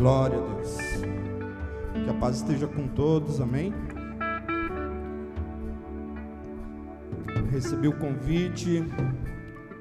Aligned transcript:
Glória 0.00 0.38
a 0.38 0.54
Deus. 0.54 0.78
Que 1.92 2.08
a 2.08 2.14
paz 2.14 2.36
esteja 2.36 2.66
com 2.66 2.88
todos, 2.88 3.38
amém. 3.38 3.74
Recebi 7.50 7.86
o 7.86 7.92
convite 7.92 8.80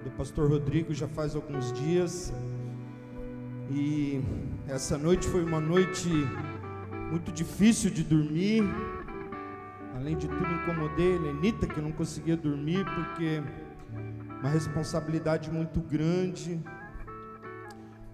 do 0.04 0.12
pastor 0.18 0.50
Rodrigo 0.50 0.94
já 0.94 1.08
faz 1.08 1.38
alguns 1.38 1.72
dias. 1.72 2.34
E 3.72 4.22
essa 4.68 4.98
noite 4.98 5.26
foi 5.26 5.42
uma 5.42 5.62
noite 5.62 6.10
muito 7.10 7.32
difícil 7.32 7.90
de 7.90 8.04
dormir. 8.04 8.66
Além 9.96 10.18
de 10.18 10.28
tudo, 10.28 10.52
incomodei 10.52 11.16
a 11.16 11.20
Lenita, 11.20 11.66
que 11.66 11.80
não 11.80 11.94
conseguia 11.94 12.36
dormir 12.36 12.84
porque 12.84 13.42
uma 14.42 14.50
responsabilidade 14.50 15.50
muito 15.50 15.80
grande. 15.80 16.60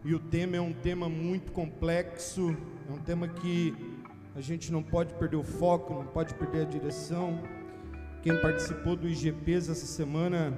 E 0.06 0.14
o 0.14 0.20
tema 0.20 0.56
é 0.56 0.62
um 0.62 0.72
tema 0.72 1.10
muito 1.10 1.52
complexo, 1.52 2.55
é 2.88 2.92
um 2.94 3.00
tema 3.00 3.28
que 3.28 3.73
a 4.36 4.40
gente 4.40 4.72
não 4.72 4.84
pode 4.84 5.16
perder 5.16 5.36
o 5.36 5.44
foco, 5.44 5.96
não 5.96 6.05
pode 6.05 6.36
perder 6.36 6.62
a 6.62 6.66
direção. 6.66 7.41
Quem 8.22 8.40
participou 8.40 8.96
do 8.96 9.10
IGPs 9.10 9.68
essa 9.68 9.88
semana 9.88 10.55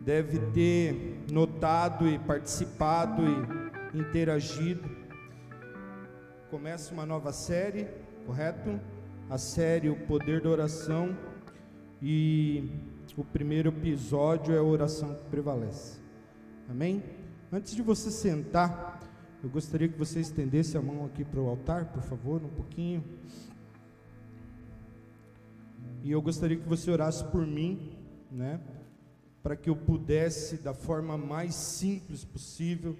deve 0.00 0.38
ter 0.52 1.24
notado 1.30 2.08
e 2.08 2.18
participado 2.20 3.22
e 3.92 3.98
interagido. 3.98 4.88
Começa 6.50 6.94
uma 6.94 7.04
nova 7.04 7.34
série, 7.34 7.86
correto? 8.24 8.80
A 9.28 9.36
série 9.36 9.90
O 9.90 9.96
Poder 10.06 10.40
da 10.40 10.48
Oração 10.48 11.14
e 12.00 12.70
o 13.14 13.22
primeiro 13.22 13.68
episódio 13.68 14.54
é 14.54 14.58
a 14.58 14.62
oração 14.62 15.14
que 15.16 15.24
prevalece. 15.24 16.00
Amém? 16.66 17.19
Antes 17.52 17.74
de 17.74 17.82
você 17.82 18.12
sentar, 18.12 19.00
eu 19.42 19.50
gostaria 19.50 19.88
que 19.88 19.98
você 19.98 20.20
estendesse 20.20 20.78
a 20.78 20.80
mão 20.80 21.04
aqui 21.04 21.24
para 21.24 21.40
o 21.40 21.48
altar, 21.48 21.86
por 21.86 22.00
favor, 22.00 22.40
um 22.44 22.48
pouquinho. 22.48 23.02
E 26.04 26.12
eu 26.12 26.22
gostaria 26.22 26.56
que 26.56 26.68
você 26.68 26.92
orasse 26.92 27.24
por 27.24 27.44
mim, 27.44 27.98
né? 28.30 28.60
Para 29.42 29.56
que 29.56 29.68
eu 29.68 29.74
pudesse, 29.74 30.58
da 30.58 30.72
forma 30.72 31.18
mais 31.18 31.56
simples 31.56 32.24
possível, 32.24 32.96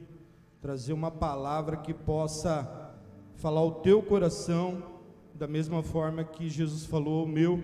trazer 0.61 0.95
uma 0.95 1.13
palavra 1.13 1.77
que 1.77 1.95
possa 1.95 2.93
falar 3.37 3.63
o 3.63 3.77
teu 3.83 4.03
coração, 4.03 4.83
da 5.33 5.47
mesma 5.47 5.81
forma 5.81 6.25
que 6.25 6.49
Jesus 6.49 6.85
falou 6.87 7.25
o 7.25 7.29
meu. 7.29 7.63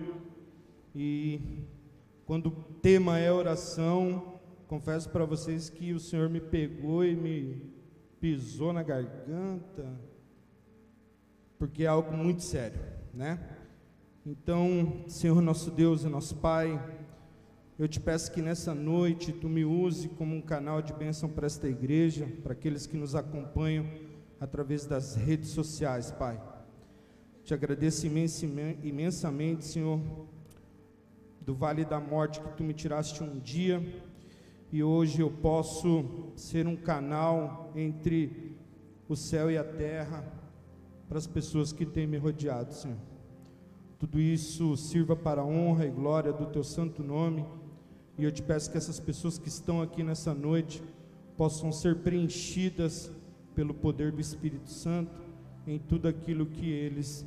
E 0.95 1.65
quando 2.25 2.47
o 2.47 2.51
tema 2.81 3.19
é 3.19 3.29
oração, 3.29 4.36
confesso 4.67 5.09
para 5.09 5.23
vocês 5.23 5.69
que 5.69 5.93
o 5.93 5.99
Senhor 5.99 6.29
me 6.29 6.41
pegou 6.41 7.05
e 7.05 7.15
me 7.15 7.61
pisou 8.19 8.73
na 8.73 8.83
garganta, 8.83 9.97
porque 11.57 11.83
é 11.83 11.87
algo 11.87 12.11
muito 12.15 12.43
sério, 12.43 12.79
né? 13.13 13.39
Então, 14.25 15.05
Senhor 15.07 15.41
nosso 15.41 15.71
Deus 15.71 16.03
e 16.03 16.09
nosso 16.09 16.35
Pai, 16.35 16.83
eu 17.79 17.87
te 17.87 17.99
peço 17.99 18.31
que 18.31 18.41
nessa 18.41 18.75
noite 18.75 19.31
tu 19.31 19.47
me 19.47 19.63
use 19.63 20.09
como 20.09 20.35
um 20.35 20.41
canal 20.41 20.81
de 20.81 20.91
bênção 20.93 21.29
para 21.29 21.45
esta 21.45 21.69
igreja, 21.69 22.27
para 22.43 22.51
aqueles 22.51 22.85
que 22.85 22.97
nos 22.97 23.15
acompanham 23.15 23.89
através 24.39 24.85
das 24.85 25.15
redes 25.15 25.49
sociais, 25.51 26.11
Pai. 26.11 26.41
Te 27.43 27.53
agradeço 27.53 28.05
imensamente, 28.05 29.63
Senhor, 29.63 30.01
do 31.39 31.55
vale 31.55 31.85
da 31.85 31.99
morte 31.99 32.41
que 32.41 32.57
tu 32.57 32.63
me 32.63 32.73
tiraste 32.73 33.23
um 33.23 33.39
dia, 33.39 33.81
e 34.71 34.83
hoje 34.83 35.21
eu 35.21 35.31
posso 35.31 36.03
ser 36.35 36.67
um 36.67 36.75
canal 36.75 37.71
entre 37.75 38.57
o 39.07 39.15
céu 39.15 39.49
e 39.49 39.57
a 39.57 39.63
terra 39.63 40.23
para 41.07 41.17
as 41.17 41.25
pessoas 41.27 41.71
que 41.71 41.85
têm 41.85 42.05
me 42.05 42.17
rodeado, 42.17 42.73
Senhor. 42.73 42.97
Tudo 43.97 44.19
isso 44.19 44.75
sirva 44.75 45.15
para 45.15 45.41
a 45.41 45.45
honra 45.45 45.85
e 45.85 45.89
glória 45.89 46.33
do 46.33 46.45
teu 46.47 46.63
santo 46.63 47.01
nome. 47.01 47.45
E 48.17 48.23
eu 48.23 48.31
te 48.31 48.43
peço 48.43 48.69
que 48.69 48.77
essas 48.77 48.99
pessoas 48.99 49.37
que 49.37 49.47
estão 49.47 49.81
aqui 49.81 50.03
nessa 50.03 50.33
noite 50.33 50.83
possam 51.37 51.71
ser 51.71 51.97
preenchidas 51.97 53.11
pelo 53.55 53.73
poder 53.73 54.11
do 54.11 54.19
Espírito 54.19 54.69
Santo 54.69 55.19
em 55.65 55.79
tudo 55.79 56.07
aquilo 56.07 56.45
que 56.45 56.69
eles 56.69 57.25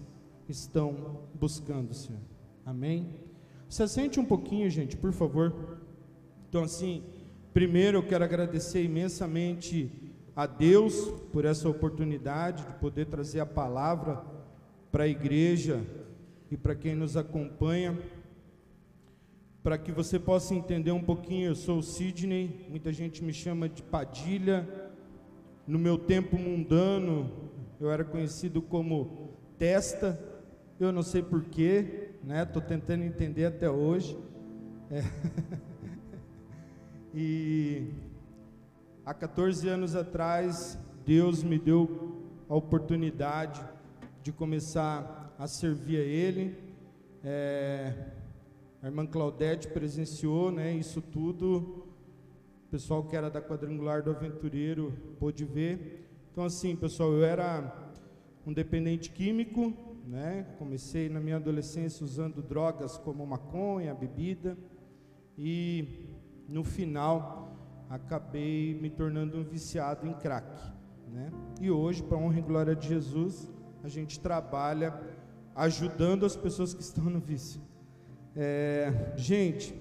estão 0.49 1.23
buscando, 1.35 1.95
Senhor. 1.95 2.21
Amém? 2.65 3.09
Se 3.69 3.87
sente 3.89 4.21
um 4.21 4.25
pouquinho, 4.25 4.69
gente, 4.69 4.97
por 4.97 5.13
favor. 5.13 5.81
Então, 6.49 6.65
assim, 6.65 7.03
primeiro 7.53 7.99
eu 7.99 8.03
quero 8.03 8.25
agradecer 8.25 8.83
imensamente 8.83 9.91
a 10.35 10.47
Deus 10.47 11.13
por 11.33 11.45
essa 11.45 11.69
oportunidade 11.69 12.65
de 12.65 12.73
poder 12.75 13.07
trazer 13.07 13.41
a 13.41 13.47
palavra 13.47 14.23
para 14.91 15.05
a 15.05 15.09
igreja 15.09 15.85
e 16.51 16.57
para 16.57 16.75
quem 16.75 16.95
nos 16.95 17.17
acompanha, 17.17 17.99
para 19.63 19.79
que 19.79 19.93
você 19.93 20.19
possa 20.19 20.55
entender 20.55 20.93
um 20.93 21.03
pouquinho. 21.03 21.49
Eu 21.49 21.55
sou 21.55 21.79
o 21.79 21.83
Sidney, 21.83 22.67
muita 22.69 22.93
gente 22.93 23.23
me 23.23 23.33
chama 23.33 23.69
de 23.69 23.83
Padilha. 23.83 24.67
No 25.67 25.79
meu 25.79 25.99
tempo 25.99 26.37
mundano, 26.39 27.31
eu 27.79 27.91
era 27.91 28.05
conhecido 28.05 28.61
como 28.63 29.39
Testa. 29.59 30.19
Eu 30.81 30.91
não 30.91 31.03
sei 31.03 31.23
porquê, 31.23 32.13
né? 32.25 32.43
Estou 32.43 32.63
tentando 32.63 33.05
entender 33.05 33.45
até 33.45 33.71
hoje. 33.71 34.19
É. 34.91 35.61
e 37.15 37.93
há 39.05 39.13
14 39.13 39.69
anos 39.69 39.97
atrás, 39.97 40.79
Deus 41.05 41.43
me 41.43 41.59
deu 41.59 42.23
a 42.49 42.55
oportunidade 42.55 43.61
de 44.23 44.31
começar 44.31 45.35
a 45.39 45.49
servir 45.49 45.97
a 45.97 46.05
Ele. 46.05 46.57
É, 47.25 47.93
a 48.83 48.87
irmã 48.87 49.07
Claudete 49.07 49.69
presenciou 49.69 50.53
né, 50.53 50.73
isso 50.73 51.01
tudo. 51.01 51.85
O 52.67 52.71
pessoal 52.71 53.03
que 53.03 53.17
era 53.17 53.29
da 53.29 53.43
quadrangular 53.43 54.03
do 54.03 54.11
aventureiro 54.11 54.93
pôde 55.19 55.45
ver. 55.45 56.09
Então, 56.31 56.45
assim, 56.45 56.77
pessoal, 56.77 57.13
eu 57.13 57.25
era 57.25 57.93
um 58.47 58.53
dependente 58.53 59.11
químico, 59.11 59.73
né? 60.07 60.47
Comecei 60.59 61.09
na 61.09 61.19
minha 61.19 61.37
adolescência 61.37 62.05
usando 62.05 62.41
drogas 62.41 62.97
como 62.97 63.27
maconha, 63.27 63.93
bebida, 63.95 64.57
e 65.37 66.10
no 66.51 66.65
final 66.65 67.57
acabei 67.89 68.75
me 68.75 68.91
tornando 68.91 69.39
um 69.39 69.45
viciado 69.45 70.07
em 70.07 70.13
crack, 70.13 70.61
né? 71.09 71.31
E 71.61 71.71
hoje, 71.71 72.03
para 72.03 72.19
honra 72.19 72.41
e 72.41 72.43
glória 72.43 72.75
de 72.75 72.89
Jesus, 72.89 73.49
a 73.85 73.89
gente 73.89 74.19
trabalha 74.19 74.93
ajudando 75.55 76.27
as 76.27 76.37
pessoas 76.37 76.75
que 76.75 76.83
estão 76.83 77.05
no 77.05 77.21
vício. 77.21 77.61
É, 78.37 79.13
gente, 79.17 79.73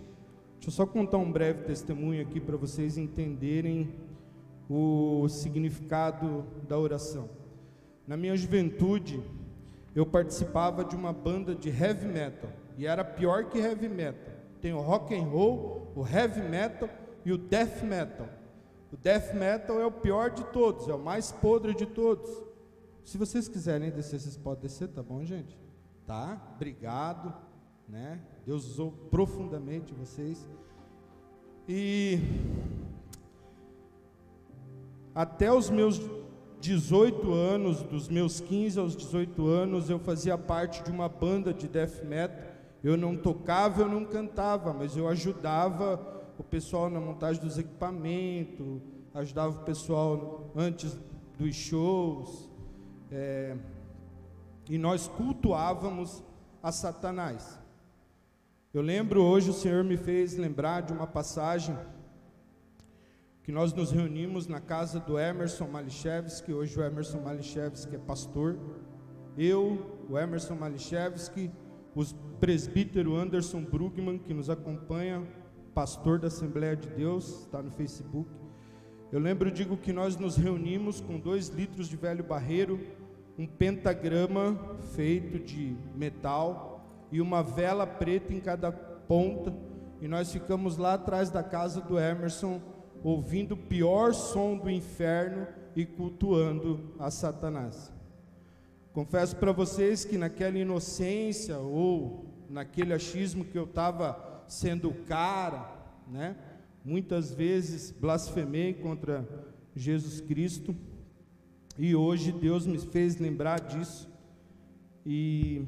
deixa 0.54 0.68
eu 0.68 0.72
só 0.72 0.86
contar 0.86 1.18
um 1.18 1.32
breve 1.32 1.64
testemunho 1.64 2.22
aqui 2.22 2.40
para 2.40 2.56
vocês 2.56 2.98
entenderem 2.98 3.90
o 4.70 5.28
significado 5.28 6.46
da 6.68 6.78
oração. 6.78 7.30
Na 8.08 8.16
minha 8.16 8.36
juventude, 8.38 9.22
eu 9.96 10.06
participava 10.06 10.86
de 10.86 10.96
uma 10.96 11.12
banda 11.12 11.56
de 11.56 11.70
heavy 11.70 12.08
metal 12.08 12.52
e 12.78 12.86
era 12.86 13.04
pior 13.04 13.46
que 13.46 13.58
heavy 13.58 13.90
metal. 13.90 14.29
Tem 14.62 14.74
o 14.74 14.82
rock 14.82 15.16
and 15.16 15.24
roll, 15.24 15.92
o 15.96 16.06
heavy 16.06 16.42
metal 16.42 16.90
e 17.26 17.32
o 17.32 17.38
death 17.38 17.84
metal. 17.84 18.28
O 18.92 18.98
death 18.98 19.34
metal 19.34 19.80
é 19.80 19.86
o 19.86 19.92
pior 19.92 20.32
de 20.32 20.44
todos, 20.46 20.88
é 20.88 20.94
o 20.94 21.00
mais 21.00 21.32
podre 21.32 21.74
de 21.74 21.86
todos. 21.86 22.30
Se 23.04 23.18
vocês 23.18 23.48
quiserem 23.48 23.92
descer, 23.92 24.20
vocês 24.20 24.38
podem 24.38 24.64
descer, 24.64 24.88
tá 24.90 25.02
bom, 25.02 25.24
gente? 25.24 25.58
tá? 26.10 26.42
Obrigado, 26.56 27.32
né? 27.88 28.20
Deus 28.44 28.66
usou 28.66 28.92
profundamente 29.12 29.94
vocês. 29.94 30.50
E 31.68 32.18
até 35.14 35.54
os 35.54 35.70
meus 35.70 36.02
18 36.60 37.32
anos, 37.32 37.84
dos 37.84 38.10
meus 38.10 38.42
15 38.42 38.80
aos 38.80 38.96
18 38.96 39.46
anos, 39.46 39.88
eu 39.88 40.00
fazia 40.00 40.36
parte 40.36 40.82
de 40.82 40.90
uma 40.90 41.08
banda 41.08 41.54
de 41.54 41.68
death 41.68 42.04
metal. 42.04 42.49
Eu 42.84 42.96
não 42.96 43.18
tocava, 43.18 43.82
eu 43.82 43.90
não 43.90 44.06
cantava, 44.06 44.74
mas 44.74 44.96
eu 44.96 45.08
ajudava 45.08 46.24
o 46.38 46.44
pessoal 46.44 46.90
na 46.90 47.00
montagem 47.00 47.42
dos 47.42 47.58
equipamentos, 47.58 48.82
ajudava 49.14 49.62
o 49.62 49.64
pessoal 49.64 50.52
antes 50.56 50.98
dos 51.38 51.56
shows. 51.56 52.50
É, 53.12 53.58
e 54.70 54.78
nós 54.78 55.08
cultuávamos 55.08 56.24
a 56.62 56.72
Satanás. 56.72 57.60
Eu 58.74 58.82
lembro 58.82 59.24
hoje, 59.24 59.50
o 59.50 59.54
Senhor 59.54 59.84
me 59.84 59.98
fez 59.98 60.38
lembrar 60.38 60.82
de 60.82 60.94
uma 60.94 61.08
passagem 61.08 61.76
que 63.44 63.52
nós 63.52 63.74
nos 63.74 63.92
reunimos 63.92 64.46
na 64.46 64.62
casa 64.62 65.00
do 65.00 65.18
Emerson 65.18 65.68
Malichevski, 65.68 66.54
hoje 66.54 66.80
o 66.80 66.84
Emerson 66.84 67.20
Malichevski 67.20 67.96
é 67.96 67.98
pastor, 67.98 68.60
eu, 69.36 70.06
o 70.08 70.20
Emerson 70.20 70.54
Malichevski, 70.54 71.50
o 71.96 72.04
presbítero 72.40 73.16
Anderson 73.16 73.64
Brugman, 73.64 74.18
que 74.18 74.34
nos 74.34 74.50
acompanha, 74.50 75.28
pastor 75.74 76.20
da 76.20 76.28
Assembleia 76.28 76.76
de 76.76 76.90
Deus, 76.90 77.42
está 77.42 77.62
no 77.62 77.72
Facebook, 77.72 78.30
Eu 79.12 79.20
lembro, 79.20 79.50
digo 79.50 79.76
que 79.76 79.92
nós 79.92 80.18
nos 80.18 80.38
reunimos 80.38 81.02
com 81.02 81.20
dois 81.20 81.48
litros 81.48 81.90
de 81.90 81.98
velho 81.98 82.24
barreiro, 82.24 82.80
um 83.40 83.48
pentagrama 83.48 84.78
feito 84.94 85.40
de 85.40 85.76
metal 85.96 86.86
e 87.12 87.20
uma 87.20 87.42
vela 87.42 87.88
preta 87.88 88.32
em 88.32 88.40
cada 88.40 88.72
ponta, 88.72 89.52
e 90.00 90.08
nós 90.08 90.32
ficamos 90.32 90.78
lá 90.78 90.94
atrás 90.94 91.32
da 91.32 91.42
casa 91.42 91.82
do 91.82 91.98
Emerson, 91.98 92.62
ouvindo 93.04 93.54
o 93.54 93.58
pior 93.58 94.14
som 94.14 94.56
do 94.56 94.70
inferno 94.70 95.48
e 95.76 95.86
cultuando 95.86 96.94
a 97.00 97.10
Satanás. 97.10 97.92
Confesso 98.94 99.36
para 99.36 99.52
vocês 99.52 100.04
que 100.04 100.18
naquela 100.18 100.58
inocência 100.58 101.58
ou 101.60 102.26
naquele 102.50 102.92
achismo 102.94 103.46
que 103.46 103.58
eu 103.58 103.66
estava 103.66 104.44
sendo 104.48 104.92
cara, 105.06 105.72
né? 106.08 106.36
Muitas 106.84 107.32
vezes 107.32 107.92
blasfemei 107.92 108.74
contra 108.74 109.28
Jesus 109.76 110.20
Cristo 110.22 110.76
e 111.78 111.96
hoje 111.96 112.32
Deus 112.32 112.66
me 112.66 112.80
fez 112.80 113.18
lembrar 113.18 113.60
disso 113.60 114.10
e 115.06 115.66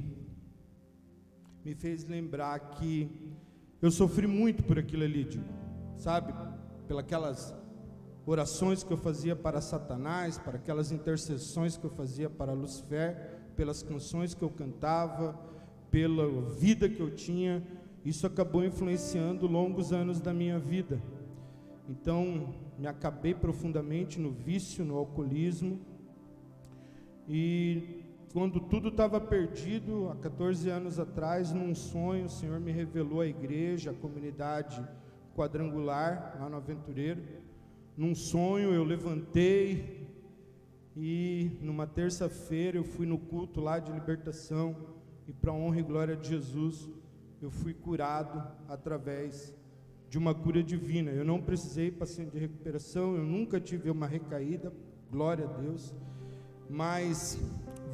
me 1.63 1.75
fez 1.75 2.03
lembrar 2.05 2.59
que 2.71 3.09
eu 3.81 3.91
sofri 3.91 4.25
muito 4.25 4.63
por 4.63 4.79
aquilo 4.79 5.03
ali, 5.03 5.23
digo, 5.23 5.45
sabe? 5.97 6.33
Pelas 6.87 7.05
orações 8.25 8.83
que 8.83 8.91
eu 8.91 8.97
fazia 8.97 9.35
para 9.35 9.61
Satanás, 9.61 10.37
para 10.37 10.57
aquelas 10.57 10.91
intercessões 10.91 11.77
que 11.77 11.85
eu 11.85 11.89
fazia 11.89 12.29
para 12.29 12.53
Lucifer, 12.53 13.39
pelas 13.55 13.81
canções 13.81 14.33
que 14.33 14.43
eu 14.43 14.49
cantava, 14.49 15.39
pela 15.89 16.49
vida 16.51 16.87
que 16.87 16.99
eu 16.99 17.13
tinha, 17.13 17.63
isso 18.05 18.25
acabou 18.25 18.63
influenciando 18.63 19.47
longos 19.47 19.91
anos 19.91 20.21
da 20.21 20.33
minha 20.33 20.57
vida. 20.57 21.01
Então, 21.89 22.53
me 22.77 22.87
acabei 22.87 23.33
profundamente 23.33 24.19
no 24.19 24.31
vício, 24.31 24.85
no 24.85 24.95
alcoolismo. 24.97 25.79
E 27.27 28.03
quando 28.33 28.59
tudo 28.59 28.87
estava 28.87 29.19
perdido, 29.19 30.09
há 30.09 30.15
14 30.15 30.69
anos 30.69 30.99
atrás, 30.99 31.51
num 31.51 31.75
sonho, 31.75 32.25
o 32.25 32.29
Senhor 32.29 32.59
me 32.59 32.71
revelou 32.71 33.21
a 33.21 33.27
igreja, 33.27 33.91
a 33.91 33.93
comunidade 33.93 34.81
quadrangular 35.35 36.37
lá 36.39 36.49
no 36.49 36.57
Aventureiro 36.57 37.21
num 37.97 38.15
sonho 38.15 38.73
eu 38.73 38.83
levantei 38.83 40.07
e 40.95 41.51
numa 41.61 41.85
terça-feira 41.87 42.77
eu 42.77 42.83
fui 42.83 43.05
no 43.05 43.17
culto 43.17 43.61
lá 43.61 43.79
de 43.79 43.91
libertação 43.91 44.75
e 45.27 45.33
para 45.33 45.53
honra 45.53 45.79
e 45.79 45.83
glória 45.83 46.15
de 46.15 46.29
Jesus 46.29 46.89
eu 47.41 47.49
fui 47.49 47.73
curado 47.73 48.41
através 48.67 49.53
de 50.07 50.17
uma 50.17 50.35
cura 50.35 50.61
divina. 50.61 51.09
Eu 51.09 51.25
não 51.25 51.41
precisei 51.41 51.89
paciente 51.89 52.31
de 52.31 52.39
recuperação, 52.39 53.15
eu 53.15 53.23
nunca 53.23 53.59
tive 53.59 53.89
uma 53.89 54.05
recaída, 54.05 54.71
glória 55.09 55.45
a 55.45 55.47
Deus. 55.47 55.95
Mas 56.69 57.39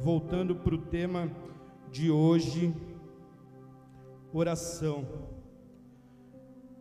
voltando 0.02 0.54
para 0.54 0.74
o 0.74 0.78
tema 0.78 1.30
de 1.90 2.10
hoje, 2.10 2.74
oração. 4.32 5.06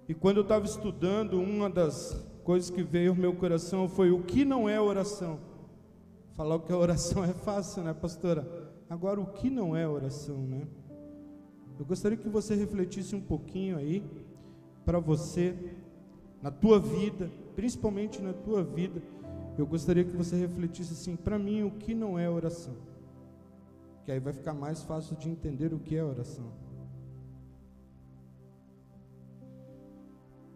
E 0.10 0.14
quando 0.14 0.38
eu 0.38 0.44
estava 0.44 0.66
estudando, 0.66 1.40
uma 1.40 1.70
das 1.70 2.26
coisas 2.48 2.70
que 2.70 2.82
veio 2.82 3.10
ao 3.12 3.16
meu 3.18 3.36
coração 3.36 3.90
foi 3.90 4.10
o 4.10 4.24
que 4.24 4.46
não 4.46 4.70
é 4.70 4.80
oração. 4.80 5.38
Falar 6.32 6.58
que 6.60 6.72
a 6.72 6.78
oração 6.78 7.22
é 7.26 7.34
fácil, 7.34 7.84
né, 7.84 7.94
pastora? 7.94 8.48
Agora, 8.90 9.20
o 9.20 9.26
que 9.26 9.50
não 9.50 9.76
é 9.76 9.86
oração, 9.86 10.38
né? 10.38 10.66
Eu 11.78 11.86
gostaria 11.86 12.18
que 12.18 12.30
você 12.30 12.56
refletisse 12.56 13.14
um 13.14 13.20
pouquinho 13.20 13.76
aí, 13.76 14.02
para 14.86 14.98
você, 14.98 15.74
na 16.42 16.50
tua 16.50 16.80
vida, 16.80 17.30
principalmente 17.54 18.22
na 18.22 18.32
tua 18.32 18.64
vida, 18.64 19.02
eu 19.58 19.68
gostaria 19.68 20.06
que 20.06 20.16
você 20.16 20.38
refletisse 20.38 20.94
assim, 20.94 21.18
para 21.18 21.38
mim, 21.38 21.64
o 21.64 21.72
que 21.72 21.94
não 21.94 22.18
é 22.18 22.30
oração. 22.30 22.76
Que 24.06 24.12
aí 24.14 24.22
vai 24.22 24.32
ficar 24.32 24.54
mais 24.54 24.82
fácil 24.84 25.18
de 25.18 25.30
entender 25.30 25.74
o 25.74 25.80
que 25.80 25.98
é 25.98 26.04
oração. 26.04 26.50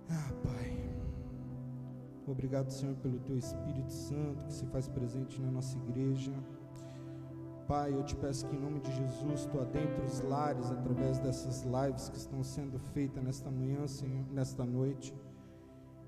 Ah, 0.10 0.32
Pai. 0.42 0.81
Obrigado, 2.32 2.70
Senhor, 2.70 2.96
pelo 2.96 3.20
teu 3.20 3.38
Espírito 3.38 3.92
Santo 3.92 4.46
que 4.46 4.54
se 4.54 4.66
faz 4.68 4.88
presente 4.88 5.42
na 5.42 5.52
nossa 5.52 5.78
igreja. 5.78 6.32
Pai, 7.68 7.94
eu 7.94 8.04
te 8.04 8.16
peço 8.16 8.48
que 8.48 8.56
em 8.56 8.60
nome 8.60 8.80
de 8.80 8.90
Jesus 8.96 9.46
tu 9.48 9.60
adentre 9.60 10.02
os 10.06 10.22
lares 10.22 10.72
através 10.72 11.20
dessas 11.20 11.64
lives 11.64 12.08
que 12.08 12.18
estão 12.18 12.42
sendo 12.42 12.80
feitas 12.80 13.22
nesta 13.22 13.52
manhã, 13.52 13.86
Senhor, 13.86 14.26
nesta 14.32 14.64
noite, 14.64 15.14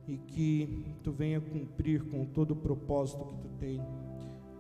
e 0.07 0.17
que 0.17 0.95
tu 1.03 1.11
venha 1.11 1.41
cumprir 1.41 2.03
com 2.09 2.25
todo 2.25 2.51
o 2.51 2.55
propósito 2.55 3.25
que 3.25 3.35
tu 3.35 3.49
tem 3.59 3.81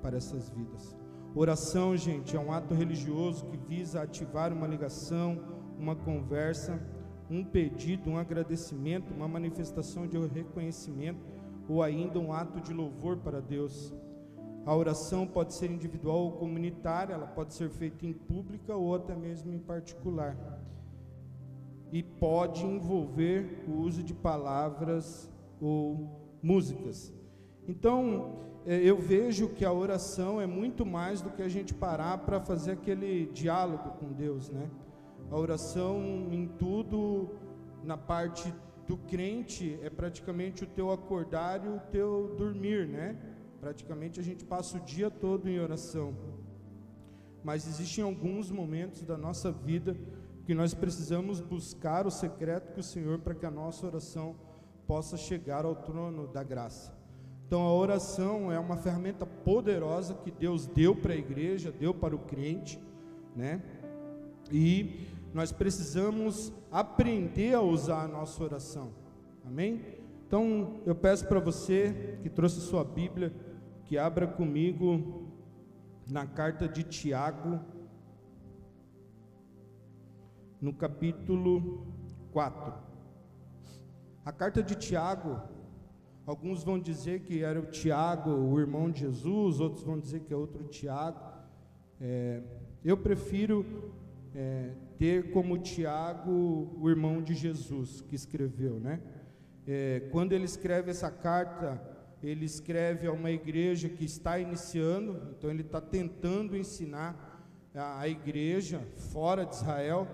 para 0.01 0.17
essas 0.17 0.49
vidas. 0.49 0.97
Oração, 1.33 1.95
gente, 1.95 2.35
é 2.35 2.39
um 2.39 2.51
ato 2.51 2.73
religioso 2.73 3.45
que 3.45 3.55
visa 3.55 4.01
ativar 4.01 4.51
uma 4.51 4.67
ligação, 4.67 5.41
uma 5.79 5.95
conversa, 5.95 6.77
um 7.29 7.41
pedido, 7.41 8.09
um 8.09 8.17
agradecimento, 8.17 9.13
uma 9.13 9.29
manifestação 9.29 10.05
de 10.05 10.17
reconhecimento 10.27 11.32
ou 11.67 11.81
ainda 11.81 12.19
um 12.19 12.33
ato 12.33 12.59
de 12.59 12.73
louvor 12.73 13.17
para 13.17 13.41
Deus. 13.41 13.93
A 14.65 14.75
oração 14.75 15.27
pode 15.27 15.53
ser 15.53 15.69
individual 15.69 16.19
ou 16.19 16.31
comunitária, 16.33 17.13
ela 17.13 17.27
pode 17.27 17.53
ser 17.53 17.69
feita 17.69 18.05
em 18.05 18.13
pública 18.13 18.75
ou 18.75 18.95
até 18.95 19.15
mesmo 19.15 19.51
em 19.53 19.59
particular. 19.59 20.37
E 21.91 22.01
pode 22.01 22.65
envolver 22.65 23.65
o 23.67 23.73
uso 23.73 24.01
de 24.01 24.13
palavras 24.13 25.29
ou 25.61 26.37
músicas. 26.41 27.13
Então, 27.67 28.39
é, 28.65 28.77
eu 28.77 28.97
vejo 28.97 29.49
que 29.49 29.65
a 29.65 29.71
oração 29.71 30.39
é 30.39 30.47
muito 30.47 30.85
mais 30.85 31.21
do 31.21 31.29
que 31.29 31.41
a 31.41 31.49
gente 31.49 31.73
parar 31.73 32.19
para 32.19 32.39
fazer 32.39 32.71
aquele 32.71 33.27
diálogo 33.27 33.89
com 33.99 34.13
Deus, 34.13 34.49
né? 34.49 34.69
A 35.29 35.37
oração 35.37 36.01
em 36.31 36.47
tudo, 36.47 37.29
na 37.83 37.97
parte 37.97 38.53
do 38.87 38.97
crente 38.97 39.79
é 39.81 39.89
praticamente 39.89 40.63
o 40.63 40.67
teu 40.67 40.91
acordar 40.91 41.63
e 41.65 41.69
o 41.69 41.79
teu 41.91 42.35
dormir, 42.37 42.87
né? 42.87 43.17
Praticamente 43.59 44.19
a 44.19 44.23
gente 44.23 44.43
passa 44.43 44.77
o 44.77 44.81
dia 44.81 45.09
todo 45.09 45.49
em 45.49 45.59
oração. 45.59 46.13
Mas 47.43 47.67
existem 47.67 48.03
alguns 48.03 48.51
momentos 48.51 49.03
da 49.03 49.17
nossa 49.17 49.51
vida 49.51 49.95
que 50.45 50.53
nós 50.53 50.73
precisamos 50.73 51.39
buscar 51.39 52.05
o 52.05 52.11
secreto 52.11 52.73
com 52.73 52.81
o 52.81 52.83
Senhor 52.83 53.19
para 53.19 53.33
que 53.33 53.45
a 53.45 53.51
nossa 53.51 53.85
oração 53.85 54.35
possa 54.85 55.15
chegar 55.15 55.65
ao 55.65 55.75
trono 55.75 56.27
da 56.27 56.43
graça. 56.43 56.93
Então 57.47 57.61
a 57.61 57.73
oração 57.73 58.51
é 58.51 58.59
uma 58.59 58.75
ferramenta 58.75 59.25
poderosa 59.25 60.13
que 60.15 60.31
Deus 60.31 60.65
deu 60.65 60.95
para 60.95 61.13
a 61.13 61.17
igreja, 61.17 61.71
deu 61.71 61.93
para 61.93 62.15
o 62.15 62.19
crente, 62.19 62.79
né? 63.35 63.61
E 64.51 65.07
nós 65.33 65.51
precisamos 65.51 66.53
aprender 66.71 67.55
a 67.55 67.61
usar 67.61 68.03
a 68.03 68.07
nossa 68.07 68.43
oração. 68.43 68.91
Amém? 69.45 69.81
Então, 70.27 70.79
eu 70.85 70.93
peço 70.95 71.27
para 71.27 71.39
você 71.39 72.19
que 72.21 72.29
trouxe 72.29 72.61
sua 72.61 72.83
Bíblia, 72.83 73.33
que 73.85 73.97
abra 73.97 74.27
comigo 74.27 75.31
na 76.07 76.27
carta 76.27 76.67
de 76.67 76.83
Tiago, 76.83 77.59
no 80.61 80.73
capítulo 80.73 81.87
4. 82.31 82.73
A 84.23 84.31
carta 84.31 84.61
de 84.61 84.75
Tiago, 84.75 85.41
alguns 86.25 86.63
vão 86.63 86.79
dizer 86.79 87.21
que 87.21 87.43
era 87.43 87.59
o 87.59 87.65
Tiago, 87.65 88.31
o 88.31 88.59
irmão 88.59 88.89
de 88.89 89.01
Jesus, 89.01 89.59
outros 89.59 89.83
vão 89.83 89.99
dizer 89.99 90.21
que 90.21 90.33
é 90.33 90.37
outro 90.37 90.63
Tiago. 90.65 91.19
É, 91.99 92.41
eu 92.83 92.97
prefiro 92.97 93.65
é, 94.35 94.71
ter 94.97 95.31
como 95.31 95.57
Tiago, 95.57 96.75
o 96.79 96.89
irmão 96.89 97.21
de 97.21 97.33
Jesus, 97.33 98.01
que 98.01 98.15
escreveu, 98.15 98.79
né? 98.79 98.99
É, 99.65 100.09
quando 100.11 100.33
ele 100.33 100.45
escreve 100.45 100.91
essa 100.91 101.09
carta, 101.09 101.81
ele 102.21 102.45
escreve 102.45 103.07
a 103.07 103.11
uma 103.11 103.31
igreja 103.31 103.87
que 103.87 104.05
está 104.05 104.39
iniciando, 104.39 105.35
então 105.37 105.49
ele 105.49 105.61
está 105.61 105.79
tentando 105.79 106.57
ensinar 106.57 107.43
a, 107.75 107.99
a 108.01 108.07
igreja 108.07 108.81
fora 109.11 109.45
de 109.45 109.55
Israel. 109.55 110.07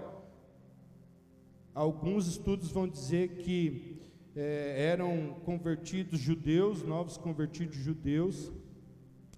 Alguns 1.74 2.28
estudos 2.28 2.72
vão 2.72 2.88
dizer 2.88 3.38
que 3.38 4.02
é, 4.36 4.88
eram 4.92 5.40
convertidos 5.46 6.20
judeus, 6.20 6.84
novos 6.84 7.18
convertidos 7.18 7.78
judeus, 7.78 8.52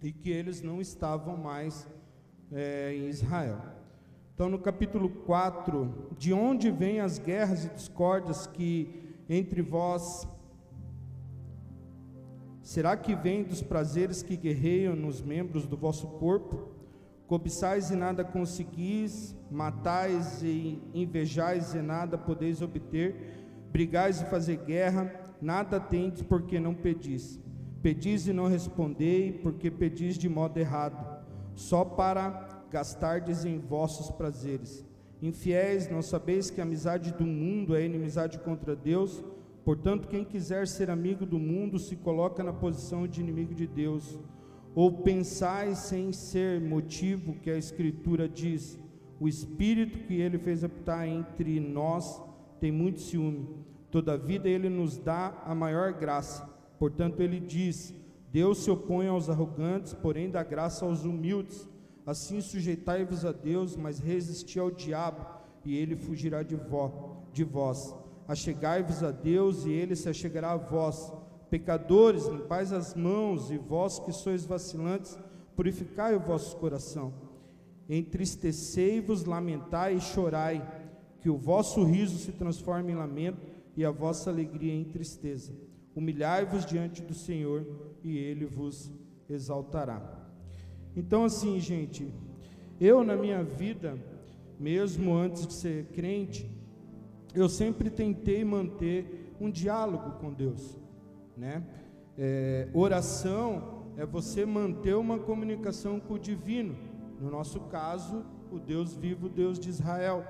e 0.02 0.12
que 0.12 0.30
eles 0.30 0.62
não 0.62 0.82
estavam 0.82 1.38
mais 1.38 1.88
é, 2.52 2.94
em 2.96 3.08
Israel. 3.08 3.81
Então, 4.42 4.50
no 4.50 4.58
capítulo 4.58 5.08
4, 5.08 6.16
de 6.18 6.34
onde 6.34 6.72
vêm 6.72 7.00
as 7.00 7.20
guerras 7.20 7.64
e 7.64 7.70
discórdias 7.70 8.48
que 8.48 9.14
entre 9.30 9.62
vós 9.62 10.28
Será 12.64 12.98
que 12.98 13.14
vem 13.14 13.44
dos 13.44 13.62
prazeres 13.62 14.24
que 14.24 14.36
guerreiam 14.36 14.96
nos 14.96 15.22
membros 15.22 15.68
do 15.68 15.78
vosso 15.78 16.08
corpo? 16.08 16.72
Cobiçais 17.28 17.92
e 17.92 17.96
nada 17.96 18.24
conseguis, 18.24 19.36
matais 19.52 20.42
e 20.42 20.82
invejais 20.92 21.76
e 21.76 21.78
nada 21.84 22.18
podeis 22.18 22.64
obter, 22.64 23.46
brigais 23.72 24.22
e 24.22 24.26
fazer 24.26 24.58
guerra, 24.66 25.14
nada 25.40 25.80
tendes 25.80 26.24
porque 26.24 26.60
não 26.60 26.74
pedis. 26.74 27.40
Pedis 27.84 28.26
e 28.26 28.34
não 28.34 28.48
respondei, 28.48 29.34
porque 29.34 29.70
pedis 29.70 30.18
de 30.18 30.28
modo 30.28 30.58
errado, 30.58 31.24
só 31.54 31.86
para 31.86 32.51
gastardes 32.72 33.44
em 33.46 33.60
vossos 33.60 34.10
prazeres. 34.10 34.86
Infiéis, 35.22 35.90
não 35.90 36.02
sabeis 36.02 36.50
que 36.50 36.60
a 36.60 36.64
amizade 36.64 37.14
do 37.14 37.26
mundo 37.26 37.76
é 37.76 37.86
inimizade 37.86 38.40
contra 38.40 38.76
Deus? 38.76 39.24
Portanto, 39.64 40.08
quem 40.08 40.24
quiser 40.24 40.68
ser 40.68 40.90
amigo 40.90 41.26
do 41.26 41.38
mundo 41.38 41.78
se 41.78 41.96
coloca 41.96 42.44
na 42.44 42.54
posição 42.54 43.06
de 43.06 43.22
inimigo 43.22 43.54
de 43.54 43.68
Deus. 43.68 44.18
Ou 44.74 45.04
pensais 45.04 45.78
sem 45.80 46.12
ser 46.12 46.60
motivo 46.62 47.36
que 47.36 47.52
a 47.52 47.58
Escritura 47.58 48.28
diz: 48.28 48.80
o 49.20 49.28
Espírito 49.28 50.00
que 50.00 50.16
ele 50.16 50.40
fez 50.40 50.64
habitar 50.64 51.08
entre 51.08 51.60
nós 51.60 52.20
tem 52.60 52.72
muito 52.72 53.02
ciúme. 53.02 53.48
Todavia, 53.92 54.42
ele 54.46 54.70
nos 54.70 54.98
dá 54.98 55.44
a 55.46 55.54
maior 55.54 55.94
graça. 55.94 56.50
Portanto, 56.80 57.20
ele 57.20 57.40
diz: 57.40 57.94
Deus 58.32 58.64
se 58.64 58.72
opõe 58.72 59.08
aos 59.08 59.30
arrogantes, 59.30 59.94
porém 59.94 60.32
dá 60.32 60.42
graça 60.42 60.86
aos 60.86 61.04
humildes. 61.04 61.70
Assim 62.12 62.42
sujeitai-vos 62.42 63.24
a 63.24 63.32
Deus, 63.32 63.78
mas 63.78 63.98
resisti 63.98 64.60
ao 64.60 64.70
diabo, 64.70 65.26
e 65.64 65.78
ele 65.78 65.96
fugirá 65.96 66.44
de, 66.44 66.60
de 67.32 67.44
vós. 67.46 67.96
Achegai-vos 68.28 69.02
a 69.02 69.12
Deus, 69.12 69.66
e 69.66 69.72
ele 69.72 69.96
se 69.96 70.10
achegará 70.10 70.52
a 70.52 70.58
vós. 70.58 71.14
Pecadores, 71.50 72.26
limpais 72.26 72.74
as 72.74 72.94
mãos, 72.96 73.50
e 73.50 73.58
vós 73.58 73.98
que 73.98 74.12
sois 74.12 74.44
vacilantes, 74.44 75.18
purificai 75.56 76.14
o 76.14 76.20
vosso 76.20 76.58
coração. 76.58 77.14
Entristecei-vos, 77.88 79.24
lamentai 79.24 79.96
e 79.96 80.02
chorai, 80.02 80.70
que 81.22 81.30
o 81.30 81.38
vosso 81.38 81.82
riso 81.86 82.18
se 82.18 82.34
transforme 82.34 82.92
em 82.92 82.96
lamento 82.96 83.40
e 83.78 83.86
a 83.86 83.92
vossa 83.92 84.30
alegria 84.30 84.74
em 84.74 84.84
tristeza. 84.84 85.54
Humilhai-vos 85.96 86.66
diante 86.66 87.02
do 87.02 87.14
Senhor, 87.14 87.66
e 88.04 88.18
ele 88.18 88.46
vos 88.46 88.92
exaltará. 89.30 90.21
Então, 90.96 91.24
assim, 91.26 91.60
gente, 91.60 92.14
eu 92.80 93.04
na 93.04 93.16
minha 93.16 93.44
vida, 93.44 93.98
mesmo 94.60 95.14
antes 95.14 95.48
de 95.48 95.54
ser 95.54 95.86
crente, 95.94 96.50
eu 97.34 97.48
sempre 97.48 97.90
tentei 97.90 98.44
manter 98.44 99.34
um 99.40 99.50
diálogo 99.50 100.12
com 100.20 100.34
Deus, 100.34 100.78
né? 101.38 101.64
É, 102.18 102.68
oração 102.74 103.86
é 103.98 104.06
você 104.06 104.46
manter 104.46 104.96
uma 104.96 105.18
comunicação 105.18 106.00
com 106.00 106.16
o 106.16 106.20
divino, 106.20 106.76
no 107.20 107.32
nosso 107.32 107.62
caso, 107.62 108.26
o 108.52 108.60
Deus 108.60 108.94
vivo, 108.94 109.28
o 109.28 109.30
Deus 109.30 109.58
de 109.58 109.70
Israel. 109.70 110.26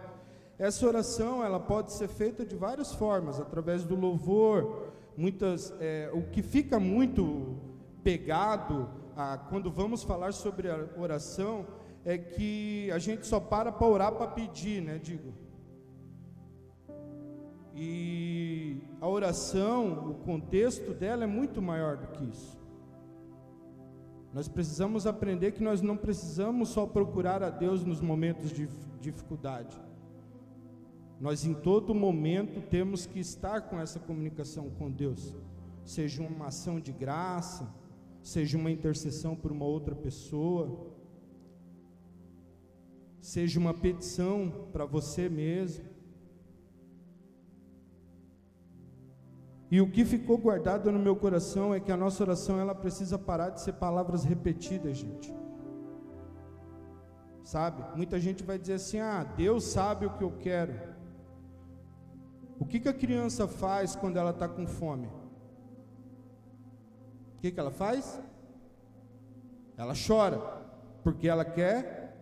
Essa 0.59 0.87
oração 0.87 1.43
ela 1.43 1.59
pode 1.59 1.91
ser 1.91 2.07
feita 2.07 2.45
de 2.45 2.55
várias 2.55 2.93
formas, 2.93 3.39
através 3.39 3.83
do 3.83 3.95
louvor, 3.95 4.91
muitas, 5.17 5.73
é, 5.79 6.11
o 6.13 6.21
que 6.21 6.43
fica 6.43 6.79
muito 6.79 7.55
pegado 8.03 8.87
ah, 9.15 9.37
quando 9.49 9.71
vamos 9.71 10.03
falar 10.03 10.33
sobre 10.33 10.69
a 10.69 10.87
oração, 10.97 11.65
é 12.03 12.17
que 12.17 12.89
a 12.91 12.99
gente 12.99 13.25
só 13.27 13.39
para 13.39 13.71
para 13.71 13.87
orar 13.87 14.11
para 14.13 14.27
pedir, 14.27 14.81
né? 14.81 14.97
Digo. 14.97 15.33
E 17.73 18.81
a 18.99 19.07
oração, 19.07 20.11
o 20.11 20.13
contexto 20.15 20.93
dela 20.93 21.23
é 21.23 21.27
muito 21.27 21.61
maior 21.61 21.97
do 21.97 22.07
que 22.07 22.25
isso. 22.25 22.59
Nós 24.33 24.47
precisamos 24.47 25.05
aprender 25.05 25.51
que 25.51 25.63
nós 25.63 25.81
não 25.81 25.97
precisamos 25.97 26.69
só 26.69 26.85
procurar 26.85 27.43
a 27.43 27.49
Deus 27.49 27.83
nos 27.83 27.99
momentos 27.99 28.51
de 28.51 28.67
dificuldade. 28.99 29.79
Nós 31.19 31.45
em 31.45 31.53
todo 31.53 31.93
momento 31.93 32.61
temos 32.61 33.05
que 33.05 33.19
estar 33.19 33.61
com 33.61 33.79
essa 33.79 33.99
comunicação 33.99 34.69
com 34.71 34.89
Deus, 34.89 35.35
seja 35.85 36.23
uma 36.23 36.47
ação 36.47 36.79
de 36.79 36.91
graça, 36.91 37.71
seja 38.21 38.57
uma 38.57 38.71
intercessão 38.71 39.35
por 39.35 39.51
uma 39.51 39.65
outra 39.65 39.95
pessoa, 39.95 40.91
seja 43.19 43.59
uma 43.59 43.73
petição 43.73 44.69
para 44.71 44.85
você 44.85 45.29
mesmo. 45.29 45.85
E 49.69 49.79
o 49.79 49.89
que 49.89 50.03
ficou 50.03 50.37
guardado 50.37 50.91
no 50.91 50.99
meu 50.99 51.15
coração 51.15 51.73
é 51.73 51.79
que 51.79 51.91
a 51.91 51.97
nossa 51.97 52.21
oração 52.23 52.59
ela 52.59 52.75
precisa 52.75 53.17
parar 53.17 53.51
de 53.51 53.61
ser 53.61 53.73
palavras 53.73 54.25
repetidas, 54.25 54.97
gente. 54.97 55.33
Sabe? 57.43 57.83
Muita 57.95 58.19
gente 58.19 58.43
vai 58.43 58.59
dizer 58.59 58.73
assim: 58.73 58.99
"Ah, 58.99 59.23
Deus 59.23 59.63
sabe 59.63 60.05
o 60.05 60.17
que 60.17 60.23
eu 60.23 60.31
quero". 60.31 60.91
O 62.59 62.65
que, 62.65 62.79
que 62.79 62.89
a 62.89 62.93
criança 62.93 63.47
faz 63.47 63.95
quando 63.95 64.17
ela 64.17 64.31
está 64.31 64.47
com 64.47 64.67
fome? 64.67 65.09
O 67.41 67.43
que, 67.43 67.49
que 67.49 67.59
ela 67.59 67.71
faz? 67.71 68.21
Ela 69.75 69.93
chora, 69.95 70.37
porque 71.03 71.27
ela 71.27 71.43
quer. 71.43 72.15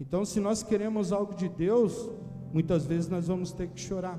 Então, 0.00 0.24
se 0.24 0.40
nós 0.40 0.60
queremos 0.60 1.12
algo 1.12 1.36
de 1.36 1.48
Deus, 1.48 2.10
muitas 2.52 2.84
vezes 2.84 3.08
nós 3.08 3.28
vamos 3.28 3.52
ter 3.52 3.68
que 3.68 3.78
chorar. 3.78 4.18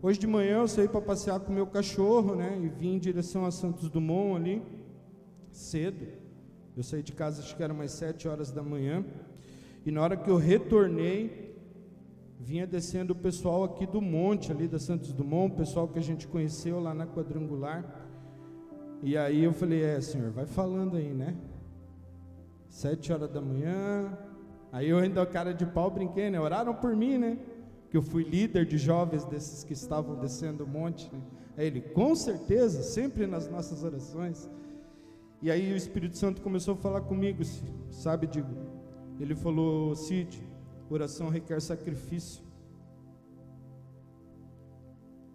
Hoje 0.00 0.20
de 0.20 0.28
manhã 0.28 0.58
eu 0.58 0.68
saí 0.68 0.86
para 0.86 1.00
passear 1.00 1.40
com 1.40 1.52
meu 1.52 1.66
cachorro, 1.66 2.36
né? 2.36 2.60
E 2.62 2.68
vim 2.68 2.94
em 2.94 2.98
direção 3.00 3.44
a 3.44 3.50
Santos 3.50 3.90
Dumont 3.90 4.36
ali, 4.36 4.62
cedo. 5.50 6.06
Eu 6.76 6.84
saí 6.84 7.02
de 7.02 7.10
casa, 7.10 7.42
acho 7.42 7.56
que 7.56 7.64
era 7.64 7.72
umas 7.72 7.90
sete 7.90 8.28
horas 8.28 8.52
da 8.52 8.62
manhã. 8.62 9.04
E 9.84 9.90
na 9.90 10.00
hora 10.00 10.16
que 10.16 10.30
eu 10.30 10.36
retornei, 10.36 11.58
vinha 12.38 12.68
descendo 12.68 13.14
o 13.14 13.16
pessoal 13.16 13.64
aqui 13.64 13.84
do 13.84 14.00
monte, 14.00 14.52
ali 14.52 14.68
da 14.68 14.78
Santos 14.78 15.12
Dumont, 15.12 15.54
o 15.54 15.56
pessoal 15.56 15.88
que 15.88 15.98
a 15.98 16.02
gente 16.02 16.28
conheceu 16.28 16.78
lá 16.78 16.94
na 16.94 17.04
quadrangular. 17.04 18.05
E 19.02 19.16
aí 19.16 19.44
eu 19.44 19.52
falei, 19.52 19.82
é 19.82 20.00
senhor, 20.00 20.30
vai 20.30 20.46
falando 20.46 20.96
aí, 20.96 21.12
né? 21.12 21.36
Sete 22.68 23.12
horas 23.12 23.30
da 23.30 23.40
manhã. 23.40 24.16
Aí 24.72 24.88
eu 24.88 24.98
ainda 24.98 25.24
cara 25.24 25.52
de 25.52 25.64
pau 25.66 25.90
brinquei, 25.90 26.30
né? 26.30 26.40
Oraram 26.40 26.74
por 26.74 26.94
mim, 26.96 27.18
né? 27.18 27.38
Que 27.90 27.96
eu 27.96 28.02
fui 28.02 28.24
líder 28.24 28.66
de 28.66 28.78
jovens 28.78 29.24
desses 29.24 29.62
que 29.62 29.72
estavam 29.72 30.16
descendo 30.16 30.64
o 30.64 30.66
monte. 30.66 31.08
Né? 31.12 31.20
Aí 31.56 31.66
ele, 31.66 31.80
com 31.80 32.14
certeza, 32.14 32.82
sempre 32.82 33.26
nas 33.26 33.48
nossas 33.48 33.84
orações. 33.84 34.50
E 35.40 35.50
aí 35.50 35.72
o 35.72 35.76
Espírito 35.76 36.16
Santo 36.16 36.42
começou 36.42 36.74
a 36.74 36.76
falar 36.76 37.02
comigo, 37.02 37.42
sabe, 37.90 38.26
digo. 38.26 38.48
Ele 39.20 39.34
falou, 39.34 39.94
Cid, 39.94 40.42
oração 40.90 41.28
requer 41.28 41.60
sacrifício. 41.60 42.42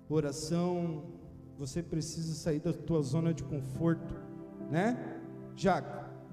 Oração 0.10 1.04
você 1.62 1.84
precisa 1.84 2.34
sair 2.34 2.60
da 2.60 2.74
tua 2.74 3.04
zona 3.04 3.32
de 3.32 3.44
conforto, 3.44 4.16
né? 4.72 5.20
Já, 5.56 5.80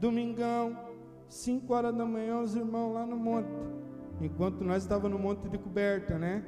domingão, 0.00 0.74
5 1.28 1.70
horas 1.70 1.94
da 1.94 2.06
manhã, 2.06 2.40
os 2.40 2.56
irmãos 2.56 2.94
lá 2.94 3.04
no 3.04 3.14
monte, 3.14 3.50
enquanto 4.22 4.64
nós 4.64 4.84
estávamos 4.84 5.18
no 5.18 5.22
monte 5.22 5.46
de 5.46 5.58
coberta, 5.58 6.18
né? 6.18 6.42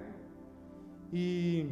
E 1.12 1.66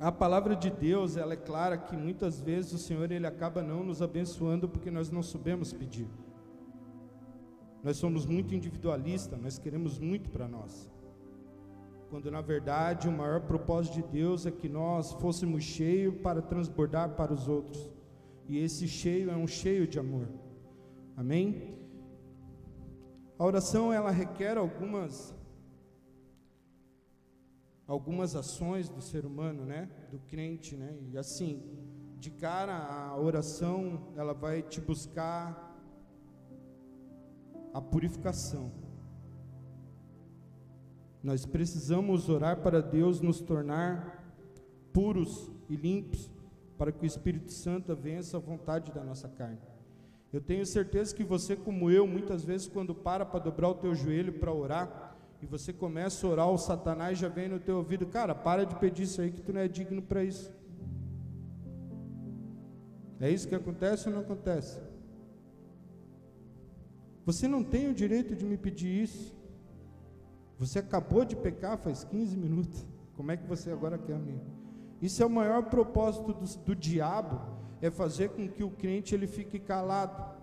a 0.00 0.10
palavra 0.10 0.56
de 0.56 0.68
Deus, 0.68 1.16
ela 1.16 1.34
é 1.34 1.36
clara 1.36 1.78
que 1.78 1.96
muitas 1.96 2.40
vezes 2.40 2.72
o 2.72 2.78
Senhor 2.78 3.12
ele 3.12 3.28
acaba 3.28 3.62
não 3.62 3.84
nos 3.84 4.02
abençoando 4.02 4.68
porque 4.68 4.90
nós 4.90 5.12
não 5.12 5.22
sabemos 5.22 5.72
pedir. 5.72 6.08
Nós 7.84 7.98
somos 7.98 8.26
muito 8.26 8.52
individualistas, 8.52 9.40
nós 9.40 9.60
queremos 9.60 9.96
muito 9.96 10.28
para 10.28 10.48
nós 10.48 10.90
quando 12.10 12.28
na 12.28 12.40
verdade 12.40 13.08
o 13.08 13.12
maior 13.12 13.40
propósito 13.42 13.94
de 13.94 14.02
Deus 14.02 14.44
é 14.44 14.50
que 14.50 14.68
nós 14.68 15.12
fôssemos 15.12 15.62
cheios 15.62 16.16
para 16.20 16.42
transbordar 16.42 17.10
para 17.10 17.32
os 17.32 17.46
outros. 17.46 17.88
E 18.48 18.58
esse 18.58 18.88
cheio 18.88 19.30
é 19.30 19.36
um 19.36 19.46
cheio 19.46 19.86
de 19.86 19.98
amor. 19.98 20.28
Amém? 21.16 21.78
A 23.38 23.44
oração 23.44 23.92
ela 23.92 24.10
requer 24.10 24.58
algumas 24.58 25.34
algumas 27.86 28.36
ações 28.36 28.88
do 28.88 29.00
ser 29.00 29.24
humano, 29.24 29.64
né? 29.64 29.88
Do 30.10 30.18
crente, 30.18 30.76
né? 30.76 30.96
E 31.12 31.16
assim, 31.16 31.62
de 32.18 32.30
cara 32.30 32.76
a 32.76 33.16
oração, 33.16 34.12
ela 34.16 34.34
vai 34.34 34.62
te 34.62 34.80
buscar 34.80 35.70
a 37.72 37.80
purificação. 37.80 38.79
Nós 41.22 41.44
precisamos 41.44 42.28
orar 42.28 42.60
para 42.60 42.80
Deus 42.80 43.20
nos 43.20 43.40
tornar 43.40 44.34
puros 44.92 45.50
e 45.68 45.76
limpos, 45.76 46.30
para 46.78 46.90
que 46.90 47.04
o 47.04 47.06
Espírito 47.06 47.52
Santo 47.52 47.94
vença 47.94 48.38
a 48.38 48.40
vontade 48.40 48.90
da 48.90 49.04
nossa 49.04 49.28
carne. 49.28 49.58
Eu 50.32 50.40
tenho 50.40 50.64
certeza 50.64 51.14
que 51.14 51.24
você, 51.24 51.56
como 51.56 51.90
eu, 51.90 52.06
muitas 52.06 52.44
vezes, 52.44 52.66
quando 52.66 52.94
para 52.94 53.26
para 53.26 53.40
dobrar 53.40 53.68
o 53.68 53.74
teu 53.74 53.94
joelho 53.94 54.32
para 54.32 54.52
orar, 54.52 55.16
e 55.42 55.46
você 55.46 55.72
começa 55.72 56.26
a 56.26 56.30
orar, 56.30 56.48
o 56.48 56.58
Satanás 56.58 57.18
já 57.18 57.28
vem 57.28 57.48
no 57.48 57.58
teu 57.58 57.78
ouvido, 57.78 58.06
cara, 58.06 58.34
para 58.34 58.64
de 58.64 58.74
pedir 58.76 59.04
isso 59.04 59.20
aí 59.20 59.30
que 59.30 59.42
tu 59.42 59.52
não 59.52 59.60
é 59.60 59.68
digno 59.68 60.00
para 60.00 60.22
isso. 60.22 60.52
É 63.18 63.30
isso 63.30 63.48
que 63.48 63.54
acontece 63.54 64.08
ou 64.08 64.14
não 64.14 64.22
acontece? 64.22 64.80
Você 67.26 67.46
não 67.46 67.62
tem 67.62 67.88
o 67.88 67.94
direito 67.94 68.34
de 68.34 68.44
me 68.44 68.56
pedir 68.56 69.02
isso. 69.02 69.39
Você 70.60 70.78
acabou 70.78 71.24
de 71.24 71.34
pecar 71.34 71.78
faz 71.78 72.04
15 72.04 72.36
minutos. 72.36 72.86
Como 73.16 73.32
é 73.32 73.36
que 73.36 73.46
você 73.46 73.70
agora 73.70 73.96
quer 73.96 74.18
me? 74.18 74.38
Isso 75.00 75.22
é 75.22 75.26
o 75.26 75.30
maior 75.30 75.62
propósito 75.64 76.34
do, 76.34 76.58
do 76.58 76.76
diabo, 76.76 77.40
é 77.80 77.90
fazer 77.90 78.28
com 78.28 78.46
que 78.46 78.62
o 78.62 78.70
crente 78.70 79.14
ele 79.14 79.26
fique 79.26 79.58
calado. 79.58 80.38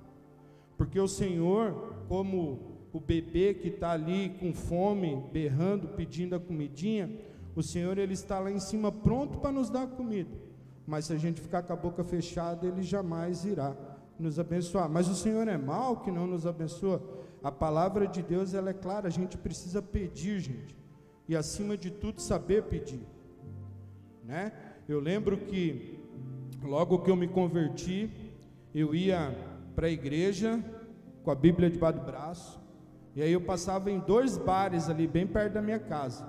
Porque 0.76 1.00
o 1.00 1.08
Senhor, 1.08 1.94
como 2.08 2.80
o 2.92 3.00
bebê 3.00 3.54
que 3.54 3.68
está 3.68 3.92
ali 3.92 4.36
com 4.40 4.52
fome, 4.54 5.24
berrando, 5.32 5.90
pedindo 5.90 6.36
a 6.36 6.40
comidinha, 6.40 7.16
o 7.56 7.62
Senhor 7.62 8.00
ele 8.00 8.14
está 8.14 8.40
lá 8.40 8.50
em 8.50 8.60
cima 8.60 8.92
pronto 8.92 9.38
para 9.38 9.52
nos 9.52 9.70
dar 9.70 9.86
comida. 9.86 10.36
Mas 10.88 11.06
se 11.06 11.14
a 11.14 11.18
gente 11.18 11.40
ficar 11.40 11.62
com 11.62 11.74
a 11.74 11.76
boca 11.76 12.04
fechada, 12.04 12.66
ele 12.66 12.82
jamais 12.82 13.46
irá 13.46 13.76
nos 14.18 14.40
abençoar. 14.40 14.90
Mas 14.90 15.08
o 15.08 15.16
Senhor 15.16 15.48
é 15.48 15.58
mau 15.60 15.98
que 15.98 16.10
não 16.10 16.26
nos 16.26 16.48
abençoa. 16.48 17.27
A 17.48 17.52
palavra 17.52 18.06
de 18.06 18.22
Deus 18.22 18.54
ela 18.54 18.72
é 18.72 18.74
clara, 18.74 19.08
a 19.08 19.10
gente 19.10 19.38
precisa 19.38 19.82
pedir, 19.82 20.38
gente. 20.42 20.78
E 21.30 21.34
acima 21.34 21.78
de 21.78 21.90
tudo 21.90 22.20
saber 22.22 22.64
pedir. 22.64 23.08
Né? 24.22 24.52
Eu 24.86 25.00
lembro 25.00 25.38
que 25.38 25.98
logo 26.62 27.00
que 27.00 27.10
eu 27.10 27.16
me 27.16 27.26
converti, 27.26 28.12
eu 28.76 28.94
ia 28.94 29.34
para 29.74 29.88
a 29.88 29.90
igreja 29.90 30.62
com 31.24 31.32
a 31.32 31.36
Bíblia 31.36 31.70
debaixo 31.70 32.00
do 32.00 32.06
braço, 32.06 32.60
e 33.16 33.22
aí 33.22 33.32
eu 33.32 33.40
passava 33.40 33.90
em 33.90 34.00
dois 34.00 34.38
bares 34.38 34.90
ali 34.90 35.08
bem 35.08 35.26
perto 35.26 35.54
da 35.54 35.62
minha 35.62 35.80
casa. 35.80 36.28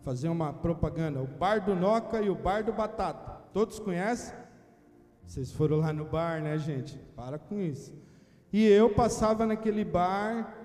Fazer 0.00 0.30
uma 0.30 0.50
propaganda, 0.50 1.20
o 1.20 1.26
Bar 1.26 1.62
do 1.62 1.76
Noca 1.76 2.22
e 2.22 2.30
o 2.30 2.34
Bar 2.34 2.64
do 2.64 2.72
Batata. 2.72 3.42
Todos 3.52 3.78
conhecem? 3.78 4.34
Vocês 5.26 5.52
foram 5.52 5.76
lá 5.76 5.92
no 5.92 6.06
bar, 6.06 6.40
né, 6.40 6.56
gente? 6.56 6.96
Para 7.14 7.38
com 7.38 7.60
isso. 7.60 8.07
E 8.52 8.64
eu 8.66 8.90
passava 8.90 9.46
naquele 9.46 9.84
bar 9.84 10.56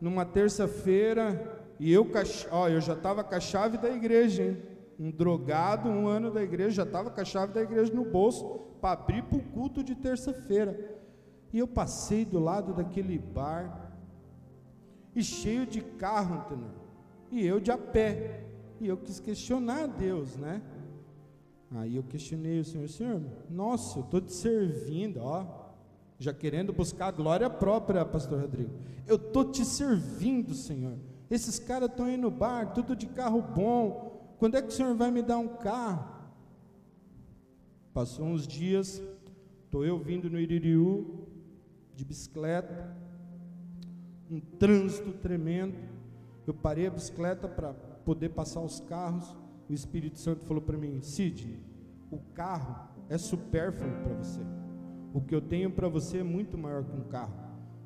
numa 0.00 0.24
terça-feira 0.24 1.58
e 1.78 1.92
eu, 1.92 2.06
ó, 2.50 2.68
eu 2.68 2.80
já 2.80 2.94
estava 2.94 3.22
com 3.22 3.34
a 3.34 3.40
chave 3.40 3.78
da 3.78 3.90
igreja, 3.90 4.42
hein? 4.42 4.62
Um 4.98 5.10
drogado, 5.10 5.88
um 5.88 6.08
ano 6.08 6.30
da 6.30 6.42
igreja, 6.42 6.70
já 6.70 6.82
estava 6.82 7.10
com 7.10 7.20
a 7.20 7.24
chave 7.24 7.52
da 7.52 7.62
igreja 7.62 7.92
no 7.94 8.04
bolso 8.04 8.44
para 8.80 9.00
abrir 9.00 9.22
para 9.22 9.38
o 9.38 9.42
culto 9.42 9.84
de 9.84 9.94
terça-feira. 9.94 10.98
E 11.52 11.58
eu 11.58 11.68
passei 11.68 12.24
do 12.24 12.38
lado 12.38 12.74
daquele 12.74 13.18
bar 13.18 13.92
e 15.14 15.22
cheio 15.22 15.66
de 15.66 15.80
carro? 15.80 16.44
E 17.30 17.46
eu 17.46 17.60
de 17.60 17.70
a 17.70 17.78
pé. 17.78 18.44
E 18.80 18.88
eu 18.88 18.96
quis 18.96 19.20
questionar 19.20 19.84
a 19.84 19.86
Deus, 19.86 20.36
né? 20.36 20.62
Aí 21.70 21.96
eu 21.96 22.02
questionei 22.02 22.60
o 22.60 22.64
Senhor, 22.64 22.88
Senhor, 22.88 23.20
nossa, 23.50 23.98
eu 23.98 24.04
estou 24.04 24.20
te 24.20 24.32
servindo, 24.32 25.20
ó, 25.20 25.44
já 26.18 26.32
querendo 26.32 26.72
buscar 26.72 27.06
a 27.06 27.12
glória 27.12 27.48
própria, 27.48 28.04
pastor 28.04 28.40
Rodrigo. 28.40 28.72
Eu 29.06 29.16
estou 29.16 29.44
te 29.50 29.64
servindo, 29.64 30.54
Senhor. 30.54 30.98
Esses 31.30 31.58
caras 31.58 31.88
estão 31.90 32.06
aí 32.06 32.16
no 32.16 32.30
bar, 32.30 32.72
tudo 32.72 32.96
de 32.96 33.06
carro 33.06 33.40
bom. 33.40 34.34
Quando 34.38 34.56
é 34.56 34.62
que 34.62 34.68
o 34.68 34.72
Senhor 34.72 34.94
vai 34.94 35.10
me 35.10 35.22
dar 35.22 35.38
um 35.38 35.48
carro? 35.48 36.16
Passou 37.92 38.26
uns 38.26 38.46
dias, 38.46 39.02
estou 39.64 39.84
eu 39.84 39.98
vindo 39.98 40.30
no 40.30 40.38
Iririú, 40.38 41.26
de 41.94 42.04
bicicleta, 42.04 42.96
um 44.30 44.40
trânsito 44.40 45.12
tremendo. 45.12 45.76
Eu 46.46 46.54
parei 46.54 46.86
a 46.86 46.90
bicicleta 46.90 47.48
para 47.48 47.72
poder 47.72 48.30
passar 48.30 48.60
os 48.60 48.80
carros 48.80 49.36
o 49.68 49.74
Espírito 49.74 50.18
Santo 50.18 50.44
falou 50.46 50.62
para 50.62 50.78
mim: 50.78 51.00
Cid, 51.02 51.60
o 52.10 52.18
carro 52.34 52.88
é 53.08 53.18
supérfluo 53.18 53.90
para 54.02 54.14
você. 54.14 54.40
O 55.12 55.20
que 55.20 55.34
eu 55.34 55.40
tenho 55.40 55.70
para 55.70 55.88
você 55.88 56.18
é 56.18 56.22
muito 56.22 56.56
maior 56.56 56.84
que 56.84 56.96
um 56.96 57.04
carro. 57.04 57.34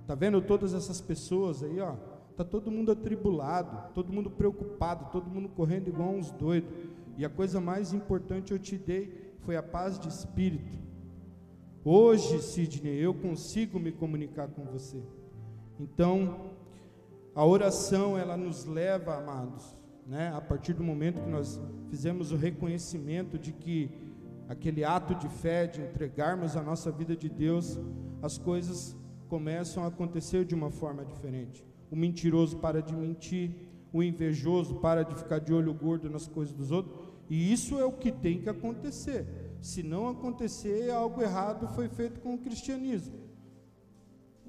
Tá 0.06 0.14
vendo 0.14 0.40
todas 0.42 0.74
essas 0.74 1.00
pessoas 1.00 1.62
aí, 1.62 1.80
ó? 1.80 1.94
Tá 2.36 2.44
todo 2.44 2.70
mundo 2.70 2.90
atribulado, 2.90 3.92
todo 3.94 4.12
mundo 4.12 4.30
preocupado, 4.30 5.10
todo 5.12 5.30
mundo 5.30 5.48
correndo 5.48 5.88
igual 5.88 6.10
uns 6.10 6.30
doidos. 6.30 6.70
E 7.16 7.24
a 7.24 7.30
coisa 7.30 7.60
mais 7.60 7.92
importante 7.92 8.52
eu 8.52 8.58
te 8.58 8.76
dei 8.76 9.32
foi 9.40 9.56
a 9.56 9.62
paz 9.62 9.98
de 9.98 10.08
espírito. 10.08 10.78
Hoje, 11.84 12.40
Sidney, 12.40 12.98
eu 12.98 13.12
consigo 13.12 13.78
me 13.78 13.92
comunicar 13.92 14.48
com 14.48 14.64
você. 14.64 15.02
Então, 15.78 16.52
a 17.34 17.44
oração 17.44 18.16
ela 18.16 18.36
nos 18.36 18.64
leva, 18.64 19.16
amados, 19.16 19.76
né, 20.06 20.32
a 20.34 20.40
partir 20.40 20.74
do 20.74 20.84
momento 20.84 21.20
que 21.20 21.30
nós 21.30 21.60
fizemos 21.90 22.30
o 22.30 22.36
reconhecimento 22.36 23.38
de 23.38 23.52
que 23.52 23.90
aquele 24.48 24.84
ato 24.84 25.14
de 25.14 25.28
fé, 25.28 25.66
de 25.66 25.80
entregarmos 25.80 26.56
a 26.56 26.62
nossa 26.62 26.90
vida 26.90 27.16
de 27.16 27.28
Deus, 27.28 27.78
as 28.20 28.38
coisas 28.38 28.96
começam 29.28 29.84
a 29.84 29.88
acontecer 29.88 30.44
de 30.44 30.54
uma 30.54 30.70
forma 30.70 31.04
diferente. 31.04 31.64
O 31.90 31.96
mentiroso 31.96 32.58
para 32.58 32.82
de 32.82 32.94
mentir, 32.94 33.54
o 33.92 34.02
invejoso 34.02 34.76
para 34.76 35.04
de 35.04 35.14
ficar 35.14 35.38
de 35.38 35.52
olho 35.52 35.72
gordo 35.72 36.08
nas 36.08 36.26
coisas 36.26 36.54
dos 36.54 36.70
outros, 36.70 36.98
e 37.28 37.52
isso 37.52 37.78
é 37.78 37.84
o 37.84 37.92
que 37.92 38.12
tem 38.12 38.40
que 38.40 38.48
acontecer. 38.48 39.26
Se 39.60 39.82
não 39.82 40.08
acontecer, 40.08 40.90
algo 40.90 41.22
errado 41.22 41.68
foi 41.68 41.88
feito 41.88 42.20
com 42.20 42.34
o 42.34 42.38
cristianismo. 42.38 43.20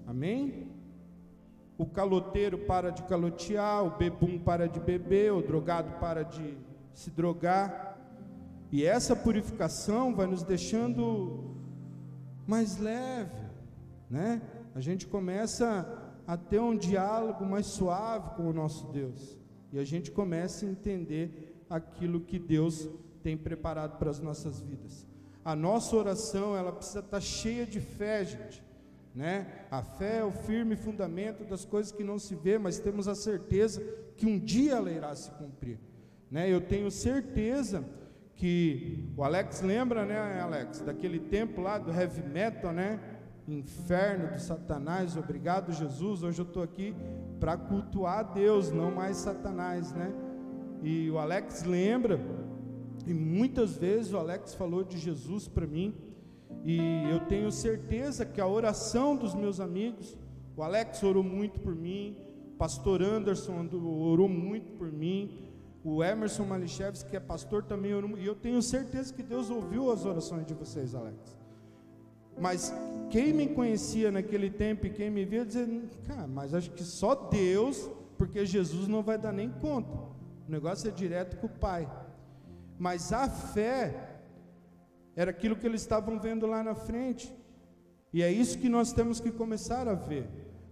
Amém? 0.05 0.67
o 1.77 1.85
caloteiro 1.85 2.57
para 2.59 2.91
de 2.91 3.03
calotear, 3.03 3.83
o 3.83 3.97
bebum 3.97 4.39
para 4.39 4.67
de 4.67 4.79
beber, 4.79 5.33
o 5.33 5.41
drogado 5.41 5.99
para 5.99 6.23
de 6.23 6.57
se 6.93 7.09
drogar. 7.09 7.92
E 8.73 8.83
essa 8.83 9.15
purificação 9.15 10.15
vai 10.15 10.25
nos 10.25 10.41
deixando 10.41 11.55
mais 12.47 12.79
leve, 12.79 13.39
né? 14.09 14.41
A 14.73 14.79
gente 14.79 15.05
começa 15.05 15.85
a 16.25 16.35
ter 16.35 16.59
um 16.59 16.75
diálogo 16.75 17.45
mais 17.45 17.67
suave 17.67 18.35
com 18.35 18.49
o 18.49 18.51
nosso 18.51 18.87
Deus. 18.87 19.37
E 19.71 19.77
a 19.77 19.83
gente 19.83 20.09
começa 20.09 20.65
a 20.65 20.69
entender 20.69 21.55
aquilo 21.69 22.21
que 22.21 22.39
Deus 22.39 22.89
tem 23.21 23.37
preparado 23.37 23.99
para 23.99 24.09
as 24.09 24.19
nossas 24.19 24.59
vidas. 24.59 25.05
A 25.45 25.55
nossa 25.55 25.95
oração, 25.95 26.57
ela 26.57 26.71
precisa 26.71 27.01
estar 27.01 27.21
cheia 27.21 27.67
de 27.67 27.79
fé, 27.79 28.25
gente. 28.25 28.63
Né? 29.13 29.67
A 29.69 29.83
fé 29.83 30.17
é 30.17 30.25
o 30.25 30.31
firme 30.31 30.75
fundamento 30.75 31.43
das 31.43 31.63
coisas 31.63 31.91
que 31.91 32.03
não 32.03 32.17
se 32.17 32.33
vê, 32.33 32.57
mas 32.57 32.79
temos 32.79 33.07
a 33.07 33.13
certeza 33.13 33.83
que 34.17 34.25
um 34.25 34.39
dia 34.39 34.73
ela 34.77 34.91
irá 34.91 35.13
se 35.13 35.29
cumprir. 35.29 35.77
Né? 36.31 36.51
Eu 36.51 36.59
tenho 36.59 36.89
certeza 36.89 37.85
que 38.35 39.09
o 39.15 39.23
Alex 39.23 39.61
lembra, 39.61 40.05
né, 40.05 40.41
Alex, 40.41 40.81
daquele 40.81 41.19
tempo 41.19 41.61
lá 41.61 41.77
do 41.77 41.91
heavy 41.91 42.27
metal, 42.27 42.71
né? 42.71 42.99
Inferno 43.47 44.31
do 44.31 44.39
Satanás, 44.39 45.17
obrigado 45.17 45.73
Jesus. 45.73 46.23
Hoje 46.23 46.39
eu 46.39 46.45
estou 46.45 46.63
aqui 46.63 46.95
para 47.39 47.57
cultuar 47.57 48.19
a 48.19 48.23
Deus, 48.23 48.71
não 48.71 48.89
mais 48.89 49.17
Satanás, 49.17 49.91
né? 49.93 50.13
E 50.81 51.09
o 51.11 51.17
Alex 51.17 51.63
lembra, 51.63 52.19
e 53.05 53.13
muitas 53.13 53.77
vezes 53.77 54.13
o 54.13 54.17
Alex 54.17 54.53
falou 54.53 54.83
de 54.83 54.97
Jesus 54.97 55.47
para 55.47 55.67
mim, 55.67 55.93
e 56.63 56.79
eu 57.11 57.19
tenho 57.21 57.51
certeza 57.51 58.25
que 58.25 58.39
a 58.39 58.47
oração 58.47 59.15
dos 59.15 59.35
meus 59.35 59.59
amigos, 59.59 60.17
o 60.55 60.63
Alex 60.63 61.03
orou 61.03 61.23
muito 61.23 61.59
por 61.59 61.75
mim, 61.75 62.17
o 62.53 62.57
pastor 62.57 63.01
Anderson 63.01 63.67
orou 63.73 64.29
muito 64.29 64.71
por 64.73 64.91
mim, 64.91 65.42
o 65.83 66.03
Emerson 66.03 66.45
Malichevski, 66.45 67.09
que 67.09 67.17
é 67.17 67.19
pastor, 67.19 67.63
também 67.63 67.93
orou, 67.93 68.17
e 68.17 68.25
eu 68.25 68.35
tenho 68.35 68.61
certeza 68.61 69.13
que 69.13 69.21
Deus 69.21 69.49
ouviu 69.49 69.91
as 69.91 70.05
orações 70.05 70.45
de 70.45 70.53
vocês, 70.53 70.95
Alex. 70.95 71.37
Mas 72.39 72.73
quem 73.09 73.33
me 73.33 73.47
conhecia 73.47 74.11
naquele 74.11 74.49
tempo 74.49 74.87
e 74.87 74.89
quem 74.89 75.09
me 75.09 75.25
via 75.25 75.45
dizer, 75.45 75.67
cara, 76.07 76.25
mas 76.25 76.53
acho 76.53 76.71
que 76.71 76.83
só 76.83 77.13
Deus, 77.13 77.89
porque 78.17 78.45
Jesus 78.45 78.87
não 78.87 79.03
vai 79.03 79.17
dar 79.17 79.31
nem 79.31 79.49
conta. 79.49 79.93
O 80.47 80.51
negócio 80.51 80.87
é 80.87 80.91
direto 80.91 81.37
com 81.37 81.47
o 81.47 81.49
Pai. 81.49 81.89
Mas 82.79 83.13
a 83.13 83.29
fé 83.29 84.21
era 85.15 85.31
aquilo 85.31 85.55
que 85.55 85.67
eles 85.67 85.81
estavam 85.81 86.19
vendo 86.19 86.47
lá 86.47 86.63
na 86.63 86.73
frente. 86.73 87.33
E 88.11 88.23
é 88.23 88.31
isso 88.31 88.57
que 88.57 88.69
nós 88.69 88.93
temos 88.93 89.19
que 89.19 89.31
começar 89.31 89.87
a 89.87 89.93
ver. 89.93 90.27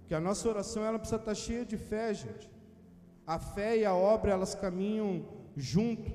Que 0.07 0.15
a 0.15 0.19
nossa 0.19 0.47
oração 0.49 0.83
ela 0.83 0.97
precisa 0.97 1.19
estar 1.19 1.35
cheia 1.35 1.65
de 1.65 1.77
fé, 1.77 2.13
gente. 2.13 2.49
A 3.31 3.39
fé 3.39 3.77
e 3.77 3.85
a 3.85 3.95
obra 3.95 4.33
elas 4.33 4.53
caminham 4.53 5.23
junto. 5.55 6.11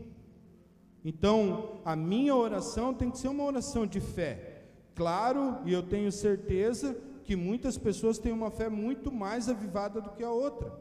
Então, 1.03 1.81
a 1.83 1.97
minha 1.97 2.37
oração 2.37 2.93
tem 2.93 3.11
que 3.11 3.19
ser 3.19 3.29
uma 3.29 3.45
oração 3.45 3.87
de 3.87 4.01
fé. 4.01 4.65
Claro, 4.95 5.57
e 5.65 5.73
eu 5.73 5.83
tenho 5.83 6.13
certeza 6.13 6.95
que 7.25 7.35
muitas 7.35 7.79
pessoas 7.79 8.19
têm 8.19 8.33
uma 8.33 8.51
fé 8.51 8.69
muito 8.69 9.11
mais 9.11 9.49
avivada 9.49 9.99
do 9.99 10.11
que 10.11 10.23
a 10.23 10.31
outra, 10.31 10.79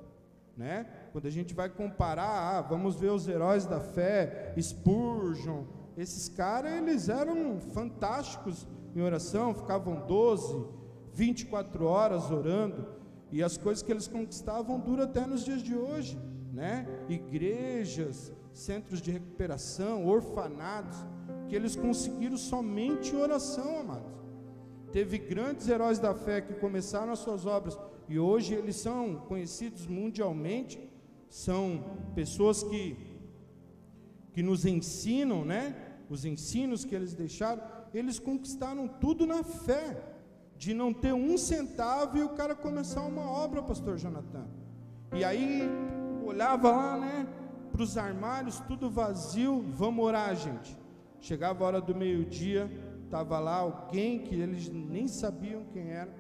né? 0.58 0.86
Quando 1.14 1.26
a 1.26 1.30
gente 1.30 1.54
vai 1.54 1.70
comparar, 1.70 2.58
ah, 2.58 2.62
vamos 2.62 2.98
ver 2.98 3.12
os 3.12 3.30
heróis 3.30 3.66
da 3.66 3.80
fé, 3.80 4.54
Spurgeon, 4.60 5.64
esses 5.96 6.28
caras, 6.28 6.74
eles 6.74 7.08
eram 7.08 7.62
fantásticos 7.62 8.68
em 8.94 9.02
oração, 9.02 9.54
ficavam 9.54 10.06
12, 10.06 10.66
24 11.14 11.86
horas 11.86 12.30
orando, 12.30 12.95
e 13.32 13.44
as 13.44 13.58
coisas 13.58 13.84
que 13.84 13.92
eles 13.92 14.08
conquistavam 14.08 14.80
duram 14.80 15.04
até 15.04 15.26
nos 15.26 15.44
dias 15.44 15.62
de 15.62 15.76
hoje, 15.76 16.18
né? 16.54 16.88
Igrejas, 17.10 18.34
centros 18.54 19.02
de 19.02 19.12
recuperação, 19.12 20.08
orfanatos, 20.08 20.98
que 21.48 21.56
eles 21.56 21.76
conseguiram 21.76 22.38
somente 22.38 23.16
oração, 23.16 23.80
amados. 23.80 24.14
Teve 24.92 25.18
grandes 25.18 25.68
heróis 25.68 26.00
da 26.00 26.14
fé 26.14 26.42
que 26.42 26.54
começaram 26.54 27.12
as 27.12 27.20
suas 27.20 27.46
obras 27.46 27.78
e 28.08 28.18
hoje 28.18 28.54
eles 28.54 28.78
são 28.78 29.16
conhecidos 29.28 29.88
mundialmente, 29.88 30.80
são 31.30 31.84
pessoas 32.14 32.64
que 32.64 32.98
que 34.32 34.44
nos 34.44 34.66
ensinam, 34.66 35.46
né? 35.46 35.74
os 36.10 36.26
ensinos 36.26 36.86
que 36.86 36.96
eles 36.96 37.14
deixaram, 37.14 37.64
eles 37.94 38.20
conquistaram 38.20 38.88
tudo 38.88 39.26
na 39.26 39.44
fé, 39.44 40.15
de 40.58 40.74
não 40.74 40.94
ter 40.94 41.14
um 41.14 41.38
centavo 41.38 42.18
e 42.18 42.24
o 42.24 42.30
cara 42.30 42.56
começar 42.56 43.02
uma 43.02 43.30
obra, 43.30 43.62
pastor 43.62 43.98
Jonathan. 43.98 44.48
E 45.14 45.24
aí 45.24 45.70
olhava 46.26 46.72
lá, 46.72 46.98
né, 46.98 47.28
para 47.72 47.84
os 47.84 47.98
armários, 47.98 48.60
tudo 48.62 48.90
vazio, 48.90 49.64
vamos 49.70 50.04
orar, 50.06 50.36
gente. 50.36 50.78
Chegava 51.20 51.64
a 51.64 51.68
hora 51.68 51.82
do 51.82 51.94
meio-dia, 51.94 52.72
estava 53.04 53.40
lá 53.40 53.58
alguém 53.58 54.20
que 54.20 54.36
eles 54.36 54.70
nem 54.70 55.08
sabiam 55.08 55.66
quem 55.74 55.90
era, 55.92 56.14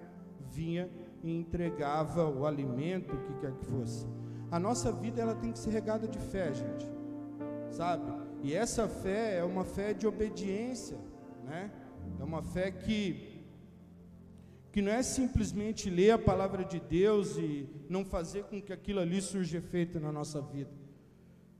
vinha 0.51 0.89
e 1.23 1.31
entregava 1.39 2.29
o 2.29 2.45
alimento, 2.45 3.15
o 3.15 3.19
que 3.19 3.33
quer 3.39 3.53
que 3.53 3.65
fosse. 3.65 4.07
A 4.51 4.59
nossa 4.59 4.91
vida 4.91 5.21
ela 5.21 5.35
tem 5.35 5.51
que 5.51 5.59
ser 5.59 5.71
regada 5.71 6.07
de 6.07 6.19
fé, 6.19 6.53
gente, 6.53 6.89
sabe? 7.71 8.11
E 8.43 8.53
essa 8.53 8.87
fé 8.87 9.39
é 9.39 9.43
uma 9.43 9.65
fé 9.65 9.93
de 9.93 10.05
obediência, 10.05 10.97
né? 11.43 11.71
É 12.19 12.23
uma 12.23 12.43
fé 12.43 12.71
que 12.71 13.34
que 14.75 14.81
não 14.81 14.91
é 14.91 15.01
simplesmente 15.01 15.89
ler 15.89 16.11
a 16.11 16.17
palavra 16.17 16.65
de 16.65 16.81
Deus 16.81 17.37
e 17.37 17.65
não 17.87 18.03
fazer 18.03 18.43
com 18.43 18.61
que 18.61 18.73
aquilo 18.73 18.99
ali 18.99 19.21
surja 19.21 19.59
efeito 19.59 20.01
na 20.01 20.11
nossa 20.11 20.41
vida. 20.41 20.69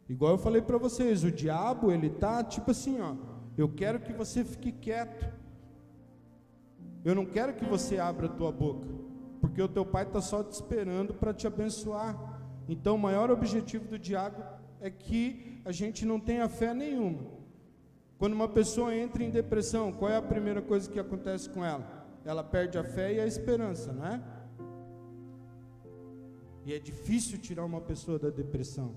Igual 0.10 0.34
eu 0.34 0.38
falei 0.38 0.62
para 0.62 0.78
vocês, 0.78 1.24
o 1.24 1.32
diabo 1.32 1.94
ele 1.94 2.10
tá 2.10 2.44
tipo 2.44 2.72
assim, 2.72 3.00
ó, 3.00 3.16
eu 3.58 3.70
quero 3.70 4.02
que 4.02 4.12
você 4.12 4.44
fique 4.44 4.70
quieto. 4.70 5.32
Eu 7.06 7.16
não 7.16 7.26
quero 7.26 7.54
que 7.54 7.64
você 7.64 7.98
abra 8.00 8.26
a 8.26 8.30
tua 8.30 8.52
boca, 8.52 8.90
porque 9.40 9.62
o 9.62 9.70
teu 9.70 9.86
pai 9.86 10.04
está 10.04 10.20
só 10.20 10.44
te 10.44 10.52
esperando 10.52 11.14
para 11.14 11.34
te 11.34 11.48
abençoar. 11.48 12.42
Então, 12.68 12.96
o 12.96 13.00
maior 13.00 13.32
objetivo 13.32 13.88
do 13.88 13.98
diabo 13.98 14.44
é 14.82 14.90
que 14.90 15.62
a 15.64 15.72
gente 15.72 16.06
não 16.06 16.20
tenha 16.20 16.50
fé 16.50 16.74
nenhuma. 16.74 17.28
Quando 18.18 18.34
uma 18.34 18.50
pessoa 18.50 18.94
entra 18.94 19.24
em 19.24 19.30
depressão, 19.30 19.94
qual 19.94 20.12
é 20.12 20.18
a 20.18 20.22
primeira 20.22 20.62
coisa 20.62 20.92
que 20.92 21.00
acontece 21.00 21.50
com 21.50 21.64
ela? 21.64 21.95
Ela 22.26 22.44
perde 22.44 22.78
a 22.78 22.84
fé 22.84 23.14
e 23.14 23.20
a 23.20 23.28
esperança, 23.28 23.94
não 23.94 24.06
é? 24.06 24.22
E 26.66 26.74
é 26.74 26.80
difícil 26.80 27.38
tirar 27.38 27.64
uma 27.64 27.80
pessoa 27.80 28.18
da 28.18 28.32
depressão. 28.32 28.96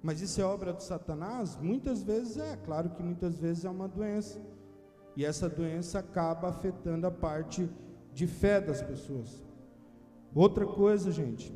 Mas 0.00 0.20
isso 0.20 0.40
é 0.40 0.44
obra 0.44 0.72
do 0.72 0.82
Satanás? 0.82 1.56
Muitas 1.56 2.04
vezes 2.04 2.36
é, 2.36 2.56
claro 2.64 2.90
que 2.90 3.02
muitas 3.02 3.36
vezes 3.36 3.64
é 3.64 3.70
uma 3.70 3.88
doença. 3.88 4.40
E 5.16 5.24
essa 5.24 5.48
doença 5.48 5.98
acaba 5.98 6.48
afetando 6.48 7.06
a 7.08 7.10
parte 7.10 7.68
de 8.14 8.28
fé 8.28 8.60
das 8.60 8.80
pessoas. 8.80 9.42
Outra 10.32 10.64
coisa, 10.64 11.10
gente, 11.10 11.52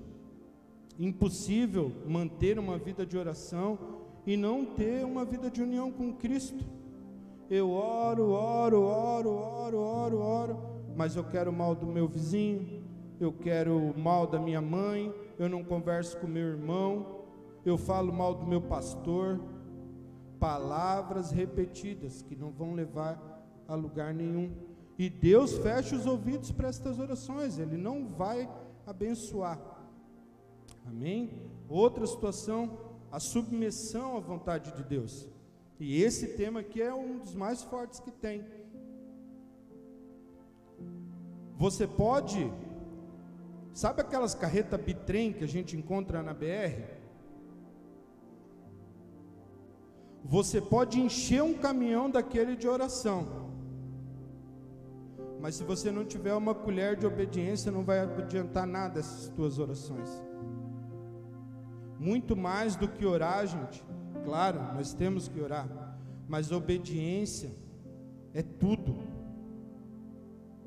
impossível 0.99 1.93
manter 2.07 2.59
uma 2.59 2.77
vida 2.77 3.07
de 3.07 3.17
oração 3.17 3.79
e 4.27 4.37
não 4.37 4.65
ter 4.65 5.05
uma 5.05 5.25
vida 5.25 5.49
de 5.49 5.63
união 5.63 5.93
com 5.93 6.13
Cristo. 6.13 6.65
Eu 7.51 7.73
oro, 7.73 8.31
oro, 8.31 8.81
oro, 8.81 9.31
oro, 9.31 9.79
oro, 9.79 10.19
oro, 10.21 10.59
mas 10.95 11.17
eu 11.17 11.25
quero 11.25 11.51
o 11.51 11.53
mal 11.53 11.75
do 11.75 11.85
meu 11.85 12.07
vizinho, 12.07 12.85
eu 13.19 13.33
quero 13.33 13.77
o 13.77 13.99
mal 13.99 14.25
da 14.25 14.39
minha 14.39 14.61
mãe, 14.61 15.13
eu 15.37 15.49
não 15.49 15.65
converso 15.65 16.17
com 16.19 16.29
meu 16.29 16.47
irmão, 16.47 17.25
eu 17.65 17.77
falo 17.77 18.13
mal 18.13 18.37
do 18.37 18.47
meu 18.47 18.63
pastor. 18.63 19.41
Palavras 20.39 21.33
repetidas 21.33 22.23
que 22.23 22.37
não 22.37 22.53
vão 22.53 22.73
levar 22.73 23.21
a 23.67 23.75
lugar 23.75 24.15
nenhum. 24.15 24.53
E 24.97 25.11
Deus 25.11 25.59
fecha 25.59 25.97
os 25.97 26.07
ouvidos 26.07 26.53
para 26.53 26.69
estas 26.69 27.01
orações, 27.01 27.59
Ele 27.59 27.77
não 27.77 28.07
vai 28.07 28.49
abençoar. 28.87 29.59
Amém? 30.87 31.51
Outra 31.69 32.07
situação, 32.07 32.79
a 33.11 33.19
submissão 33.19 34.17
à 34.17 34.21
vontade 34.21 34.73
de 34.77 34.85
Deus. 34.85 35.29
E 35.81 36.03
esse 36.03 36.27
tema 36.37 36.61
aqui 36.61 36.83
é 36.83 36.93
um 36.93 37.19
dos 37.19 37.35
mais 37.35 37.63
fortes 37.63 37.99
que 37.99 38.11
tem. 38.11 38.45
Você 41.57 41.87
pode, 41.87 42.53
sabe 43.73 44.03
aquelas 44.03 44.35
carretas 44.35 44.79
bitrem 44.79 45.33
que 45.33 45.43
a 45.43 45.49
gente 45.49 45.75
encontra 45.75 46.23
na 46.23 46.35
BR? 46.35 47.01
Você 50.23 50.61
pode 50.61 51.01
encher 51.01 51.43
um 51.43 51.55
caminhão 51.55 52.11
daquele 52.11 52.57
de 52.57 52.69
oração. 52.69 53.49
Mas 55.41 55.55
se 55.55 55.65
você 55.65 55.91
não 55.91 56.05
tiver 56.05 56.35
uma 56.35 56.55
colher 56.55 56.95
de 56.95 57.07
obediência, 57.07 57.73
não 57.73 57.83
vai 57.83 58.01
adiantar 58.01 58.67
nada 58.67 59.01
essas 59.01 59.29
tuas 59.29 59.59
orações. 59.59 60.11
Muito 61.99 62.37
mais 62.37 62.77
do 62.77 62.87
que 62.87 63.07
orar, 63.07 63.47
gente, 63.47 63.83
Claro, 64.25 64.61
nós 64.75 64.93
temos 64.93 65.29
que 65.29 65.41
orar, 65.41 65.69
mas 66.29 66.53
obediência 66.53 67.51
é 68.33 68.43
tudo. 68.43 68.97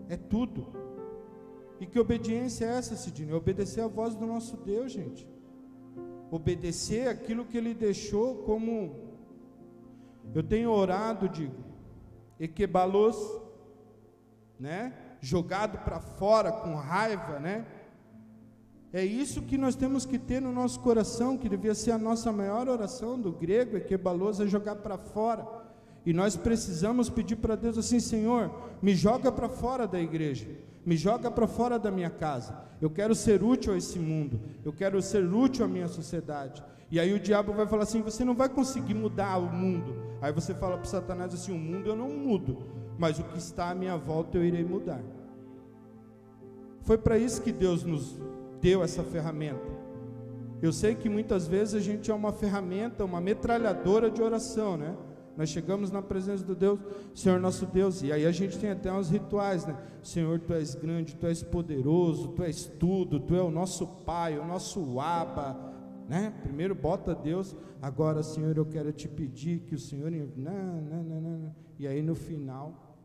É 0.10 0.18
tudo. 0.18 0.68
E 1.80 1.86
que 1.86 2.00
obediência 2.00 2.66
é 2.66 2.78
essa, 2.78 2.96
Sidney? 2.96 3.34
Obedecer 3.34 3.82
a 3.84 3.88
voz 3.88 4.16
do 4.16 4.26
nosso 4.26 4.58
Deus, 4.58 4.92
gente. 4.92 5.28
Obedecer 6.32 7.08
aquilo 7.08 7.46
que 7.46 7.58
Ele 7.58 7.74
deixou 7.74 8.44
como. 8.44 9.14
Eu 10.34 10.42
tenho 10.42 10.72
orado, 10.72 11.30
digo, 11.30 11.64
equebalos, 12.40 13.18
né? 14.60 14.94
Jogado 15.22 15.78
para 15.80 16.00
fora 16.00 16.52
com 16.52 16.76
raiva, 16.76 17.40
né? 17.40 17.66
É 18.94 19.04
isso 19.04 19.42
que 19.42 19.58
nós 19.58 19.76
temos 19.76 20.06
que 20.06 20.20
ter 20.20 20.40
no 20.40 20.54
nosso 20.54 20.80
coração, 20.80 21.36
que 21.36 21.50
devia 21.50 21.74
ser 21.74 21.90
a 21.92 21.98
nossa 21.98 22.32
maior 22.32 22.70
oração 22.70 23.20
do 23.20 23.32
grego, 23.32 23.76
é 23.76 23.80
que 23.80 23.96
é 23.96 24.46
jogar 24.46 24.76
para 24.76 25.00
fora. 25.00 25.48
E 26.06 26.14
nós 26.14 26.36
precisamos 26.36 27.10
pedir 27.10 27.38
para 27.38 27.56
Deus 27.56 27.76
assim, 27.76 28.00
Senhor, 28.00 28.52
me 28.84 28.94
joga 28.94 29.32
para 29.32 29.50
fora 29.50 29.88
da 29.88 30.00
igreja, 30.00 30.48
me 30.86 30.96
joga 30.96 31.32
para 31.32 31.48
fora 31.48 31.80
da 31.80 31.90
minha 31.90 32.12
casa. 32.12 32.56
Eu 32.80 32.90
quero 32.90 33.16
ser 33.16 33.42
útil 33.42 33.74
a 33.74 33.78
esse 33.78 33.98
mundo, 33.98 34.40
eu 34.64 34.72
quero 34.72 35.02
ser 35.02 35.26
útil 35.26 35.66
à 35.66 35.68
minha 35.68 35.88
sociedade. 35.88 36.64
E 36.92 37.00
aí 37.00 37.14
o 37.14 37.20
diabo 37.20 37.52
vai 37.52 37.66
falar 37.66 37.84
assim: 37.84 38.04
você 38.04 38.24
não 38.24 38.36
vai 38.36 38.50
conseguir 38.50 38.94
mudar 38.94 39.40
o 39.40 39.52
mundo. 39.52 39.96
Aí 40.22 40.32
você 40.32 40.54
fala 40.54 40.78
para 40.78 40.86
Satanás 40.86 41.34
assim: 41.34 41.52
o 41.52 41.58
mundo 41.58 41.90
eu 41.90 41.96
não 41.96 42.10
mudo, 42.10 42.60
mas 43.00 43.18
o 43.18 43.24
que 43.24 43.40
está 43.40 43.72
à 43.72 43.76
minha 43.76 43.98
volta 43.98 44.38
eu 44.38 44.46
irei 44.46 44.64
mudar. 44.64 45.02
Foi 46.82 46.98
para 46.98 47.18
isso 47.18 47.42
que 47.42 47.52
Deus 47.52 47.84
nos 47.84 48.20
deu 48.64 48.82
essa 48.82 49.04
ferramenta. 49.04 49.84
Eu 50.62 50.72
sei 50.72 50.96
que 50.96 51.10
muitas 51.10 51.46
vezes 51.46 51.74
a 51.74 51.80
gente 51.82 52.10
é 52.10 52.14
uma 52.14 52.32
ferramenta, 52.32 53.04
uma 53.04 53.20
metralhadora 53.20 54.10
de 54.10 54.22
oração, 54.22 54.78
né? 54.78 54.96
Nós 55.36 55.50
chegamos 55.50 55.92
na 55.92 56.02
presença 56.02 56.46
do 56.46 56.56
Deus, 56.56 56.80
Senhor 57.14 57.40
nosso 57.40 57.66
Deus, 57.66 58.02
e 58.02 58.12
aí 58.14 58.26
a 58.26 58.32
gente 58.32 58.58
tem 58.58 58.70
até 58.70 58.94
uns 58.94 59.10
rituais, 59.10 59.66
né? 59.66 59.76
Senhor, 60.02 60.40
tu 60.40 60.54
és 60.54 60.76
grande, 60.76 61.16
tu 61.16 61.28
és 61.28 61.44
poderoso, 61.44 62.30
tu 62.30 62.44
és 62.44 62.66
tudo, 62.80 63.20
tu 63.20 63.36
é 63.36 63.42
o 63.42 63.52
nosso 63.52 63.86
Pai, 64.06 64.40
o 64.40 64.46
nosso 64.46 64.98
Aba, 64.98 65.74
né? 66.08 66.34
Primeiro 66.44 66.74
bota 66.74 67.14
Deus, 67.14 67.54
agora, 67.82 68.24
Senhor, 68.24 68.56
eu 68.56 68.66
quero 68.66 68.94
te 68.94 69.10
pedir 69.10 69.60
que 69.62 69.76
o 69.76 69.80
Senhor. 69.80 70.10
Não, 70.10 70.82
não, 70.82 71.04
não, 71.04 71.22
não. 71.22 71.56
E 71.78 71.86
aí 71.86 72.02
no 72.02 72.16
final, 72.16 72.96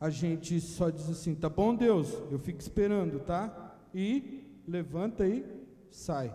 a 0.00 0.08
gente 0.08 0.58
só 0.60 0.88
diz 0.88 1.10
assim: 1.10 1.34
tá 1.34 1.50
bom, 1.50 1.74
Deus, 1.74 2.16
eu 2.30 2.38
fico 2.38 2.60
esperando, 2.60 3.18
tá? 3.18 3.67
E 3.94 4.44
levanta 4.66 5.26
e 5.26 5.44
sai. 5.90 6.34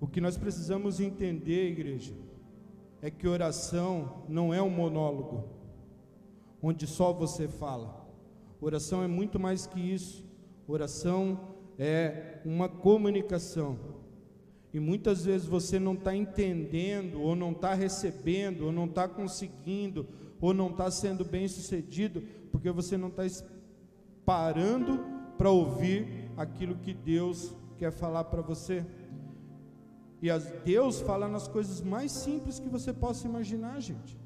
O 0.00 0.06
que 0.06 0.20
nós 0.20 0.36
precisamos 0.36 1.00
entender, 1.00 1.70
igreja, 1.70 2.14
é 3.02 3.10
que 3.10 3.26
oração 3.26 4.24
não 4.28 4.52
é 4.52 4.62
um 4.62 4.70
monólogo, 4.70 5.48
onde 6.62 6.86
só 6.86 7.12
você 7.12 7.48
fala. 7.48 8.06
Oração 8.60 9.02
é 9.02 9.06
muito 9.06 9.38
mais 9.38 9.66
que 9.66 9.80
isso. 9.80 10.24
Oração 10.66 11.54
é 11.78 12.40
uma 12.44 12.68
comunicação. 12.68 13.78
E 14.72 14.78
muitas 14.78 15.24
vezes 15.24 15.46
você 15.46 15.78
não 15.78 15.94
está 15.94 16.14
entendendo, 16.14 17.20
ou 17.20 17.34
não 17.34 17.52
está 17.52 17.72
recebendo, 17.74 18.66
ou 18.66 18.72
não 18.72 18.84
está 18.84 19.08
conseguindo, 19.08 20.06
ou 20.40 20.52
não 20.52 20.70
está 20.70 20.90
sendo 20.90 21.24
bem 21.24 21.48
sucedido, 21.48 22.22
porque 22.50 22.70
você 22.70 22.96
não 22.96 23.08
está 23.08 23.24
parando 24.28 25.02
para 25.38 25.48
ouvir 25.48 26.30
aquilo 26.36 26.76
que 26.76 26.92
Deus 26.92 27.56
quer 27.78 27.90
falar 27.90 28.24
para 28.24 28.42
você. 28.42 28.84
E 30.20 30.28
as, 30.28 30.44
Deus 30.66 31.00
fala 31.00 31.26
nas 31.26 31.48
coisas 31.48 31.80
mais 31.80 32.12
simples 32.12 32.58
que 32.58 32.68
você 32.68 32.92
possa 32.92 33.26
imaginar, 33.26 33.80
gente. 33.80 34.20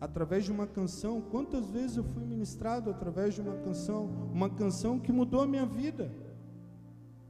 Através 0.00 0.44
de 0.44 0.52
uma 0.52 0.68
canção, 0.68 1.20
quantas 1.20 1.68
vezes 1.68 1.96
eu 1.96 2.04
fui 2.04 2.24
ministrado 2.24 2.88
através 2.88 3.34
de 3.34 3.40
uma 3.40 3.56
canção, 3.56 4.04
uma 4.32 4.48
canção 4.48 5.00
que 5.00 5.10
mudou 5.10 5.40
a 5.40 5.48
minha 5.48 5.66
vida. 5.66 6.08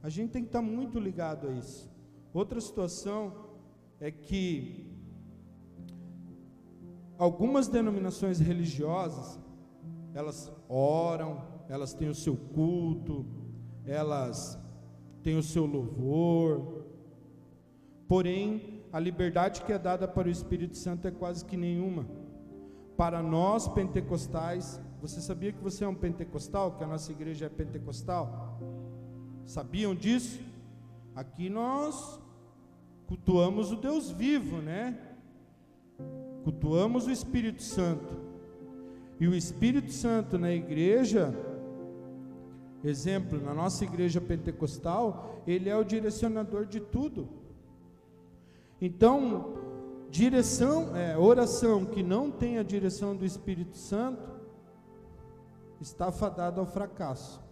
A 0.03 0.09
gente 0.09 0.33
tem 0.33 0.43
que 0.43 0.49
estar 0.49 0.61
muito 0.61 0.99
ligado 0.99 1.47
a 1.47 1.51
isso. 1.51 1.89
Outra 2.31 2.61
situação 2.61 3.33
é 3.99 4.11
que 4.11 4.84
Algumas 7.17 7.67
denominações 7.67 8.39
religiosas, 8.39 9.39
elas 10.13 10.51
oram, 10.67 11.41
elas 11.69 11.93
têm 11.93 12.09
o 12.09 12.15
seu 12.15 12.35
culto, 12.35 13.25
elas 13.85 14.59
têm 15.23 15.37
o 15.37 15.43
seu 15.43 15.65
louvor, 15.65 16.85
Porém, 18.07 18.83
a 18.93 18.99
liberdade 18.99 19.61
que 19.63 19.73
é 19.73 19.79
dada 19.79 20.07
para 20.07 20.27
o 20.27 20.31
Espírito 20.31 20.77
Santo 20.77 21.07
é 21.07 21.11
quase 21.11 21.43
que 21.43 21.57
nenhuma. 21.57 22.05
Para 22.95 23.21
nós 23.21 23.67
pentecostais, 23.67 24.79
você 25.01 25.19
sabia 25.19 25.51
que 25.51 25.61
você 25.61 25.83
é 25.83 25.87
um 25.87 25.95
pentecostal, 25.95 26.73
que 26.73 26.83
a 26.83 26.87
nossa 26.87 27.11
igreja 27.11 27.47
é 27.47 27.49
pentecostal? 27.49 28.59
Sabiam 29.45 29.95
disso? 29.95 30.39
Aqui 31.15 31.49
nós 31.49 32.19
cultuamos 33.07 33.71
o 33.71 33.75
Deus 33.75 34.11
vivo, 34.11 34.57
né? 34.57 34.97
Cultuamos 36.45 37.07
o 37.07 37.11
Espírito 37.11 37.63
Santo. 37.63 38.13
E 39.19 39.27
o 39.27 39.33
Espírito 39.33 39.91
Santo 39.91 40.37
na 40.37 40.51
igreja, 40.51 41.33
exemplo, 42.83 43.41
na 43.41 43.51
nossa 43.51 43.83
igreja 43.83 44.21
pentecostal, 44.21 45.41
ele 45.47 45.69
é 45.69 45.75
o 45.75 45.83
direcionador 45.83 46.67
de 46.67 46.79
tudo. 46.79 47.27
Então, 48.79 49.55
direção, 50.11 50.95
é, 50.95 51.17
oração 51.17 51.83
que 51.83 52.03
não 52.03 52.29
tem 52.29 52.59
a 52.59 52.63
direção 52.63 53.15
do 53.15 53.25
Espírito 53.25 53.75
Santo, 53.75 54.29
está 55.81 56.11
fadada 56.11 56.59
ao 56.59 56.67
fracasso. 56.67 57.43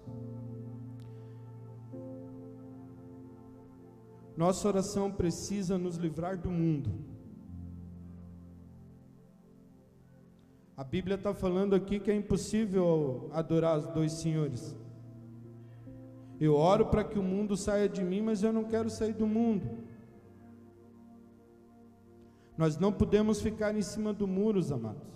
Nossa 4.38 4.68
oração 4.68 5.12
precisa 5.12 5.80
nos 5.80 5.96
livrar 5.96 6.38
do 6.38 6.52
mundo. 6.52 7.13
A 10.76 10.84
Bíblia 10.84 11.16
está 11.16 11.34
falando 11.34 11.76
aqui 11.76 12.00
que 12.00 12.10
é 12.10 12.16
impossível 12.16 13.30
adorar 13.32 13.78
os 13.78 13.88
dois 13.90 14.14
senhores. 14.14 14.76
Eu 16.40 16.56
oro 16.56 16.88
para 16.88 17.04
que 17.04 17.20
o 17.20 17.24
mundo 17.24 17.56
saia 17.56 17.88
de 17.88 18.04
mim, 18.04 18.22
mas 18.22 18.42
eu 18.42 18.52
não 18.52 18.64
quero 18.64 18.90
sair 18.90 19.14
do 19.14 19.28
mundo. 19.28 19.70
Nós 22.58 22.78
não 22.78 22.92
podemos 22.92 23.40
ficar 23.40 23.76
em 23.76 23.82
cima 23.82 24.12
do 24.14 24.28
muro, 24.28 24.62
amados. 24.74 25.08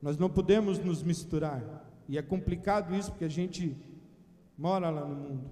Nós 0.00 0.16
não 0.16 0.30
podemos 0.30 0.78
nos 0.78 1.02
misturar. 1.02 1.84
E 2.08 2.16
é 2.16 2.22
complicado 2.22 2.94
isso 2.94 3.10
porque 3.10 3.24
a 3.24 3.30
gente 3.30 3.76
mora 4.56 4.88
lá 4.88 5.06
no 5.06 5.14
mundo. 5.14 5.50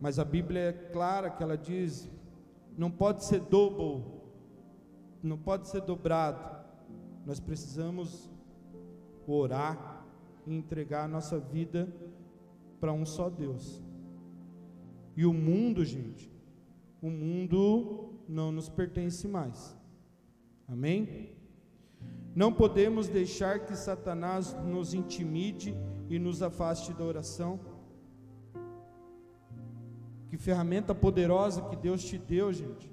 Mas 0.00 0.18
a 0.18 0.24
Bíblia 0.24 0.60
é 0.60 0.72
clara 0.72 1.30
que 1.30 1.42
ela 1.42 1.56
diz: 1.56 2.08
não 2.76 2.90
pode 2.90 3.24
ser 3.24 3.40
double, 3.40 4.04
não 5.22 5.36
pode 5.36 5.68
ser 5.68 5.80
dobrado. 5.82 6.57
Nós 7.28 7.38
precisamos 7.38 8.30
orar 9.26 10.02
e 10.46 10.54
entregar 10.56 11.04
a 11.04 11.08
nossa 11.08 11.38
vida 11.38 11.86
para 12.80 12.90
um 12.90 13.04
só 13.04 13.28
Deus. 13.28 13.84
E 15.14 15.26
o 15.26 15.34
mundo, 15.34 15.84
gente, 15.84 16.32
o 17.02 17.10
mundo 17.10 18.14
não 18.26 18.50
nos 18.50 18.70
pertence 18.70 19.28
mais. 19.28 19.76
Amém? 20.66 21.36
Não 22.34 22.50
podemos 22.50 23.08
deixar 23.08 23.66
que 23.66 23.76
Satanás 23.76 24.54
nos 24.64 24.94
intimide 24.94 25.76
e 26.08 26.18
nos 26.18 26.40
afaste 26.40 26.94
da 26.94 27.04
oração. 27.04 27.60
Que 30.30 30.38
ferramenta 30.38 30.94
poderosa 30.94 31.60
que 31.68 31.76
Deus 31.76 32.02
te 32.02 32.16
deu, 32.16 32.50
gente. 32.54 32.90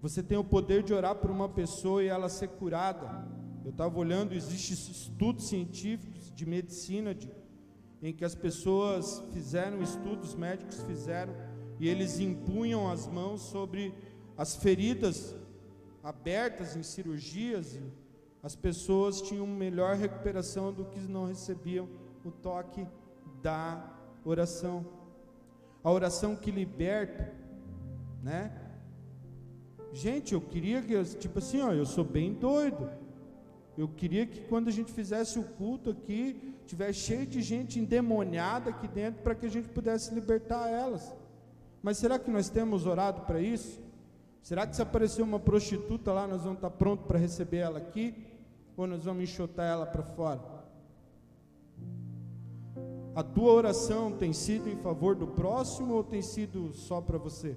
Você 0.00 0.22
tem 0.22 0.36
o 0.38 0.44
poder 0.44 0.82
de 0.82 0.92
orar 0.92 1.16
por 1.16 1.30
uma 1.30 1.48
pessoa 1.48 2.02
e 2.02 2.06
ela 2.06 2.28
ser 2.28 2.48
curada. 2.48 3.26
Eu 3.64 3.70
estava 3.70 3.98
olhando, 3.98 4.34
existem 4.34 4.74
estudos 4.74 5.48
científicos 5.48 6.32
de 6.32 6.46
medicina 6.46 7.14
de, 7.14 7.30
em 8.02 8.12
que 8.12 8.24
as 8.24 8.34
pessoas 8.34 9.24
fizeram 9.32 9.82
estudos 9.82 10.34
médicos 10.34 10.82
fizeram 10.82 11.34
e 11.80 11.88
eles 11.88 12.20
impunham 12.20 12.90
as 12.90 13.06
mãos 13.06 13.42
sobre 13.42 13.92
as 14.36 14.56
feridas 14.56 15.34
abertas 16.02 16.76
em 16.76 16.82
cirurgias, 16.82 17.80
as 18.42 18.54
pessoas 18.54 19.20
tinham 19.20 19.46
melhor 19.46 19.96
recuperação 19.96 20.72
do 20.72 20.84
que 20.84 21.00
não 21.00 21.26
recebiam 21.26 21.88
o 22.24 22.30
toque 22.30 22.86
da 23.42 23.92
oração. 24.24 24.86
A 25.82 25.90
oração 25.90 26.36
que 26.36 26.50
liberta, 26.50 27.32
né? 28.22 28.65
Gente, 29.96 30.34
eu 30.34 30.42
queria 30.42 30.82
que, 30.82 31.04
tipo 31.16 31.38
assim, 31.38 31.62
ó, 31.62 31.72
eu 31.72 31.86
sou 31.86 32.04
bem 32.04 32.34
doido. 32.34 32.86
Eu 33.78 33.88
queria 33.88 34.26
que 34.26 34.42
quando 34.42 34.68
a 34.68 34.70
gente 34.70 34.92
fizesse 34.92 35.38
o 35.38 35.42
culto 35.42 35.88
aqui, 35.88 36.54
tivesse 36.66 36.98
cheio 36.98 37.26
de 37.26 37.40
gente 37.40 37.80
endemoniada 37.80 38.68
aqui 38.68 38.86
dentro 38.86 39.22
para 39.22 39.34
que 39.34 39.46
a 39.46 39.48
gente 39.48 39.68
pudesse 39.68 40.14
libertar 40.14 40.68
elas. 40.68 41.14
Mas 41.82 41.96
será 41.96 42.18
que 42.18 42.30
nós 42.30 42.50
temos 42.50 42.84
orado 42.84 43.22
para 43.22 43.40
isso? 43.40 43.80
Será 44.42 44.66
que 44.66 44.76
se 44.76 44.82
aparecer 44.82 45.22
uma 45.22 45.40
prostituta 45.40 46.12
lá, 46.12 46.26
nós 46.26 46.42
vamos 46.42 46.58
estar 46.58 46.70
prontos 46.72 47.06
para 47.06 47.18
receber 47.18 47.58
ela 47.58 47.78
aqui? 47.78 48.14
Ou 48.76 48.86
nós 48.86 49.02
vamos 49.02 49.22
enxotar 49.22 49.66
ela 49.66 49.86
para 49.86 50.02
fora? 50.02 50.42
A 53.14 53.22
tua 53.22 53.50
oração 53.50 54.12
tem 54.12 54.34
sido 54.34 54.68
em 54.68 54.76
favor 54.76 55.14
do 55.14 55.26
próximo 55.26 55.94
ou 55.94 56.04
tem 56.04 56.20
sido 56.20 56.74
só 56.74 57.00
para 57.00 57.16
você? 57.16 57.56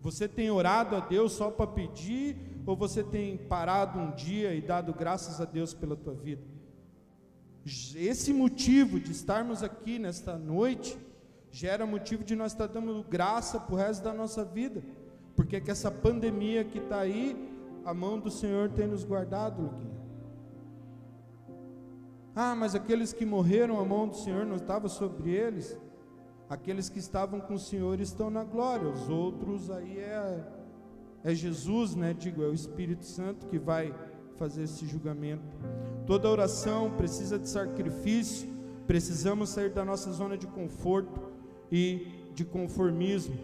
Você 0.00 0.28
tem 0.28 0.50
orado 0.50 0.94
a 0.94 1.00
Deus 1.00 1.32
só 1.32 1.50
para 1.50 1.66
pedir 1.66 2.36
ou 2.64 2.76
você 2.76 3.02
tem 3.02 3.36
parado 3.36 3.98
um 3.98 4.14
dia 4.14 4.54
e 4.54 4.60
dado 4.60 4.92
graças 4.92 5.40
a 5.40 5.44
Deus 5.44 5.74
pela 5.74 5.96
tua 5.96 6.14
vida? 6.14 6.42
Esse 7.96 8.32
motivo 8.32 9.00
de 9.00 9.12
estarmos 9.12 9.62
aqui 9.62 9.98
nesta 9.98 10.38
noite 10.38 10.96
gera 11.50 11.86
motivo 11.86 12.22
de 12.24 12.36
nós 12.36 12.52
estar 12.52 12.66
dando 12.66 13.04
graça 13.08 13.58
para 13.58 13.74
o 13.74 13.76
resto 13.76 14.04
da 14.04 14.12
nossa 14.12 14.44
vida, 14.44 14.82
porque 15.34 15.56
é 15.56 15.60
que 15.60 15.70
essa 15.70 15.90
pandemia 15.90 16.64
que 16.64 16.78
está 16.78 17.00
aí, 17.00 17.36
a 17.84 17.92
mão 17.92 18.18
do 18.18 18.30
Senhor 18.30 18.70
tem 18.70 18.86
nos 18.86 19.04
guardado, 19.04 19.62
Luquinha. 19.62 19.98
Ah, 22.34 22.54
mas 22.54 22.74
aqueles 22.74 23.12
que 23.12 23.26
morreram, 23.26 23.80
a 23.80 23.84
mão 23.84 24.06
do 24.06 24.16
Senhor 24.16 24.46
não 24.46 24.56
estava 24.56 24.88
sobre 24.88 25.30
eles. 25.30 25.76
Aqueles 26.48 26.88
que 26.88 26.98
estavam 26.98 27.40
com 27.40 27.54
o 27.54 27.58
Senhor 27.58 28.00
estão 28.00 28.30
na 28.30 28.42
glória, 28.42 28.88
os 28.88 29.08
outros 29.10 29.70
aí 29.70 29.98
é, 29.98 30.44
é 31.22 31.34
Jesus, 31.34 31.94
né? 31.94 32.14
Digo, 32.14 32.42
é 32.42 32.46
o 32.46 32.54
Espírito 32.54 33.04
Santo 33.04 33.46
que 33.46 33.58
vai 33.58 33.94
fazer 34.36 34.62
esse 34.62 34.86
julgamento. 34.86 35.44
Toda 36.06 36.28
oração 36.28 36.92
precisa 36.96 37.38
de 37.38 37.48
sacrifício, 37.48 38.48
precisamos 38.86 39.50
sair 39.50 39.70
da 39.70 39.84
nossa 39.84 40.10
zona 40.10 40.38
de 40.38 40.46
conforto 40.46 41.20
e 41.70 42.30
de 42.32 42.46
conformismo. 42.46 43.36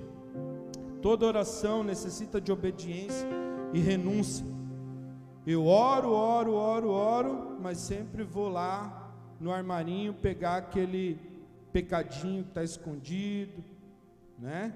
Toda 1.02 1.26
oração 1.26 1.84
necessita 1.84 2.40
de 2.40 2.50
obediência 2.50 3.28
e 3.74 3.80
renúncia. 3.80 4.46
Eu 5.46 5.66
oro, 5.66 6.10
oro, 6.10 6.54
oro, 6.54 6.88
oro, 6.88 7.58
mas 7.60 7.76
sempre 7.76 8.22
vou 8.22 8.48
lá 8.48 9.12
no 9.38 9.52
armarinho 9.52 10.14
pegar 10.14 10.56
aquele 10.56 11.33
pecadinho 11.74 12.44
que 12.44 12.50
está 12.50 12.62
escondido, 12.62 13.62
né? 14.38 14.72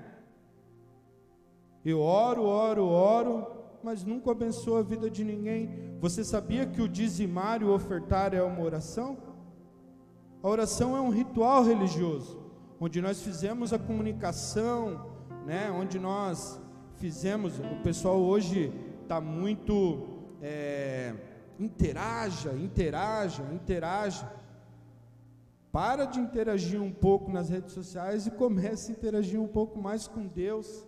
Eu 1.84 2.00
oro, 2.00 2.42
oro, 2.42 2.84
oro, 2.84 3.46
mas 3.82 4.04
nunca 4.04 4.32
abençoo 4.32 4.76
a 4.76 4.82
vida 4.82 5.08
de 5.08 5.22
ninguém. 5.24 5.96
Você 6.00 6.24
sabia 6.24 6.66
que 6.66 6.82
o 6.82 6.88
dizimar 6.88 7.62
e 7.62 7.64
o 7.64 7.72
ofertar 7.72 8.34
é 8.34 8.42
uma 8.42 8.62
oração? 8.62 9.16
A 10.42 10.48
oração 10.48 10.96
é 10.96 11.00
um 11.00 11.10
ritual 11.10 11.64
religioso 11.64 12.48
onde 12.80 13.00
nós 13.00 13.22
fizemos 13.22 13.72
a 13.72 13.78
comunicação, 13.78 15.10
né? 15.44 15.70
Onde 15.70 15.98
nós 15.98 16.60
fizemos, 16.96 17.58
o 17.58 17.82
pessoal 17.82 18.18
hoje 18.20 18.72
está 19.02 19.20
muito 19.20 20.06
é, 20.40 21.14
interaja, 21.58 22.52
interaja, 22.52 23.42
interaja. 23.52 24.30
Para 25.78 26.06
de 26.06 26.18
interagir 26.18 26.82
um 26.82 26.90
pouco 26.90 27.30
nas 27.30 27.48
redes 27.48 27.72
sociais 27.72 28.26
e 28.26 28.32
comece 28.32 28.90
a 28.90 28.94
interagir 28.96 29.40
um 29.40 29.46
pouco 29.46 29.80
mais 29.80 30.08
com 30.08 30.26
Deus, 30.26 30.84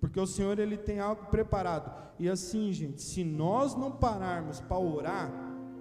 porque 0.00 0.20
o 0.20 0.28
Senhor 0.28 0.60
ele 0.60 0.76
tem 0.76 1.00
algo 1.00 1.26
preparado. 1.26 1.92
E 2.20 2.28
assim, 2.28 2.72
gente, 2.72 3.02
se 3.02 3.24
nós 3.24 3.74
não 3.74 3.90
pararmos 3.90 4.60
para 4.60 4.78
orar, 4.78 5.28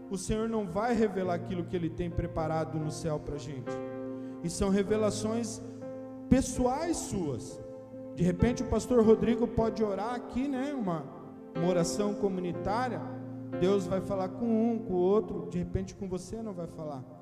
o 0.10 0.18
Senhor 0.18 0.50
não 0.50 0.66
vai 0.66 0.96
revelar 0.96 1.36
aquilo 1.36 1.66
que 1.66 1.76
Ele 1.76 1.88
tem 1.88 2.10
preparado 2.10 2.80
no 2.80 2.90
céu 2.90 3.20
para 3.20 3.38
gente 3.38 3.70
e 4.44 4.50
são 4.50 4.70
revelações 4.70 5.62
pessoais 6.28 6.98
suas. 6.98 7.62
De 8.16 8.24
repente 8.24 8.64
o 8.64 8.70
pastor 8.70 9.06
Rodrigo 9.06 9.48
pode 9.48 9.84
orar 9.84 10.16
aqui, 10.16 10.48
né? 10.48 10.74
Uma, 10.74 11.06
uma 11.56 11.68
oração 11.68 12.16
comunitária. 12.16 13.00
Deus 13.60 13.86
vai 13.86 14.02
falar 14.02 14.30
com 14.30 14.48
um, 14.48 14.80
com 14.80 14.94
o 14.94 14.98
outro, 14.98 15.48
de 15.48 15.60
repente 15.60 15.94
com 15.94 16.10
você 16.10 16.42
não 16.42 16.54
vai 16.54 16.66
falar. 16.66 17.21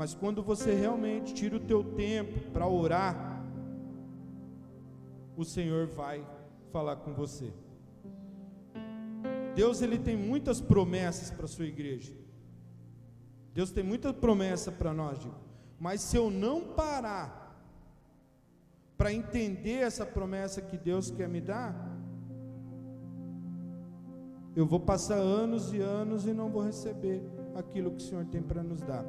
Mas 0.00 0.14
quando 0.14 0.42
você 0.42 0.72
realmente 0.72 1.34
tira 1.34 1.56
o 1.56 1.60
teu 1.60 1.84
tempo 1.84 2.50
para 2.52 2.66
orar, 2.66 3.44
o 5.36 5.44
Senhor 5.44 5.88
vai 5.88 6.26
falar 6.72 6.96
com 6.96 7.12
você. 7.12 7.52
Deus 9.54 9.82
ele 9.82 9.98
tem 9.98 10.16
muitas 10.16 10.58
promessas 10.58 11.30
para 11.30 11.44
a 11.44 11.48
sua 11.48 11.66
igreja. 11.66 12.14
Deus 13.52 13.70
tem 13.70 13.84
muita 13.84 14.10
promessa 14.10 14.72
para 14.72 14.94
nós, 14.94 15.18
digo. 15.18 15.34
Mas 15.78 16.00
se 16.00 16.16
eu 16.16 16.30
não 16.30 16.62
parar 16.72 17.62
para 18.96 19.12
entender 19.12 19.82
essa 19.82 20.06
promessa 20.06 20.62
que 20.62 20.78
Deus 20.78 21.10
quer 21.10 21.28
me 21.28 21.42
dar, 21.42 21.74
eu 24.56 24.64
vou 24.64 24.80
passar 24.80 25.16
anos 25.16 25.74
e 25.74 25.78
anos 25.78 26.26
e 26.26 26.32
não 26.32 26.48
vou 26.48 26.62
receber 26.62 27.22
aquilo 27.54 27.90
que 27.90 27.98
o 27.98 28.06
Senhor 28.06 28.24
tem 28.24 28.40
para 28.40 28.62
nos 28.62 28.80
dar. 28.80 29.04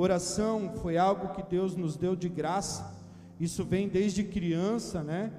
Oração 0.00 0.72
foi 0.76 0.96
algo 0.96 1.34
que 1.34 1.42
Deus 1.42 1.76
nos 1.76 1.94
deu 1.94 2.16
de 2.16 2.26
graça. 2.26 2.90
Isso 3.38 3.62
vem 3.62 3.86
desde 3.86 4.24
criança, 4.24 5.02
né? 5.02 5.30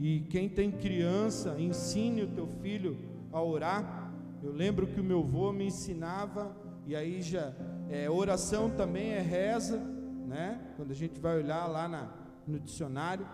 E 0.00 0.22
quem 0.28 0.48
tem 0.48 0.72
criança, 0.72 1.54
ensine 1.56 2.24
o 2.24 2.26
teu 2.26 2.48
filho 2.60 2.98
a 3.32 3.40
orar. 3.40 4.12
Eu 4.42 4.52
lembro 4.52 4.88
que 4.88 5.00
o 5.00 5.04
meu 5.04 5.20
avô 5.20 5.52
me 5.52 5.66
ensinava, 5.66 6.50
e 6.84 6.96
aí 6.96 7.22
já 7.22 7.52
é, 7.88 8.10
oração 8.10 8.68
também 8.68 9.12
é 9.12 9.20
reza, 9.20 9.78
né? 10.26 10.62
Quando 10.76 10.90
a 10.90 10.96
gente 10.96 11.20
vai 11.20 11.36
olhar 11.36 11.68
lá 11.68 11.86
na, 11.86 12.08
no 12.44 12.58
dicionário, 12.58 13.24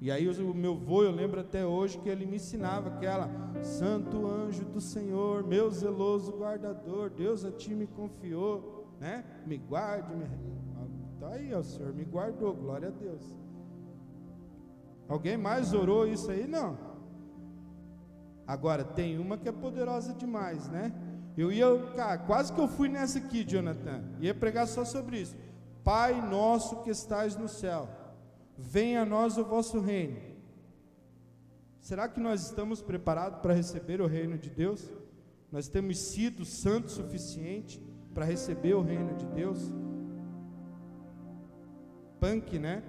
e 0.00 0.08
aí 0.08 0.28
o 0.28 0.54
meu 0.54 0.74
avô, 0.74 1.02
eu 1.02 1.10
lembro 1.10 1.40
até 1.40 1.66
hoje 1.66 1.98
que 1.98 2.08
ele 2.08 2.24
me 2.24 2.36
ensinava 2.36 2.90
aquela 2.90 3.28
Santo 3.60 4.24
anjo 4.24 4.64
do 4.66 4.80
Senhor, 4.80 5.44
meu 5.44 5.68
zeloso 5.68 6.30
guardador, 6.30 7.10
Deus 7.10 7.44
a 7.44 7.50
ti 7.50 7.74
me 7.74 7.88
confiou, 7.88 8.77
né? 9.00 9.24
Me 9.46 9.56
guarde, 9.56 10.14
me... 10.14 10.26
Tá 11.20 11.30
aí, 11.30 11.52
ó, 11.52 11.58
o 11.58 11.64
Senhor 11.64 11.92
me 11.92 12.04
guardou, 12.04 12.54
glória 12.54 12.88
a 12.88 12.90
Deus. 12.90 13.22
Alguém 15.08 15.36
mais 15.36 15.72
orou 15.72 16.06
isso 16.06 16.30
aí? 16.30 16.46
Não. 16.46 16.78
Agora 18.46 18.84
tem 18.84 19.18
uma 19.18 19.36
que 19.36 19.48
é 19.48 19.52
poderosa 19.52 20.14
demais, 20.14 20.68
né? 20.68 20.92
Eu 21.36 21.50
ia, 21.50 21.66
cara, 21.96 22.18
quase 22.18 22.52
que 22.52 22.60
eu 22.60 22.68
fui 22.68 22.88
nessa 22.88 23.18
aqui, 23.18 23.44
Jonathan. 23.44 24.04
Ia 24.20 24.34
pregar 24.34 24.66
só 24.66 24.84
sobre 24.84 25.20
isso. 25.20 25.36
Pai 25.82 26.20
nosso 26.20 26.82
que 26.82 26.90
estás 26.90 27.36
no 27.36 27.48
céu 27.48 27.88
venha 28.58 29.02
a 29.02 29.06
nós 29.06 29.38
o 29.38 29.44
vosso 29.44 29.78
reino. 29.78 30.20
Será 31.80 32.08
que 32.08 32.18
nós 32.18 32.42
estamos 32.42 32.82
preparados 32.82 33.40
para 33.40 33.54
receber 33.54 34.00
o 34.00 34.06
reino 34.06 34.36
de 34.36 34.50
Deus? 34.50 34.90
Nós 35.50 35.68
temos 35.68 35.96
sido 35.98 36.44
santos 36.44 36.94
suficiente 36.94 37.80
para 38.18 38.26
receber 38.26 38.74
o 38.74 38.82
reino 38.82 39.14
de 39.14 39.24
Deus? 39.26 39.72
Punk, 42.18 42.58
né? 42.58 42.82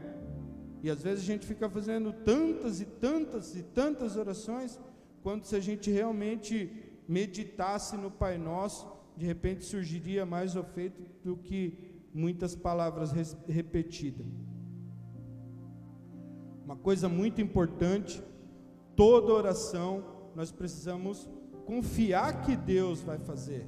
E 0.82 0.90
às 0.90 1.04
vezes 1.04 1.24
a 1.24 1.28
gente 1.28 1.46
fica 1.46 1.70
fazendo 1.70 2.12
tantas 2.12 2.82
e 2.82 2.86
tantas 2.86 3.56
e 3.56 3.62
tantas 3.62 4.16
orações, 4.16 4.80
quando 5.22 5.44
se 5.44 5.56
a 5.56 5.60
gente 5.60 5.92
realmente 5.92 6.74
meditasse 7.08 7.96
no 7.96 8.10
Pai 8.10 8.40
Nosso, 8.40 8.92
de 9.16 9.24
repente 9.24 9.66
surgiria 9.66 10.26
mais 10.26 10.56
o 10.56 10.64
feito 10.64 11.00
do 11.24 11.38
que 11.38 11.78
muitas 12.12 12.56
palavras 12.56 13.12
repetidas. 13.48 14.26
Uma 16.66 16.76
coisa 16.76 17.08
muito 17.08 17.40
importante, 17.40 18.20
toda 18.96 19.32
oração 19.32 20.04
nós 20.36 20.52
precisamos 20.52 21.30
confiar 21.68 22.42
que 22.42 22.56
Deus 22.56 23.04
vai 23.04 23.20
fazer. 23.20 23.68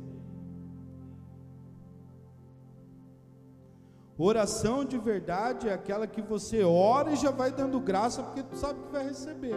Oração 4.24 4.86
de 4.86 5.00
verdade 5.00 5.68
é 5.68 5.74
aquela 5.74 6.06
que 6.06 6.22
você 6.22 6.62
ora 6.64 7.12
e 7.12 7.16
já 7.16 7.32
vai 7.32 7.52
dando 7.52 7.80
graça 7.80 8.22
porque 8.22 8.44
tu 8.44 8.56
sabe 8.56 8.80
que 8.82 8.92
vai 8.92 9.04
receber. 9.04 9.56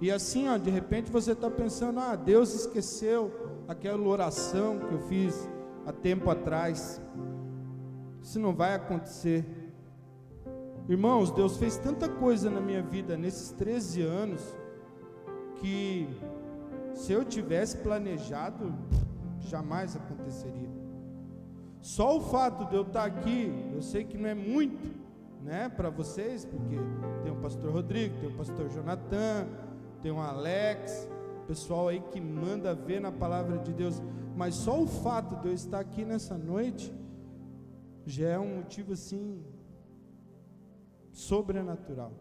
E 0.00 0.10
assim, 0.10 0.48
ó, 0.48 0.56
de 0.56 0.70
repente 0.70 1.12
você 1.12 1.32
está 1.32 1.50
pensando, 1.50 2.00
ah, 2.00 2.16
Deus 2.16 2.54
esqueceu 2.54 3.30
aquela 3.68 4.02
oração 4.08 4.78
que 4.78 4.94
eu 4.94 4.98
fiz 5.00 5.46
há 5.84 5.92
tempo 5.92 6.30
atrás. 6.30 7.02
Isso 8.22 8.40
não 8.40 8.54
vai 8.54 8.74
acontecer. 8.76 9.44
Irmãos, 10.88 11.30
Deus 11.30 11.58
fez 11.58 11.76
tanta 11.76 12.08
coisa 12.08 12.48
na 12.48 12.62
minha 12.62 12.82
vida 12.82 13.14
nesses 13.14 13.50
13 13.50 14.00
anos 14.00 14.56
que 15.56 16.08
se 16.94 17.12
eu 17.12 17.26
tivesse 17.26 17.76
planejado, 17.76 18.74
jamais 19.38 19.94
aconteceria. 19.94 20.71
Só 21.82 22.16
o 22.16 22.20
fato 22.20 22.64
de 22.70 22.76
eu 22.76 22.82
estar 22.82 23.04
aqui, 23.04 23.52
eu 23.74 23.82
sei 23.82 24.04
que 24.04 24.16
não 24.16 24.28
é 24.28 24.34
muito, 24.34 24.88
né, 25.42 25.68
para 25.68 25.90
vocês, 25.90 26.44
porque 26.44 26.76
tem 27.24 27.32
o 27.32 27.36
pastor 27.36 27.72
Rodrigo, 27.72 28.16
tem 28.20 28.28
o 28.28 28.36
pastor 28.36 28.70
Jonathan, 28.70 29.48
tem 30.00 30.12
o 30.12 30.20
Alex, 30.20 31.08
pessoal 31.46 31.88
aí 31.88 32.00
que 32.00 32.20
manda 32.20 32.72
ver 32.72 33.00
na 33.00 33.10
palavra 33.10 33.58
de 33.58 33.72
Deus, 33.72 34.00
mas 34.36 34.54
só 34.54 34.80
o 34.80 34.86
fato 34.86 35.34
de 35.42 35.48
eu 35.48 35.52
estar 35.52 35.80
aqui 35.80 36.04
nessa 36.04 36.38
noite 36.38 36.94
já 38.06 38.28
é 38.28 38.38
um 38.38 38.58
motivo 38.58 38.92
assim 38.92 39.44
sobrenatural, 41.10 42.12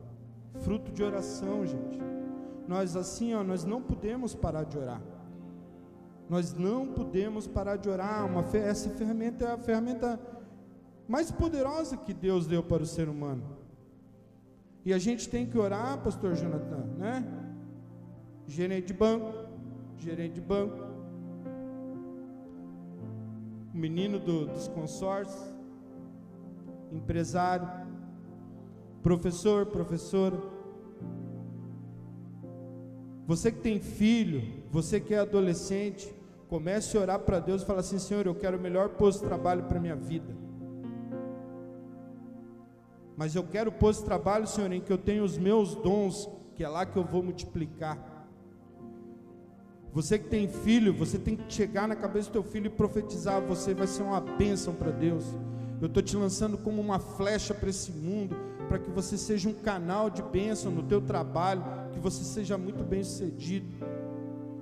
fruto 0.61 0.91
de 0.91 1.03
oração, 1.03 1.65
gente. 1.65 1.99
Nós 2.67 2.95
assim, 2.95 3.33
ó, 3.33 3.43
nós 3.43 3.63
não 3.63 3.81
podemos 3.81 4.33
parar 4.33 4.63
de 4.63 4.77
orar. 4.77 5.01
Nós 6.31 6.53
não 6.53 6.87
podemos 6.87 7.45
parar 7.45 7.75
de 7.75 7.89
orar. 7.89 8.25
Uma, 8.25 8.39
essa 8.55 8.89
ferramenta 8.91 9.43
é 9.43 9.51
a 9.51 9.57
ferramenta 9.57 10.17
mais 11.05 11.29
poderosa 11.29 11.97
que 11.97 12.13
Deus 12.13 12.47
deu 12.47 12.63
para 12.63 12.81
o 12.81 12.85
ser 12.85 13.09
humano. 13.09 13.43
E 14.85 14.93
a 14.93 14.97
gente 14.97 15.27
tem 15.27 15.45
que 15.45 15.57
orar, 15.57 16.01
pastor 16.01 16.33
Jonathan, 16.33 16.85
né? 16.97 17.27
Gerente 18.47 18.87
de 18.87 18.93
banco, 18.93 19.33
gerente 19.97 20.35
de 20.35 20.39
banco, 20.39 20.77
o 23.73 23.77
menino 23.77 24.17
do, 24.17 24.45
dos 24.45 24.69
consórcios, 24.69 25.43
empresário, 26.93 27.67
professor, 29.03 29.65
professora. 29.65 30.41
Você 33.27 33.51
que 33.51 33.59
tem 33.59 33.81
filho, 33.81 34.63
você 34.71 34.97
que 34.97 35.13
é 35.13 35.19
adolescente, 35.19 36.20
comece 36.51 36.97
a 36.97 36.99
orar 36.99 37.19
para 37.19 37.39
Deus 37.39 37.61
e 37.61 37.65
falar 37.65 37.79
assim: 37.79 37.97
Senhor, 37.97 38.27
eu 38.27 38.35
quero 38.35 38.57
o 38.57 38.61
melhor 38.61 38.89
posto 38.89 39.21
de 39.21 39.27
trabalho 39.27 39.63
para 39.63 39.79
minha 39.79 39.95
vida. 39.95 40.35
Mas 43.15 43.35
eu 43.35 43.43
quero 43.43 43.71
posto 43.71 44.01
de 44.01 44.05
trabalho, 44.05 44.45
Senhor, 44.45 44.69
em 44.73 44.81
que 44.81 44.91
eu 44.91 44.97
tenho 44.97 45.23
os 45.23 45.37
meus 45.37 45.75
dons, 45.75 46.29
que 46.53 46.61
é 46.61 46.67
lá 46.67 46.85
que 46.85 46.97
eu 46.97 47.05
vou 47.05 47.23
multiplicar. 47.23 47.97
Você 49.93 50.19
que 50.19 50.27
tem 50.27 50.49
filho, 50.49 50.93
você 50.93 51.17
tem 51.17 51.37
que 51.37 51.53
chegar 51.53 51.87
na 51.87 51.95
cabeça 51.95 52.29
do 52.29 52.33
teu 52.33 52.43
filho 52.43 52.67
e 52.67 52.69
profetizar, 52.69 53.41
você 53.41 53.73
vai 53.73 53.87
ser 53.87 54.03
uma 54.03 54.19
bênção 54.19 54.73
para 54.73 54.91
Deus. 54.91 55.23
Eu 55.79 55.87
estou 55.87 56.03
te 56.03 56.17
lançando 56.17 56.57
como 56.57 56.81
uma 56.81 56.99
flecha 56.99 57.53
para 57.53 57.69
esse 57.69 57.91
mundo, 57.91 58.35
para 58.67 58.79
que 58.79 58.89
você 58.89 59.17
seja 59.17 59.47
um 59.47 59.53
canal 59.53 60.09
de 60.09 60.21
bênção 60.21 60.69
no 60.71 60.83
teu 60.83 61.01
trabalho, 61.01 61.63
que 61.93 61.99
você 61.99 62.23
seja 62.23 62.57
muito 62.57 62.83
bem 62.83 63.03
sucedido. 63.03 63.67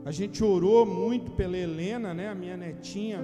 A 0.09 0.11
gente 0.11 0.43
orou 0.43 0.87
muito 0.87 1.33
pela 1.33 1.55
Helena, 1.55 2.15
né, 2.15 2.29
a 2.29 2.33
minha 2.33 2.57
netinha. 2.57 3.23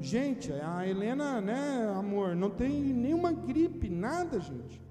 Gente, 0.00 0.52
a 0.52 0.84
Helena, 0.84 1.40
né, 1.40 1.88
amor, 1.96 2.34
não 2.34 2.50
tem 2.50 2.82
nenhuma 2.82 3.30
gripe, 3.30 3.88
nada, 3.88 4.40
gente. 4.40 4.82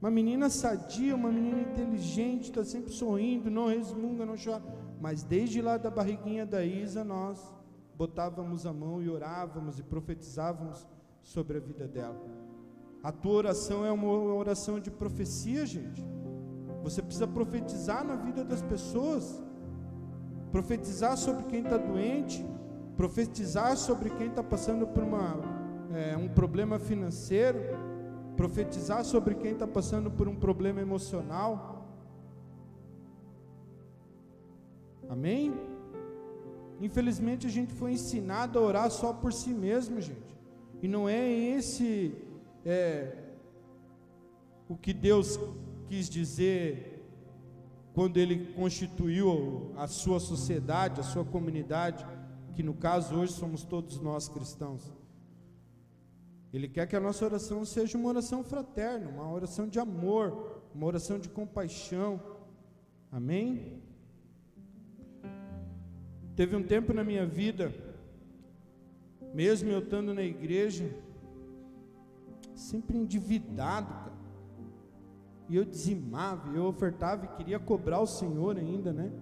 Uma 0.00 0.10
menina 0.10 0.50
sadia, 0.50 1.14
uma 1.14 1.30
menina 1.30 1.60
inteligente, 1.60 2.50
está 2.50 2.64
sempre 2.64 2.90
sorrindo, 2.90 3.48
não 3.48 3.68
resmunga, 3.68 4.26
não 4.26 4.34
chora. 4.34 4.64
Mas 5.00 5.22
desde 5.22 5.62
lá 5.62 5.76
da 5.76 5.90
barriguinha 5.90 6.44
da 6.44 6.64
Isa, 6.64 7.04
nós 7.04 7.54
botávamos 7.96 8.66
a 8.66 8.72
mão 8.72 9.00
e 9.00 9.08
orávamos 9.08 9.78
e 9.78 9.84
profetizávamos 9.84 10.84
sobre 11.22 11.58
a 11.58 11.60
vida 11.60 11.86
dela. 11.86 12.20
A 13.00 13.12
tua 13.12 13.34
oração 13.34 13.86
é 13.86 13.92
uma 13.92 14.08
oração 14.34 14.80
de 14.80 14.90
profecia, 14.90 15.64
gente. 15.64 16.04
Você 16.82 17.00
precisa 17.00 17.28
profetizar 17.28 18.04
na 18.04 18.16
vida 18.16 18.42
das 18.42 18.60
pessoas, 18.60 19.40
profetizar 20.56 21.18
sobre 21.18 21.44
quem 21.44 21.60
está 21.60 21.76
doente, 21.76 22.42
profetizar 22.96 23.76
sobre 23.76 24.08
quem 24.08 24.28
está 24.28 24.42
passando 24.42 24.86
por 24.86 25.02
uma, 25.02 25.36
é, 25.94 26.16
um 26.16 26.28
problema 26.28 26.78
financeiro, 26.78 27.58
profetizar 28.38 29.04
sobre 29.04 29.34
quem 29.34 29.52
está 29.52 29.66
passando 29.66 30.10
por 30.10 30.26
um 30.26 30.34
problema 30.34 30.80
emocional. 30.80 31.86
Amém? 35.10 35.52
Infelizmente 36.80 37.46
a 37.46 37.50
gente 37.50 37.74
foi 37.74 37.92
ensinado 37.92 38.58
a 38.58 38.62
orar 38.62 38.90
só 38.90 39.12
por 39.12 39.34
si 39.34 39.50
mesmo, 39.50 40.00
gente. 40.00 40.34
E 40.82 40.88
não 40.88 41.06
é 41.06 41.30
esse 41.30 42.14
é, 42.64 43.14
o 44.66 44.74
que 44.74 44.94
Deus 44.94 45.38
quis 45.86 46.08
dizer 46.08 46.95
quando 47.96 48.18
Ele 48.18 48.52
constituiu 48.52 49.72
a 49.76 49.88
sua 49.88 50.20
sociedade, 50.20 51.00
a 51.00 51.02
sua 51.02 51.24
comunidade, 51.24 52.06
que 52.54 52.62
no 52.62 52.74
caso 52.74 53.16
hoje 53.16 53.32
somos 53.32 53.64
todos 53.64 53.98
nós 53.98 54.28
cristãos. 54.28 54.82
Ele 56.52 56.68
quer 56.68 56.86
que 56.86 56.94
a 56.94 57.00
nossa 57.00 57.24
oração 57.24 57.64
seja 57.64 57.98
uma 57.98 58.08
oração 58.08 58.44
fraterna, 58.44 59.08
uma 59.08 59.32
oração 59.32 59.66
de 59.66 59.80
amor, 59.80 60.62
uma 60.74 60.86
oração 60.86 61.18
de 61.18 61.28
compaixão. 61.28 62.20
Amém? 63.10 63.82
Teve 66.36 66.54
um 66.54 66.62
tempo 66.62 66.92
na 66.92 67.02
minha 67.02 67.26
vida 67.26 67.74
mesmo 69.36 69.70
eu 69.70 69.80
estando 69.80 70.14
na 70.14 70.22
igreja, 70.22 70.88
sempre 72.54 72.96
endividado. 72.96 74.05
E 75.48 75.56
eu 75.56 75.64
dizimava, 75.64 76.48
eu 76.56 76.64
ofertava 76.64 77.24
e 77.24 77.28
queria 77.36 77.58
cobrar 77.58 78.00
o 78.00 78.06
Senhor 78.06 78.56
ainda, 78.56 78.92
né? 78.92 79.12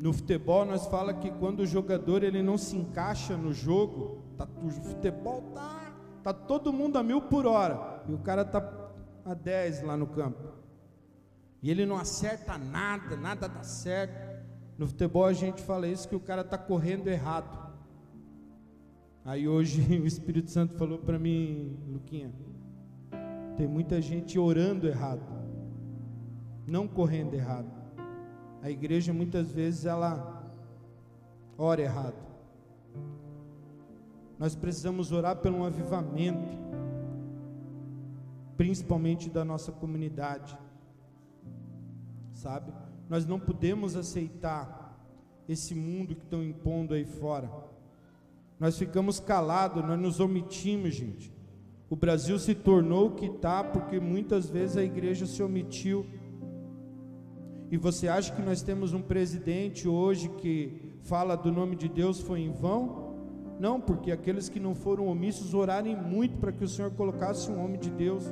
No 0.00 0.12
futebol 0.12 0.64
nós 0.64 0.86
fala 0.86 1.12
que 1.12 1.30
quando 1.32 1.60
o 1.60 1.66
jogador 1.66 2.22
ele 2.22 2.42
não 2.42 2.56
se 2.56 2.76
encaixa 2.76 3.36
no 3.36 3.52
jogo, 3.52 4.22
tá, 4.36 4.46
o 4.62 4.70
futebol 4.70 5.42
tá, 5.54 5.92
tá 6.22 6.32
todo 6.32 6.72
mundo 6.72 6.96
a 6.98 7.02
mil 7.02 7.22
por 7.22 7.46
hora 7.46 8.04
e 8.08 8.12
o 8.12 8.18
cara 8.18 8.44
tá 8.44 8.92
a 9.24 9.34
10 9.34 9.82
lá 9.82 9.96
no 9.96 10.06
campo. 10.06 10.52
E 11.60 11.70
ele 11.70 11.84
não 11.84 11.96
acerta 11.96 12.56
nada, 12.56 13.16
nada 13.16 13.48
dá 13.48 13.62
certo. 13.62 14.38
No 14.78 14.86
futebol 14.86 15.24
a 15.24 15.32
gente 15.32 15.62
fala 15.62 15.88
isso 15.88 16.08
que 16.08 16.14
o 16.14 16.20
cara 16.20 16.44
tá 16.44 16.56
correndo 16.56 17.08
errado. 17.08 17.68
Aí 19.24 19.48
hoje 19.48 19.82
o 19.98 20.06
Espírito 20.06 20.50
Santo 20.50 20.74
falou 20.76 20.98
para 20.98 21.18
mim, 21.18 21.76
Luquinha, 21.88 22.32
tem 23.58 23.66
muita 23.66 24.00
gente 24.00 24.38
orando 24.38 24.86
errado, 24.86 25.26
não 26.64 26.86
correndo 26.86 27.34
errado. 27.34 27.68
A 28.62 28.70
igreja 28.70 29.12
muitas 29.12 29.50
vezes 29.50 29.84
ela 29.84 30.48
ora 31.58 31.82
errado. 31.82 32.14
Nós 34.38 34.54
precisamos 34.54 35.10
orar 35.10 35.38
pelo 35.38 35.58
um 35.58 35.64
avivamento, 35.64 36.56
principalmente 38.56 39.28
da 39.28 39.44
nossa 39.44 39.72
comunidade, 39.72 40.56
sabe? 42.34 42.72
Nós 43.08 43.26
não 43.26 43.40
podemos 43.40 43.96
aceitar 43.96 44.96
esse 45.48 45.74
mundo 45.74 46.14
que 46.14 46.22
estão 46.22 46.44
impondo 46.44 46.94
aí 46.94 47.04
fora. 47.04 47.50
Nós 48.60 48.78
ficamos 48.78 49.18
calados, 49.18 49.84
nós 49.84 49.98
nos 49.98 50.20
omitimos, 50.20 50.94
gente. 50.94 51.37
O 51.90 51.96
Brasil 51.96 52.38
se 52.38 52.54
tornou 52.54 53.08
o 53.08 53.10
que 53.12 53.26
está 53.26 53.64
porque 53.64 53.98
muitas 53.98 54.50
vezes 54.50 54.76
a 54.76 54.82
igreja 54.82 55.26
se 55.26 55.42
omitiu 55.42 56.04
e 57.70 57.76
você 57.76 58.08
acha 58.08 58.34
que 58.34 58.40
nós 58.40 58.62
temos 58.62 58.94
um 58.94 59.02
presidente 59.02 59.86
hoje 59.86 60.30
que 60.30 60.92
fala 61.02 61.36
do 61.36 61.52
nome 61.52 61.76
de 61.76 61.86
Deus 61.86 62.18
foi 62.20 62.40
em 62.40 62.50
vão? 62.50 63.14
Não, 63.60 63.78
porque 63.78 64.10
aqueles 64.10 64.48
que 64.48 64.58
não 64.58 64.74
foram 64.74 65.06
omissos 65.06 65.52
orarem 65.52 65.94
muito 65.94 66.38
para 66.38 66.50
que 66.50 66.64
o 66.64 66.68
Senhor 66.68 66.90
colocasse 66.92 67.50
um 67.50 67.62
homem 67.62 67.78
de 67.78 67.90
Deus 67.90 68.24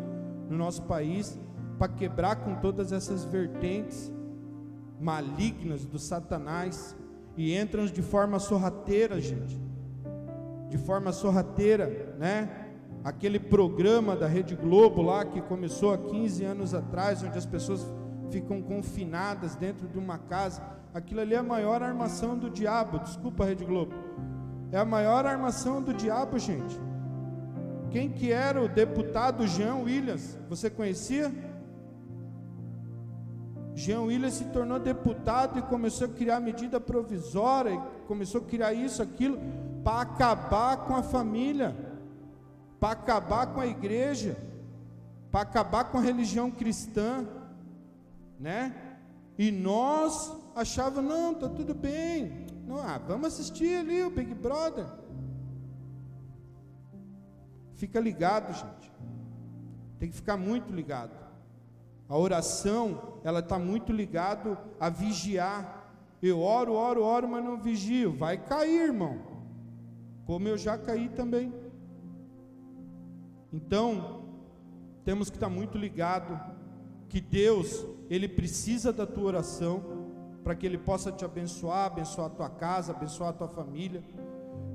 no 0.49 0.57
nosso 0.57 0.83
país, 0.85 1.39
para 1.79 1.89
quebrar 1.89 2.37
com 2.37 2.55
todas 2.57 2.93
essas 2.93 3.25
vertentes 3.25 4.11
malignas 4.99 5.85
do 5.85 5.99
Satanás 5.99 6.97
e 7.37 7.55
entram 7.55 7.85
de 7.85 8.01
forma 8.01 8.39
sorrateira, 8.39 9.21
gente. 9.21 9.61
De 10.71 10.79
forma 10.79 11.13
sorrateira, 11.13 12.17
né? 12.19 12.66
Aquele 13.07 13.39
programa 13.39 14.17
da 14.17 14.27
Rede 14.27 14.57
Globo 14.57 15.01
lá 15.01 15.25
que 15.25 15.41
começou 15.41 15.95
há 15.95 15.97
15 15.97 16.45
anos 16.45 16.75
atrás, 16.75 17.23
onde 17.23 17.39
as 17.39 17.47
pessoas 17.47 17.87
ficam 18.33 18.61
confinadas 18.61 19.55
dentro 19.55 19.87
de 19.87 19.97
uma 19.97 20.19
casa. 20.19 20.61
Aquilo 20.93 21.21
ali 21.21 21.35
é 21.35 21.39
a 21.39 21.43
maior 21.43 21.85
armação 21.85 22.37
do 22.37 22.51
diabo. 22.51 22.99
Desculpa, 22.99 23.45
Rede 23.45 23.65
Globo. 23.65 23.95
É 24.73 24.79
a 24.79 24.85
maior 24.85 25.25
armação 25.25 25.81
do 25.81 25.95
diabo, 25.95 26.37
gente. 26.37 26.81
Quem 27.93 28.11
que 28.11 28.33
era 28.33 28.61
o 28.61 28.69
deputado 28.69 29.47
Jean 29.47 29.77
Williams? 29.77 30.37
Você 30.49 30.69
conhecia? 30.69 31.33
Jean 33.73 34.01
Williams 34.01 34.35
se 34.35 34.47
tornou 34.47 34.81
deputado 34.81 35.61
e 35.61 35.63
começou 35.63 36.09
a 36.09 36.11
criar 36.11 36.41
medida 36.41 36.81
provisória, 36.81 37.81
começou 38.09 38.41
a 38.41 38.45
criar 38.45 38.73
isso, 38.73 39.01
aquilo, 39.01 39.39
para 39.85 40.01
acabar 40.01 40.79
com 40.79 40.97
a 40.97 41.05
família, 41.05 41.86
para 42.79 42.93
acabar 42.93 43.47
com 43.49 43.61
a 43.61 43.67
igreja, 43.67 44.37
para 45.31 45.41
acabar 45.41 45.85
com 45.85 45.99
a 45.99 46.03
religião 46.03 46.51
cristã 46.51 47.27
né? 48.39 48.75
E 49.39 49.51
nós 49.51 50.35
achávamos, 50.55 51.11
não, 51.11 51.35
tá 51.35 51.49
tudo 51.49 51.75
bem. 51.75 52.47
Não, 52.67 52.79
ah, 52.79 52.99
vamos 52.99 53.29
assistir 53.29 53.77
ali 53.77 54.03
o 54.03 54.11
Big 54.11 54.35
Brother. 54.35 54.87
Fica 57.75 58.01
ligado, 58.01 58.53
gente. 58.53 58.93
Tem 59.99 60.09
que 60.09 60.17
ficar 60.17 60.37
muito 60.37 60.73
ligado. 60.73 61.13
A 62.09 62.17
oração, 62.17 63.21
ela 63.25 63.41
está 63.41 63.59
muito 63.59 63.93
ligado 63.93 64.57
a 64.81 64.89
vigiar. 64.89 65.93
Eu 66.23 66.41
oro, 66.41 66.73
oro, 66.73 67.03
oro, 67.03 67.29
mas 67.29 67.45
não 67.45 67.61
vigio. 67.61 68.17
Vai 68.17 68.39
cair, 68.39 68.85
irmão. 68.85 69.19
Como 70.25 70.49
eu 70.49 70.57
já 70.57 70.79
caí 70.79 71.09
também. 71.11 71.53
Então, 73.57 74.21
temos 75.03 75.31
que 75.31 75.37
estar 75.37 75.49
muito 75.49 75.79
ligado 75.79 76.39
que 77.09 77.23
Deus, 77.23 77.87
Ele 78.11 78.29
precisa 78.29 78.93
da 78.93 79.07
tua 79.07 79.25
oração, 79.25 79.83
para 80.45 80.55
que 80.55 80.67
Ele 80.67 80.77
possa 80.77 81.11
te 81.11 81.25
abençoar, 81.25 81.87
abençoar 81.87 82.27
a 82.27 82.35
tua 82.35 82.51
casa, 82.51 82.93
abençoar 82.93 83.31
a 83.31 83.33
tua 83.33 83.49
família. 83.49 84.05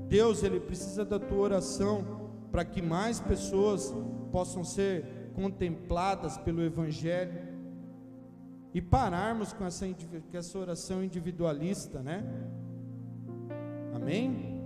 Deus, 0.07 0.41
Ele 0.41 0.59
precisa 0.59 1.05
da 1.05 1.19
tua 1.19 1.37
oração, 1.37 2.31
para 2.51 2.65
que 2.65 2.81
mais 2.81 3.19
pessoas 3.19 3.93
possam 4.31 4.63
ser 4.63 5.29
contempladas 5.35 6.39
pelo 6.39 6.63
Evangelho. 6.63 7.39
E 8.73 8.81
pararmos 8.81 9.53
com 9.53 9.63
essa, 9.63 9.85
com 9.85 10.37
essa 10.37 10.57
oração 10.57 11.03
individualista, 11.03 11.99
né? 11.99 12.23
Amém? 13.93 14.59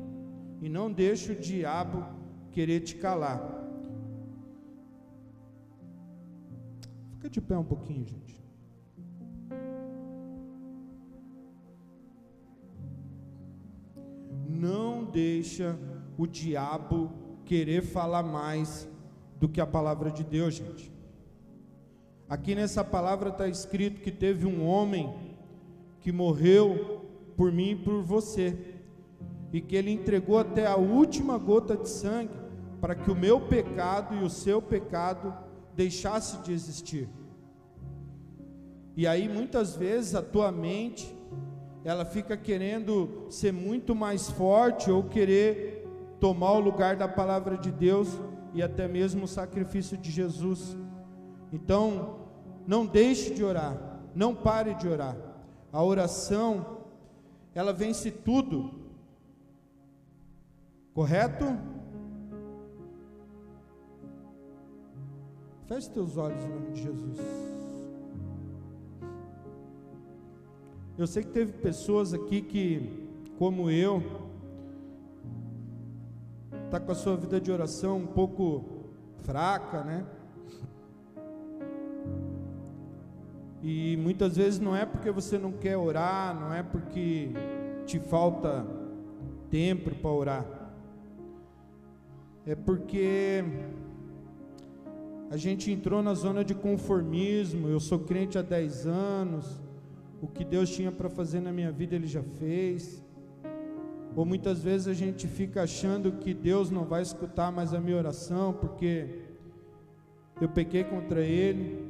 E 0.62 0.70
não 0.70 0.90
deixe 0.90 1.34
o 1.34 1.36
diabo 1.36 2.06
querer 2.54 2.80
te 2.80 2.96
calar. 2.96 3.55
Fica 7.26 7.30
de 7.30 7.42
pé 7.42 7.58
um 7.58 7.64
pouquinho, 7.64 8.06
gente. 8.06 8.40
Não 14.48 15.06
deixa 15.06 15.76
o 16.20 16.28
diabo 16.28 17.12
querer 17.44 17.82
falar 17.82 18.22
mais 18.22 18.88
do 19.40 19.50
que 19.50 19.60
a 19.60 19.66
palavra 19.66 20.12
de 20.12 20.24
Deus, 20.24 20.54
gente. 20.54 20.94
Aqui 22.30 22.54
nessa 22.54 22.84
palavra 22.84 23.30
está 23.30 23.48
escrito 23.48 24.02
que 24.02 24.12
teve 24.12 24.46
um 24.46 24.64
homem 24.64 25.12
que 26.02 26.12
morreu 26.12 27.08
por 27.36 27.52
mim 27.52 27.72
e 27.72 27.76
por 27.76 28.04
você, 28.04 28.56
e 29.52 29.60
que 29.62 29.76
ele 29.76 29.90
entregou 29.90 30.38
até 30.38 30.68
a 30.68 30.76
última 30.76 31.40
gota 31.40 31.76
de 31.76 31.90
sangue 31.90 32.38
para 32.80 32.94
que 32.94 33.10
o 33.10 33.16
meu 33.16 33.42
pecado 33.42 34.14
e 34.14 34.24
o 34.24 34.30
seu 34.30 34.62
pecado 34.62 35.45
deixasse 35.76 36.38
de 36.38 36.54
existir. 36.54 37.10
E 38.96 39.06
aí 39.06 39.28
muitas 39.28 39.76
vezes 39.76 40.16
a 40.16 40.22
tua 40.22 40.52
mente 40.52 41.14
ela 41.84 42.06
fica 42.06 42.36
querendo 42.36 43.28
ser 43.30 43.52
muito 43.52 43.94
mais 43.94 44.30
forte 44.30 44.90
ou 44.90 45.04
querer 45.04 45.88
tomar 46.20 46.54
o 46.54 46.60
lugar 46.60 46.96
da 46.96 47.08
palavra 47.08 47.58
de 47.58 47.72
Deus 47.72 48.18
e 48.54 48.64
até 48.64 48.88
mesmo 48.88 49.26
o 49.26 49.28
sacrifício 49.28 49.96
de 49.98 50.10
Jesus. 50.10 50.76
Então, 51.54 52.22
não 52.66 52.86
deixe 52.86 53.34
de 53.34 53.44
orar, 53.44 54.02
não 54.16 54.34
pare 54.34 54.74
de 54.76 54.88
orar. 54.88 55.16
A 55.72 55.84
oração, 55.84 56.80
ela 57.54 57.72
vence 57.72 58.10
tudo. 58.10 58.74
Correto? 60.94 61.46
Feche 65.68 65.90
teus 65.90 66.16
olhos 66.16 66.44
em 66.44 66.48
nome 66.48 66.72
de 66.74 66.84
Jesus. 66.84 67.20
Eu 70.96 71.08
sei 71.08 71.24
que 71.24 71.32
teve 71.32 71.54
pessoas 71.54 72.14
aqui 72.14 72.42
que, 72.42 73.10
como 73.40 73.72
eu, 73.72 74.04
está 76.66 76.80
com 76.80 76.92
a 76.92 76.96
sua 76.96 77.18
vida 77.18 77.42
de 77.42 77.52
oração 77.52 77.98
um 77.98 78.06
pouco 78.06 78.64
fraca, 79.24 79.84
né? 79.84 80.06
E 83.64 83.98
muitas 83.98 84.38
vezes 84.38 84.60
não 84.60 84.76
é 84.76 84.86
porque 84.86 85.10
você 85.10 85.40
não 85.40 85.52
quer 85.52 85.76
orar, 85.78 86.40
não 86.40 86.54
é 86.54 86.62
porque 86.62 87.32
te 87.88 88.00
falta 88.00 88.64
tempo 89.50 89.90
para 89.96 90.12
orar, 90.12 90.46
é 92.46 92.54
porque 92.54 93.44
a 95.30 95.38
gente 95.38 95.72
entrou 95.72 96.04
na 96.04 96.14
zona 96.14 96.44
de 96.44 96.54
conformismo. 96.54 97.68
Eu 97.68 97.80
sou 97.80 98.00
crente 98.00 98.38
há 98.38 98.42
10 98.42 98.86
anos. 98.86 99.62
O 100.22 100.28
que 100.28 100.46
Deus 100.46 100.70
tinha 100.70 100.92
para 100.92 101.10
fazer 101.10 101.40
na 101.40 101.52
minha 101.52 101.72
vida, 101.72 101.96
Ele 101.96 102.08
já 102.08 102.22
fez. 102.22 103.04
Ou 104.16 104.26
muitas 104.26 104.62
vezes 104.62 104.88
a 104.88 104.94
gente 104.94 105.28
fica 105.28 105.64
achando 105.64 106.14
que 106.14 106.34
Deus 106.34 106.70
não 106.70 106.86
vai 106.86 107.02
escutar 107.02 107.52
mais 107.52 107.74
a 107.74 107.82
minha 107.82 107.98
oração, 107.98 108.54
porque 108.54 109.24
eu 110.40 110.48
pequei 110.48 110.84
contra 110.84 111.22
Ele. 111.22 111.84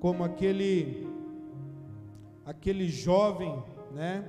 Como 0.00 0.24
aquele, 0.24 1.06
aquele 2.46 2.88
jovem, 2.88 3.62
né? 3.92 4.24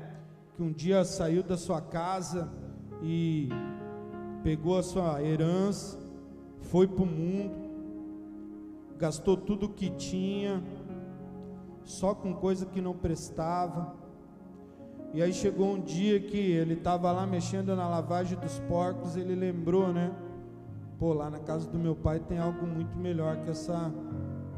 Que 0.55 0.61
um 0.61 0.71
dia 0.71 1.03
saiu 1.05 1.41
da 1.41 1.57
sua 1.57 1.81
casa 1.81 2.51
e 3.01 3.49
pegou 4.43 4.77
a 4.77 4.83
sua 4.83 5.23
herança, 5.23 5.97
foi 6.59 6.87
para 6.87 7.03
o 7.03 7.07
mundo 7.07 7.62
gastou 8.97 9.35
tudo 9.35 9.65
o 9.65 9.69
que 9.69 9.89
tinha, 9.91 10.63
só 11.83 12.13
com 12.13 12.33
coisa 12.33 12.65
que 12.65 12.81
não 12.81 12.93
prestava. 12.93 13.95
E 15.13 15.21
aí 15.21 15.31
chegou 15.31 15.73
um 15.73 15.81
dia 15.81 16.19
que 16.19 16.37
ele 16.37 16.73
estava 16.73 17.11
lá 17.11 17.27
mexendo 17.27 17.75
na 17.75 17.87
lavagem 17.87 18.37
dos 18.39 18.59
porcos, 18.61 19.15
ele 19.15 19.35
lembrou, 19.35 19.93
né? 19.93 20.11
Pô, 20.97 21.13
lá 21.13 21.29
na 21.29 21.39
casa 21.39 21.69
do 21.69 21.77
meu 21.77 21.95
pai 21.95 22.19
tem 22.19 22.39
algo 22.39 22.65
muito 22.65 22.97
melhor 22.97 23.37
que 23.43 23.51
essa 23.51 23.93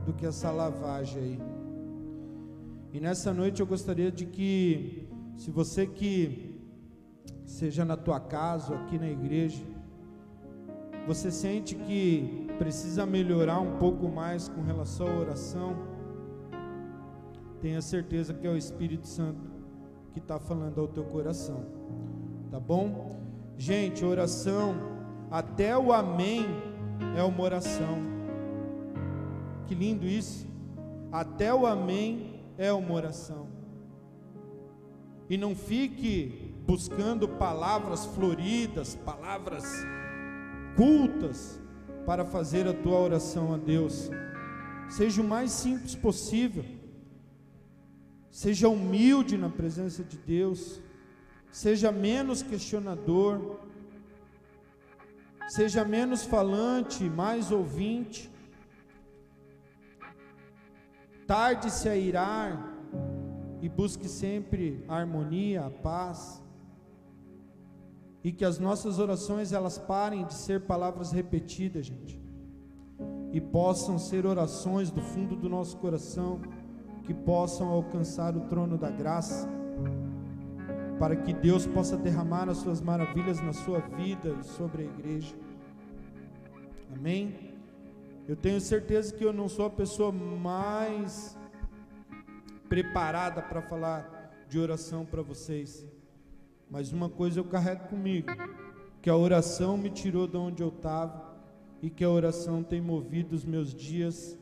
do 0.05 0.13
que 0.13 0.25
essa 0.25 0.51
lavagem 0.51 1.21
aí. 1.21 1.39
E 2.93 2.99
nessa 2.99 3.33
noite 3.33 3.59
eu 3.59 3.67
gostaria 3.67 4.11
de 4.11 4.25
que 4.25 5.09
se 5.35 5.51
você 5.51 5.85
que 5.85 6.61
seja 7.43 7.83
na 7.83 7.97
tua 7.97 8.19
casa 8.19 8.73
ou 8.73 8.79
aqui 8.79 8.97
na 8.97 9.09
igreja, 9.09 9.63
você 11.05 11.29
sente 11.29 11.75
que 11.75 12.47
precisa 12.57 13.05
melhorar 13.05 13.59
um 13.59 13.77
pouco 13.77 14.07
mais 14.09 14.47
com 14.47 14.61
relação 14.61 15.07
à 15.07 15.19
oração, 15.19 15.75
tenha 17.61 17.81
certeza 17.81 18.33
que 18.33 18.47
é 18.47 18.49
o 18.49 18.57
Espírito 18.57 19.07
Santo 19.07 19.39
que 20.13 20.19
está 20.19 20.39
falando 20.39 20.79
ao 20.81 20.87
teu 20.87 21.03
coração, 21.03 21.65
tá 22.49 22.59
bom? 22.59 23.19
Gente, 23.57 24.03
oração, 24.03 24.75
até 25.29 25.77
o 25.77 25.93
amém 25.93 26.45
é 27.15 27.23
uma 27.23 27.41
oração. 27.41 27.97
Que 29.67 29.75
lindo 29.75 30.05
isso! 30.05 30.47
Até 31.11 31.53
o 31.53 31.65
amém 31.65 32.41
é 32.57 32.71
uma 32.73 32.93
oração. 32.93 33.47
E 35.29 35.37
não 35.37 35.55
fique 35.55 36.53
buscando 36.67 37.27
palavras 37.27 38.05
floridas, 38.05 38.95
palavras 38.95 39.63
cultas 40.75 41.59
para 42.05 42.25
fazer 42.25 42.67
a 42.67 42.73
tua 42.73 42.99
oração 42.99 43.53
a 43.53 43.57
Deus. 43.57 44.09
Seja 44.89 45.21
o 45.21 45.27
mais 45.27 45.51
simples 45.51 45.95
possível. 45.95 46.65
Seja 48.29 48.69
humilde 48.69 49.37
na 49.37 49.49
presença 49.49 50.03
de 50.03 50.17
Deus. 50.17 50.81
Seja 51.51 51.91
menos 51.91 52.43
questionador. 52.43 53.59
Seja 55.47 55.85
menos 55.85 56.23
falante, 56.23 57.03
mais 57.03 57.51
ouvinte. 57.51 58.31
Tarde-se 61.25 61.89
a 61.89 61.95
irar 61.95 62.75
e 63.61 63.69
busque 63.69 64.07
sempre 64.07 64.83
a 64.87 64.95
harmonia, 64.97 65.65
a 65.65 65.71
paz. 65.71 66.44
E 68.25 68.31
que 68.31 68.43
as 68.43 68.57
nossas 68.57 68.97
orações 68.97 69.53
elas 69.53 69.77
parem 69.77 70.25
de 70.25 70.33
ser 70.33 70.61
palavras 70.61 71.11
repetidas, 71.11 71.85
gente. 71.85 72.19
E 73.31 73.39
possam 73.39 73.99
ser 73.99 74.25
orações 74.25 74.89
do 74.89 74.99
fundo 74.99 75.35
do 75.35 75.47
nosso 75.47 75.77
coração 75.77 76.41
que 77.03 77.13
possam 77.13 77.67
alcançar 77.67 78.35
o 78.35 78.47
trono 78.47 78.79
da 78.79 78.89
graça, 78.89 79.47
para 80.97 81.15
que 81.15 81.35
Deus 81.35 81.67
possa 81.67 81.95
derramar 81.95 82.49
as 82.49 82.57
suas 82.57 82.81
maravilhas 82.81 83.39
na 83.41 83.53
sua 83.53 83.77
vida 83.79 84.35
e 84.41 84.43
sobre 84.43 84.81
a 84.81 84.85
igreja. 84.85 85.35
Amém? 86.95 87.53
Eu 88.27 88.35
tenho 88.35 88.59
certeza 88.59 89.13
que 89.13 89.23
eu 89.23 89.31
não 89.31 89.47
sou 89.47 89.67
a 89.67 89.69
pessoa 89.69 90.11
mais 90.11 91.37
preparada 92.67 93.43
para 93.43 93.61
falar 93.61 94.33
de 94.49 94.57
oração 94.57 95.05
para 95.05 95.21
vocês, 95.21 95.85
mas 96.69 96.91
uma 96.91 97.09
coisa 97.09 97.39
eu 97.39 97.45
carrego 97.45 97.87
comigo, 97.87 98.27
que 99.01 99.09
a 99.09 99.15
oração 99.15 99.77
me 99.77 99.89
tirou 99.89 100.27
de 100.27 100.37
onde 100.37 100.63
eu 100.63 100.69
estava 100.69 101.35
e 101.81 101.89
que 101.89 102.03
a 102.03 102.09
oração 102.09 102.63
tem 102.63 102.81
movido 102.81 103.35
os 103.35 103.45
meus 103.45 103.73
dias, 103.73 104.37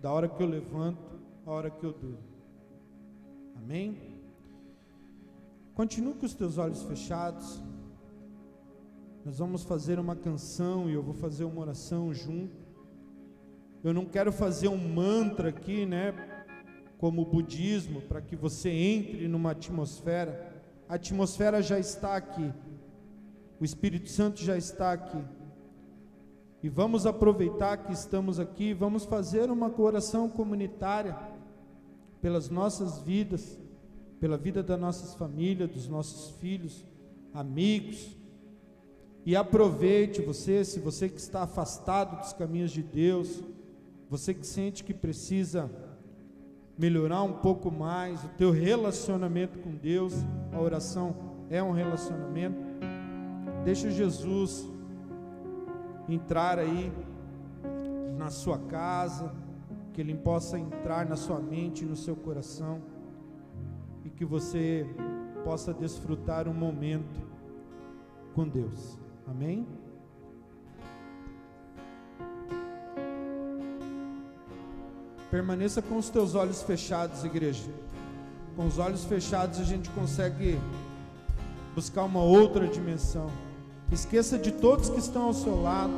da 0.00 0.12
hora 0.12 0.28
que 0.28 0.42
eu 0.42 0.46
levanto 0.46 1.18
a 1.46 1.50
hora 1.50 1.70
que 1.70 1.84
eu 1.84 1.92
durmo. 1.92 2.18
Amém? 3.56 3.96
Continue 5.74 6.14
com 6.14 6.24
os 6.24 6.34
teus 6.34 6.58
olhos 6.58 6.82
fechados. 6.82 7.60
Nós 9.24 9.38
vamos 9.38 9.64
fazer 9.64 9.98
uma 9.98 10.14
canção 10.14 10.88
e 10.88 10.92
eu 10.92 11.02
vou 11.02 11.14
fazer 11.14 11.44
uma 11.44 11.60
oração 11.60 12.12
junto. 12.14 12.64
Eu 13.82 13.92
não 13.92 14.04
quero 14.04 14.30
fazer 14.30 14.68
um 14.68 14.76
mantra 14.76 15.48
aqui, 15.48 15.84
né? 15.84 16.14
Como 16.98 17.22
o 17.22 17.26
budismo, 17.26 18.02
para 18.02 18.20
que 18.20 18.36
você 18.36 18.70
entre 18.70 19.26
numa 19.26 19.50
atmosfera. 19.50 20.53
A 20.94 20.96
atmosfera 20.96 21.60
já 21.60 21.76
está 21.76 22.14
aqui. 22.14 22.52
O 23.58 23.64
Espírito 23.64 24.08
Santo 24.08 24.40
já 24.40 24.56
está 24.56 24.92
aqui. 24.92 25.18
E 26.62 26.68
vamos 26.68 27.04
aproveitar 27.04 27.78
que 27.78 27.92
estamos 27.92 28.38
aqui, 28.38 28.72
vamos 28.72 29.04
fazer 29.04 29.50
uma 29.50 29.74
oração 29.80 30.28
comunitária 30.28 31.18
pelas 32.22 32.48
nossas 32.48 33.00
vidas, 33.00 33.58
pela 34.20 34.36
vida 34.36 34.62
das 34.62 34.78
nossas 34.78 35.14
famílias, 35.14 35.68
dos 35.68 35.88
nossos 35.88 36.30
filhos, 36.36 36.84
amigos. 37.32 38.16
E 39.26 39.34
aproveite 39.34 40.22
você, 40.22 40.64
se 40.64 40.78
você 40.78 41.08
que 41.08 41.18
está 41.18 41.42
afastado 41.42 42.20
dos 42.20 42.32
caminhos 42.32 42.70
de 42.70 42.84
Deus, 42.84 43.42
você 44.08 44.32
que 44.32 44.46
sente 44.46 44.84
que 44.84 44.94
precisa 44.94 45.68
melhorar 46.76 47.22
um 47.22 47.32
pouco 47.32 47.70
mais 47.70 48.22
o 48.24 48.28
teu 48.30 48.50
relacionamento 48.50 49.58
com 49.58 49.70
Deus, 49.74 50.14
a 50.52 50.60
oração 50.60 51.14
é 51.48 51.62
um 51.62 51.72
relacionamento. 51.72 52.58
Deixa 53.64 53.90
Jesus 53.90 54.68
entrar 56.08 56.58
aí 56.58 56.92
na 58.18 58.30
sua 58.30 58.58
casa, 58.58 59.32
que 59.92 60.00
Ele 60.00 60.14
possa 60.14 60.58
entrar 60.58 61.06
na 61.06 61.16
sua 61.16 61.38
mente, 61.38 61.84
no 61.84 61.96
seu 61.96 62.16
coração, 62.16 62.82
e 64.04 64.10
que 64.10 64.24
você 64.24 64.86
possa 65.44 65.72
desfrutar 65.72 66.48
um 66.48 66.54
momento 66.54 67.20
com 68.34 68.48
Deus. 68.48 68.98
Amém? 69.26 69.66
Permaneça 75.34 75.82
com 75.82 75.96
os 75.96 76.08
teus 76.08 76.36
olhos 76.36 76.62
fechados, 76.62 77.24
igreja. 77.24 77.68
Com 78.54 78.68
os 78.68 78.78
olhos 78.78 79.04
fechados 79.04 79.58
a 79.58 79.64
gente 79.64 79.90
consegue 79.90 80.60
buscar 81.74 82.04
uma 82.04 82.22
outra 82.22 82.68
dimensão. 82.68 83.28
Esqueça 83.90 84.38
de 84.38 84.52
todos 84.52 84.88
que 84.88 85.00
estão 85.00 85.24
ao 85.24 85.34
seu 85.34 85.60
lado. 85.60 85.92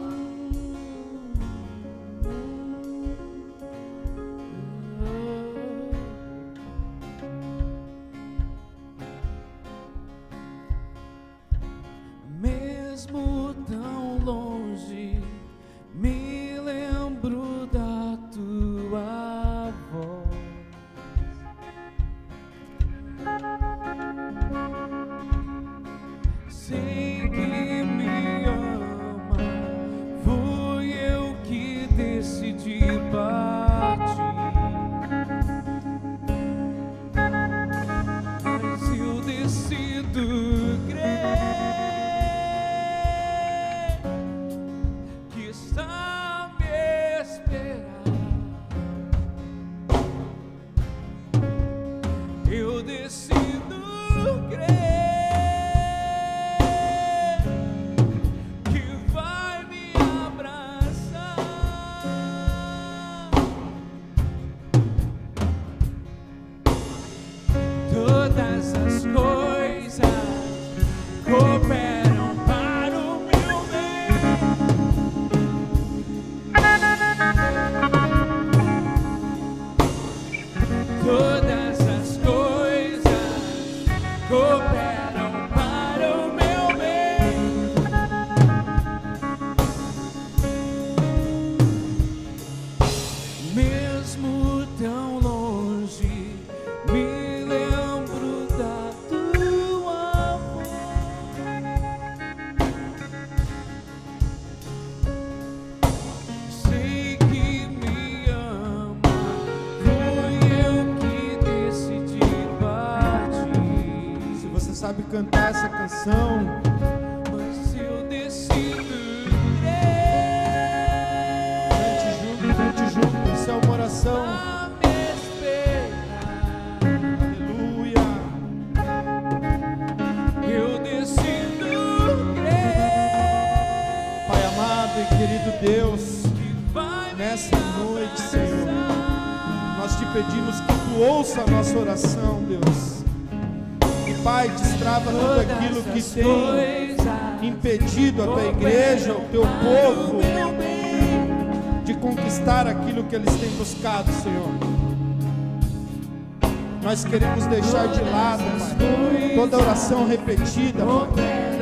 Nós 156.96 157.04
queremos 157.04 157.44
deixar 157.44 157.88
de 157.88 158.02
lado, 158.04 158.42
Pai, 158.42 159.32
toda 159.34 159.58
oração 159.58 160.08
repetida, 160.08 160.82
Pai, 161.14 161.58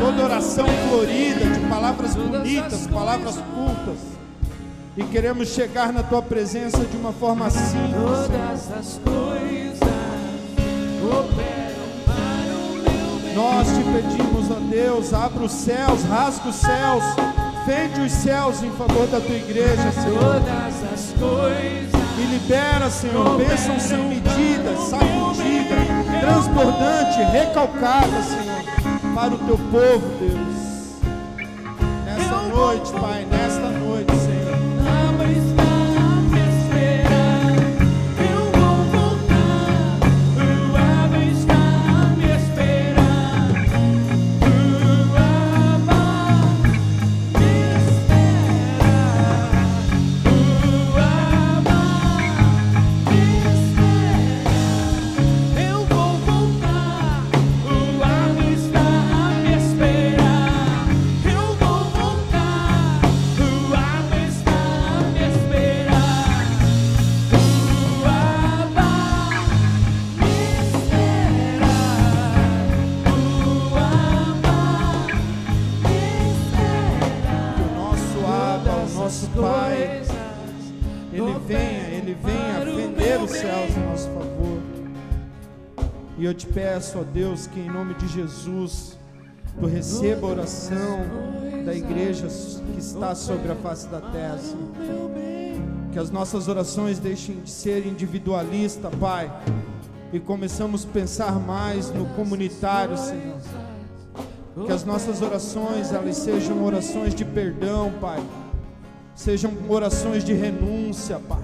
toda 0.00 0.24
oração 0.24 0.66
florida, 0.88 1.44
de 1.44 1.60
palavras 1.68 2.14
bonitas, 2.14 2.86
palavras 2.86 3.34
cultas. 3.54 3.98
E 4.96 5.04
queremos 5.04 5.48
chegar 5.48 5.92
na 5.92 6.02
tua 6.02 6.22
presença 6.22 6.78
de 6.86 6.96
uma 6.96 7.12
forma 7.12 7.50
simples. 7.50 7.92
Todas 7.92 8.72
as 8.78 9.00
coisas 9.04 9.78
operam 11.02 11.88
para 12.06 12.48
o 12.56 12.74
meu 12.82 13.20
bem. 13.20 13.34
Nós 13.34 13.68
te 13.68 13.84
pedimos, 13.92 14.50
ó 14.50 14.58
Deus, 14.70 15.12
abra 15.12 15.44
os 15.44 15.52
céus, 15.52 16.02
rasga 16.04 16.48
os 16.48 16.56
céus, 16.56 17.04
fende 17.66 18.00
os 18.00 18.12
céus 18.12 18.62
em 18.62 18.70
favor 18.70 19.06
da 19.08 19.20
tua 19.20 19.36
igreja, 19.36 19.92
Senhor. 19.92 20.18
Todas 20.18 20.92
as 20.94 21.12
coisas 21.20 21.98
E 22.18 22.22
libera, 22.22 22.88
Senhor, 22.88 23.36
bênção 23.36 23.78
sem 23.78 23.98
medida, 24.08 24.27
sacudida, 24.76 25.76
transbordante, 26.20 27.22
recalcada, 27.32 28.22
Senhor, 28.22 29.14
para 29.14 29.34
o 29.34 29.38
teu 29.38 29.58
povo, 29.58 30.08
Deus. 30.18 30.58
Nesta 32.04 32.42
noite, 32.42 32.92
Pai, 32.92 33.24
peço, 86.52 86.98
ó 86.98 87.02
Deus, 87.02 87.46
que 87.46 87.60
em 87.60 87.70
nome 87.70 87.94
de 87.94 88.08
Jesus, 88.08 88.96
tu 89.58 89.66
receba 89.66 90.26
a 90.26 90.30
oração 90.30 91.00
da 91.64 91.74
igreja 91.74 92.26
que 92.26 92.78
está 92.78 93.14
sobre 93.14 93.50
a 93.52 93.54
face 93.54 93.88
da 93.88 94.00
terra. 94.00 94.38
Que 95.92 95.98
as 95.98 96.10
nossas 96.10 96.48
orações 96.48 96.98
deixem 96.98 97.40
de 97.40 97.50
ser 97.50 97.86
individualistas, 97.86 98.92
Pai, 98.96 99.30
e 100.12 100.20
começamos 100.20 100.84
a 100.84 100.88
pensar 100.88 101.32
mais 101.38 101.90
no 101.90 102.06
comunitário, 102.14 102.96
Senhor. 102.96 103.36
Que 104.66 104.72
as 104.72 104.84
nossas 104.84 105.22
orações, 105.22 105.92
elas 105.92 106.16
sejam 106.16 106.64
orações 106.64 107.14
de 107.14 107.24
perdão, 107.24 107.92
Pai. 108.00 108.22
Sejam 109.14 109.52
orações 109.68 110.24
de 110.24 110.32
renúncia, 110.32 111.20
Pai. 111.28 111.42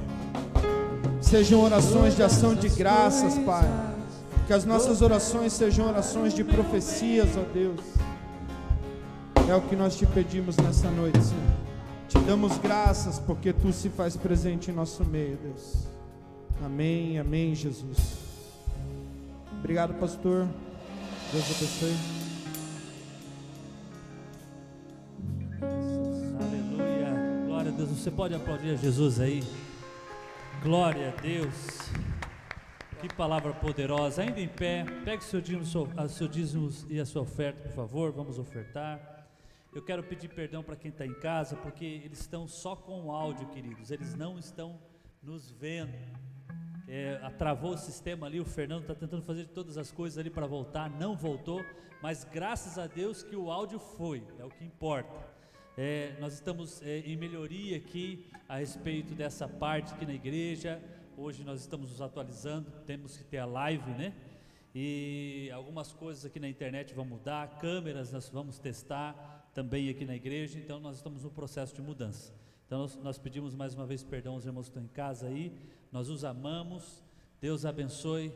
Sejam 1.20 1.60
orações 1.62 2.16
de 2.16 2.22
ação 2.22 2.54
de 2.54 2.68
graças, 2.68 3.38
Pai. 3.38 3.93
Que 4.46 4.52
as 4.52 4.64
nossas 4.64 5.00
orações 5.00 5.52
sejam 5.54 5.88
orações 5.88 6.34
de 6.34 6.44
profecias, 6.44 7.30
ó 7.36 7.42
Deus. 7.52 7.80
É 9.48 9.54
o 9.54 9.62
que 9.62 9.74
nós 9.74 9.96
te 9.96 10.04
pedimos 10.06 10.56
nessa 10.56 10.90
noite, 10.90 11.18
Senhor. 11.22 11.42
Te 12.08 12.18
damos 12.18 12.58
graças 12.58 13.18
porque 13.18 13.52
tu 13.52 13.72
se 13.72 13.88
faz 13.88 14.16
presente 14.16 14.70
em 14.70 14.74
nosso 14.74 15.04
meio, 15.04 15.36
Deus. 15.36 15.86
Amém, 16.64 17.18
amém, 17.18 17.54
Jesus. 17.54 17.98
Obrigado, 19.58 19.94
pastor. 19.94 20.46
Deus 21.32 21.44
abençoe. 21.56 21.96
Aleluia. 26.40 27.46
Glória 27.46 27.72
a 27.72 27.74
Deus. 27.74 27.88
Você 27.90 28.10
pode 28.10 28.34
aplaudir 28.34 28.70
a 28.70 28.76
Jesus 28.76 29.20
aí? 29.20 29.42
Glória 30.62 31.14
a 31.16 31.20
Deus. 31.20 32.13
Que 33.06 33.14
palavra 33.14 33.52
poderosa. 33.52 34.22
Ainda 34.22 34.40
em 34.40 34.48
pé, 34.48 34.82
pegue 35.04 35.22
o 35.22 35.26
seu 35.26 35.38
dízimo, 35.38 35.66
seu- 36.08 36.26
dízimo 36.26 36.70
e 36.88 36.98
a 36.98 37.04
sua 37.04 37.20
oferta, 37.20 37.60
por 37.68 37.72
favor. 37.72 38.10
Vamos 38.10 38.38
ofertar. 38.38 39.28
Eu 39.74 39.82
quero 39.82 40.02
pedir 40.02 40.28
perdão 40.28 40.62
para 40.62 40.74
quem 40.74 40.90
está 40.90 41.04
em 41.04 41.12
casa, 41.12 41.54
porque 41.54 41.84
eles 41.84 42.20
estão 42.20 42.48
só 42.48 42.74
com 42.74 43.02
o 43.04 43.12
áudio, 43.12 43.46
queridos. 43.48 43.90
Eles 43.90 44.14
não 44.14 44.38
estão 44.38 44.80
nos 45.22 45.50
vendo. 45.50 45.92
É, 46.88 47.18
travou 47.36 47.72
o 47.74 47.76
sistema 47.76 48.26
ali, 48.26 48.40
o 48.40 48.44
Fernando 48.46 48.80
está 48.82 48.94
tentando 48.94 49.22
fazer 49.22 49.48
todas 49.48 49.76
as 49.76 49.92
coisas 49.92 50.16
ali 50.16 50.30
para 50.30 50.46
voltar, 50.46 50.88
não 50.88 51.14
voltou, 51.14 51.62
mas 52.02 52.24
graças 52.24 52.78
a 52.78 52.86
Deus 52.86 53.22
que 53.22 53.36
o 53.36 53.50
áudio 53.50 53.78
foi, 53.78 54.26
é 54.38 54.44
o 54.46 54.48
que 54.48 54.64
importa. 54.64 55.28
É, 55.76 56.16
nós 56.20 56.32
estamos 56.32 56.80
é, 56.80 57.00
em 57.00 57.18
melhoria 57.18 57.76
aqui 57.76 58.30
a 58.48 58.56
respeito 58.56 59.14
dessa 59.14 59.46
parte 59.46 59.92
aqui 59.92 60.06
na 60.06 60.14
igreja. 60.14 60.80
Hoje 61.16 61.44
nós 61.44 61.60
estamos 61.60 61.92
nos 61.92 62.02
atualizando, 62.02 62.72
temos 62.86 63.16
que 63.16 63.22
ter 63.22 63.38
a 63.38 63.46
live, 63.46 63.88
né? 63.92 64.12
E 64.74 65.48
algumas 65.54 65.92
coisas 65.92 66.24
aqui 66.24 66.40
na 66.40 66.48
internet 66.48 66.92
vão 66.92 67.04
mudar, 67.04 67.60
câmeras 67.60 68.10
nós 68.10 68.28
vamos 68.28 68.58
testar 68.58 69.48
também 69.54 69.88
aqui 69.88 70.04
na 70.04 70.16
igreja, 70.16 70.58
então 70.58 70.80
nós 70.80 70.96
estamos 70.96 71.22
no 71.22 71.30
processo 71.30 71.72
de 71.72 71.80
mudança. 71.80 72.34
Então 72.66 72.80
nós, 72.80 72.96
nós 72.96 73.16
pedimos 73.16 73.54
mais 73.54 73.74
uma 73.74 73.86
vez 73.86 74.02
perdão 74.02 74.34
aos 74.34 74.44
irmãos 74.44 74.64
que 74.64 74.70
estão 74.70 74.82
em 74.82 74.88
casa 74.88 75.28
aí, 75.28 75.56
nós 75.92 76.08
os 76.08 76.24
amamos, 76.24 77.00
Deus 77.40 77.64
abençoe, 77.64 78.32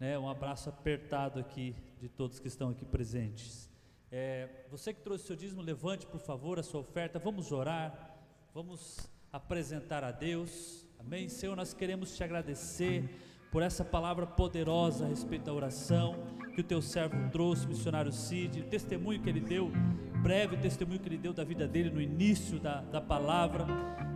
né? 0.00 0.18
Um 0.18 0.26
abraço 0.26 0.70
apertado 0.70 1.38
aqui 1.38 1.76
de 2.00 2.08
todos 2.08 2.40
que 2.40 2.48
estão 2.48 2.70
aqui 2.70 2.86
presentes. 2.86 3.68
É, 4.10 4.48
você 4.70 4.94
que 4.94 5.02
trouxe 5.02 5.26
seu 5.26 5.36
dízimo, 5.36 5.60
levante 5.60 6.06
por 6.06 6.20
favor 6.20 6.58
a 6.58 6.62
sua 6.62 6.80
oferta, 6.80 7.18
vamos 7.18 7.52
orar, 7.52 8.16
vamos 8.54 9.06
apresentar 9.30 10.02
a 10.02 10.10
Deus, 10.10 10.81
amém? 11.04 11.28
Senhor, 11.28 11.56
nós 11.56 11.74
queremos 11.74 12.16
te 12.16 12.24
agradecer 12.24 13.08
por 13.50 13.62
essa 13.62 13.84
palavra 13.84 14.26
poderosa 14.26 15.04
a 15.04 15.08
respeito 15.08 15.44
da 15.44 15.52
oração 15.52 16.41
que 16.52 16.60
o 16.60 16.64
teu 16.64 16.82
servo 16.82 17.16
trouxe, 17.30 17.66
missionário 17.66 18.12
Cid, 18.12 18.60
o 18.60 18.64
testemunho 18.64 19.20
que 19.20 19.28
ele 19.28 19.40
deu, 19.40 19.72
breve 20.22 20.56
testemunho 20.56 21.00
que 21.00 21.08
ele 21.08 21.18
deu 21.18 21.32
da 21.32 21.44
vida 21.44 21.66
dele 21.66 21.90
no 21.90 22.00
início 22.00 22.60
da, 22.60 22.80
da 22.82 23.00
palavra. 23.00 23.66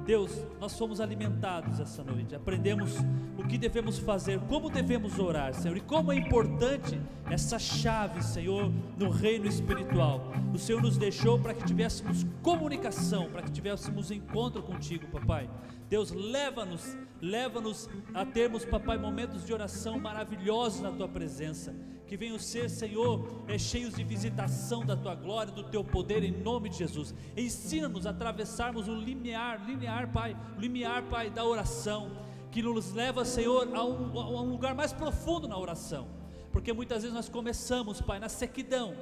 Deus, 0.04 0.46
nós 0.60 0.78
fomos 0.78 1.00
alimentados 1.00 1.80
essa 1.80 2.04
noite, 2.04 2.32
aprendemos 2.32 2.94
o 3.36 3.42
que 3.44 3.58
devemos 3.58 3.98
fazer, 3.98 4.38
como 4.42 4.70
devemos 4.70 5.18
orar, 5.18 5.52
Senhor, 5.52 5.76
e 5.76 5.80
como 5.80 6.12
é 6.12 6.16
importante 6.16 7.00
essa 7.28 7.58
chave, 7.58 8.22
Senhor, 8.22 8.70
no 8.96 9.10
reino 9.10 9.46
espiritual. 9.46 10.32
O 10.54 10.58
Senhor 10.58 10.80
nos 10.80 10.96
deixou 10.96 11.40
para 11.40 11.54
que 11.54 11.64
tivéssemos 11.64 12.24
comunicação, 12.40 13.28
para 13.30 13.42
que 13.42 13.50
tivéssemos 13.50 14.12
encontro 14.12 14.62
contigo, 14.62 15.08
papai. 15.08 15.50
Deus, 15.88 16.12
leva-nos, 16.12 16.96
leva-nos 17.20 17.90
a 18.14 18.24
termos, 18.24 18.64
papai, 18.64 18.98
momentos 18.98 19.44
de 19.44 19.52
oração 19.52 19.98
maravilhosos 19.98 20.82
na 20.82 20.92
tua 20.92 21.08
presença. 21.08 21.74
Que 22.06 22.16
venham 22.16 22.38
ser, 22.38 22.70
Senhor, 22.70 23.44
é, 23.48 23.58
cheios 23.58 23.94
de 23.94 24.04
visitação 24.04 24.84
da 24.84 24.96
tua 24.96 25.14
glória, 25.14 25.52
do 25.52 25.64
teu 25.64 25.82
poder, 25.82 26.22
em 26.22 26.30
nome 26.30 26.68
de 26.68 26.78
Jesus. 26.78 27.14
Ensina-nos 27.36 28.06
a 28.06 28.10
atravessarmos 28.10 28.88
o 28.88 28.94
limiar, 28.94 29.66
linear, 29.66 30.12
Pai, 30.12 30.36
limiar, 30.58 31.02
Pai, 31.04 31.30
da 31.30 31.44
oração, 31.44 32.10
que 32.50 32.62
nos 32.62 32.92
leva, 32.92 33.24
Senhor, 33.24 33.68
a 33.74 33.84
um, 33.84 34.18
a 34.18 34.42
um 34.42 34.50
lugar 34.50 34.74
mais 34.74 34.92
profundo 34.92 35.48
na 35.48 35.58
oração 35.58 36.16
porque 36.56 36.72
muitas 36.72 37.02
vezes 37.02 37.14
nós 37.14 37.28
começamos, 37.28 38.00
Pai, 38.00 38.18
na 38.18 38.30
sequidão, 38.30 38.96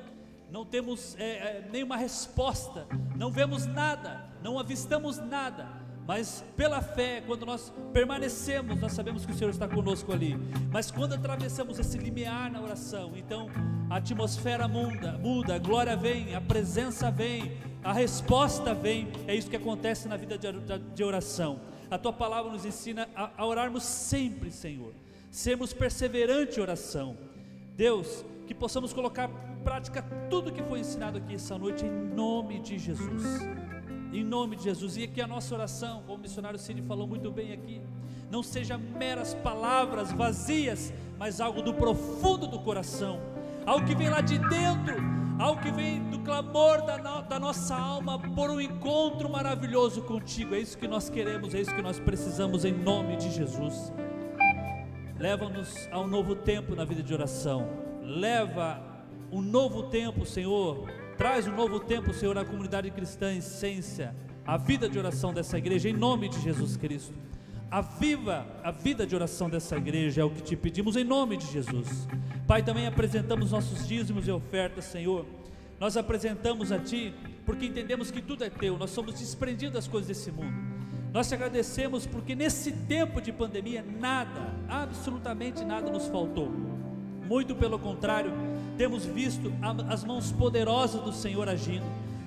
não 0.51 0.65
temos 0.65 1.15
é, 1.17 1.25
é, 1.25 1.69
nenhuma 1.71 1.97
resposta, 1.97 2.85
não 3.17 3.31
vemos 3.31 3.65
nada, 3.65 4.29
não 4.43 4.59
avistamos 4.59 5.19
nada, 5.19 5.69
mas 6.07 6.45
pela 6.55 6.83
fé, 6.83 7.23
quando 7.27 7.47
nós 7.47 7.73
permanecemos, 7.93 8.79
nós 8.79 8.93
sabemos 8.93 9.25
que 9.25 9.33
o 9.33 9.35
Senhor 9.35 9.51
está 9.51 9.67
conosco 9.67 10.13
ali. 10.13 10.37
Mas 10.71 10.91
quando 10.91 11.15
atravessamos 11.15 11.79
esse 11.79 11.97
limiar 11.97 12.51
na 12.51 12.61
oração, 12.61 13.13
então 13.17 13.49
a 13.89 13.97
atmosfera 13.97 14.69
muda, 14.69 15.13
muda, 15.13 15.55
a 15.55 15.59
glória 15.59 15.97
vem, 15.97 16.35
a 16.35 16.43
presença 16.43 17.11
vem, 17.11 17.57
a 17.83 17.93
resposta 17.93 18.75
vem. 18.75 19.09
É 19.27 19.35
isso 19.35 19.49
que 19.49 19.57
acontece 19.57 20.07
na 20.07 20.17
vida 20.17 20.37
de, 20.39 21.05
oração. 21.05 21.61
A 21.91 21.97
tua 21.97 22.13
palavra 22.13 22.53
nos 22.53 22.67
ensina 22.67 23.09
a, 23.15 23.45
orarmos 23.47 23.83
sempre, 23.83 24.51
Senhor. 24.51 24.93
Sermos 25.31 25.73
perseverantes 25.73 26.59
em 26.59 26.61
oração. 26.61 27.17
Deus, 27.77 28.25
que 28.47 28.55
possamos 28.55 28.93
colocar 28.93 29.31
em 29.59 29.63
prática 29.65 30.03
tudo 30.29 30.53
que 30.53 30.63
foi 30.63 30.81
ensinado 30.81 31.17
aqui 31.17 31.35
essa 31.35 31.57
noite, 31.57 31.87
em 31.87 31.91
nome 31.91 32.61
de 32.61 32.79
Jesus. 32.79 33.41
Em 34.15 34.23
nome 34.23 34.55
de 34.55 34.62
Jesus. 34.62 34.97
E 34.97 35.03
aqui 35.03 35.21
a 35.21 35.27
nossa 35.27 35.53
oração, 35.53 36.03
como 36.07 36.19
o 36.19 36.21
missionário 36.21 36.57
Cine 36.57 36.81
falou 36.83 37.05
muito 37.05 37.33
bem 37.33 37.53
aqui, 37.53 37.81
não 38.31 38.45
seja 38.45 38.79
meras 38.79 39.35
palavras 39.35 40.12
vazias, 40.12 40.95
mas 41.19 41.41
algo 41.41 41.61
do 41.61 41.75
profundo 41.75 42.47
do 42.47 42.61
coração, 42.61 43.21
algo 43.67 43.85
que 43.85 43.93
vem 43.93 44.09
lá 44.09 44.21
de 44.21 44.39
dentro, 44.39 44.95
algo 45.37 45.61
que 45.61 45.73
vem 45.73 46.01
do 46.11 46.21
clamor 46.21 46.83
da, 46.83 46.97
da 47.23 47.41
nossa 47.41 47.75
alma 47.75 48.17
por 48.21 48.51
um 48.51 48.61
encontro 48.61 49.29
maravilhoso 49.29 50.03
contigo. 50.03 50.55
É 50.55 50.61
isso 50.61 50.79
que 50.79 50.87
nós 50.87 51.11
queremos, 51.11 51.53
é 51.53 51.61
isso 51.61 51.75
que 51.75 51.83
nós 51.83 51.99
precisamos 51.99 52.65
em 52.65 52.73
nome 52.73 53.17
de 53.17 53.33
Jesus. 53.33 53.93
Leva-nos 55.19 55.89
a 55.91 55.99
um 55.99 56.07
novo 56.07 56.37
tempo 56.37 56.77
na 56.77 56.85
vida 56.85 57.03
de 57.03 57.12
oração. 57.12 57.69
Leva 58.01 58.81
um 59.33 59.43
novo 59.43 59.85
tempo, 59.85 60.25
Senhor. 60.25 61.04
Traz 61.17 61.47
um 61.47 61.55
novo 61.55 61.79
tempo, 61.79 62.12
Senhor, 62.12 62.35
na 62.35 62.45
comunidade 62.45 62.91
cristã 62.91 63.33
em 63.33 63.39
essência. 63.39 64.15
A 64.45 64.57
vida 64.57 64.89
de 64.89 64.99
oração 64.99 65.33
dessa 65.33 65.57
igreja, 65.57 65.89
em 65.89 65.93
nome 65.93 66.29
de 66.29 66.41
Jesus 66.41 66.77
Cristo. 66.77 67.15
Aviva 67.71 68.47
a 68.62 68.71
vida 68.71 69.07
de 69.07 69.15
oração 69.15 69.49
dessa 69.49 69.77
igreja, 69.77 70.21
é 70.21 70.25
o 70.25 70.31
que 70.31 70.43
te 70.43 70.57
pedimos 70.57 70.97
em 70.97 71.05
nome 71.05 71.37
de 71.37 71.47
Jesus. 71.51 72.09
Pai, 72.47 72.62
também 72.62 72.87
apresentamos 72.87 73.53
nossos 73.53 73.87
dízimos 73.87 74.27
e 74.27 74.31
ofertas, 74.31 74.85
Senhor. 74.87 75.25
Nós 75.81 75.97
apresentamos 75.97 76.71
a 76.71 76.79
Ti 76.79 77.15
porque 77.47 77.67
entendemos 77.67 78.11
que 78.11 78.23
tudo 78.23 78.45
é 78.45 78.51
Teu, 78.51 78.77
nós 78.77 78.91
somos 78.91 79.15
desprendidos 79.19 79.75
das 79.75 79.89
coisas 79.89 80.09
desse 80.09 80.31
mundo. 80.31 80.55
Nós 81.12 81.29
te 81.29 81.35
agradecemos 81.35 82.07
porque 82.07 82.35
nesse 82.35 82.73
tempo 82.73 83.21
de 83.21 83.33
pandemia 83.33 83.85
nada, 84.01 84.53
absolutamente 84.69 85.65
nada 85.65 85.91
nos 85.91 86.07
faltou. 86.07 86.51
Muito 87.29 87.55
pelo 87.55 87.79
contrário, 87.79 88.33
temos 88.77 89.05
visto 89.05 89.53
as 89.89 90.05
mãos 90.05 90.33
poderosas 90.33 91.01
do 91.01 91.12
Senhor 91.12 91.49
agindo. 91.49 91.87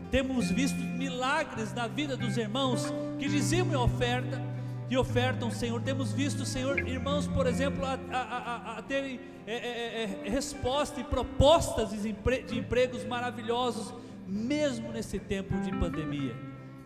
Temos 0.10 0.50
visto 0.50 0.78
milagres 0.78 1.74
na 1.74 1.88
vida 1.88 2.16
dos 2.16 2.38
irmãos 2.38 2.86
que 3.20 3.28
dizimam 3.28 3.74
em 3.74 3.84
oferta 3.84 4.42
e 4.90 4.98
ofertam, 4.98 5.52
Senhor. 5.52 5.82
Temos 5.82 6.14
visto, 6.14 6.46
Senhor, 6.46 6.80
irmãos, 6.88 7.28
por 7.28 7.46
exemplo, 7.46 7.84
a, 7.84 8.00
a, 8.12 8.22
a, 8.22 8.78
a 8.78 8.82
terem 8.82 9.20
é, 9.46 9.54
é, 9.54 10.04
é, 10.26 10.30
resposta 10.30 11.00
e 11.02 11.04
propostas 11.04 11.92
de 11.92 12.58
empregos 12.58 13.04
maravilhosos, 13.04 13.94
mesmo 14.26 14.92
nesse 14.92 15.20
tempo 15.20 15.58
de 15.62 15.72
pandemia. 15.72 16.36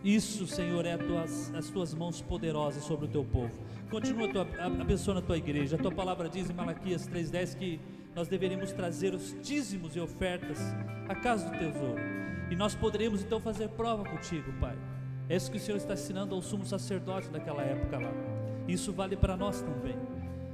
Isso, 0.04 0.48
Senhor, 0.48 0.84
é 0.84 0.96
tuas, 0.96 1.54
as 1.54 1.68
tuas 1.68 1.94
mãos 1.94 2.20
poderosas 2.20 2.82
sobre 2.82 3.06
o 3.06 3.08
teu 3.08 3.24
povo. 3.24 3.52
Continua 3.88 4.28
tua, 4.28 4.48
abençoando 4.80 5.20
a 5.20 5.22
tua 5.22 5.36
igreja. 5.36 5.76
A 5.76 5.78
tua 5.78 5.92
palavra 5.92 6.28
diz 6.28 6.50
em 6.50 6.52
Malaquias 6.52 7.08
3,10 7.08 7.56
que 7.56 7.80
nós 8.14 8.28
deveríamos 8.28 8.72
trazer 8.72 9.14
os 9.14 9.34
dízimos 9.42 9.96
e 9.96 10.00
ofertas 10.00 10.58
à 11.08 11.14
casa 11.14 11.48
do 11.48 11.58
tesouro. 11.58 12.00
E 12.50 12.56
nós 12.56 12.74
poderíamos 12.74 13.22
então 13.22 13.40
fazer 13.40 13.68
prova 13.70 14.04
contigo, 14.04 14.52
Pai. 14.60 14.76
É 15.28 15.36
isso 15.36 15.50
que 15.50 15.56
o 15.56 15.60
Senhor 15.60 15.78
está 15.78 15.94
ensinando 15.94 16.34
ao 16.34 16.42
sumo 16.42 16.66
sacerdote 16.66 17.30
daquela 17.30 17.62
época 17.62 17.98
lá. 17.98 18.12
Isso 18.68 18.92
vale 18.92 19.16
para 19.16 19.36
nós 19.36 19.62
também. 19.62 19.96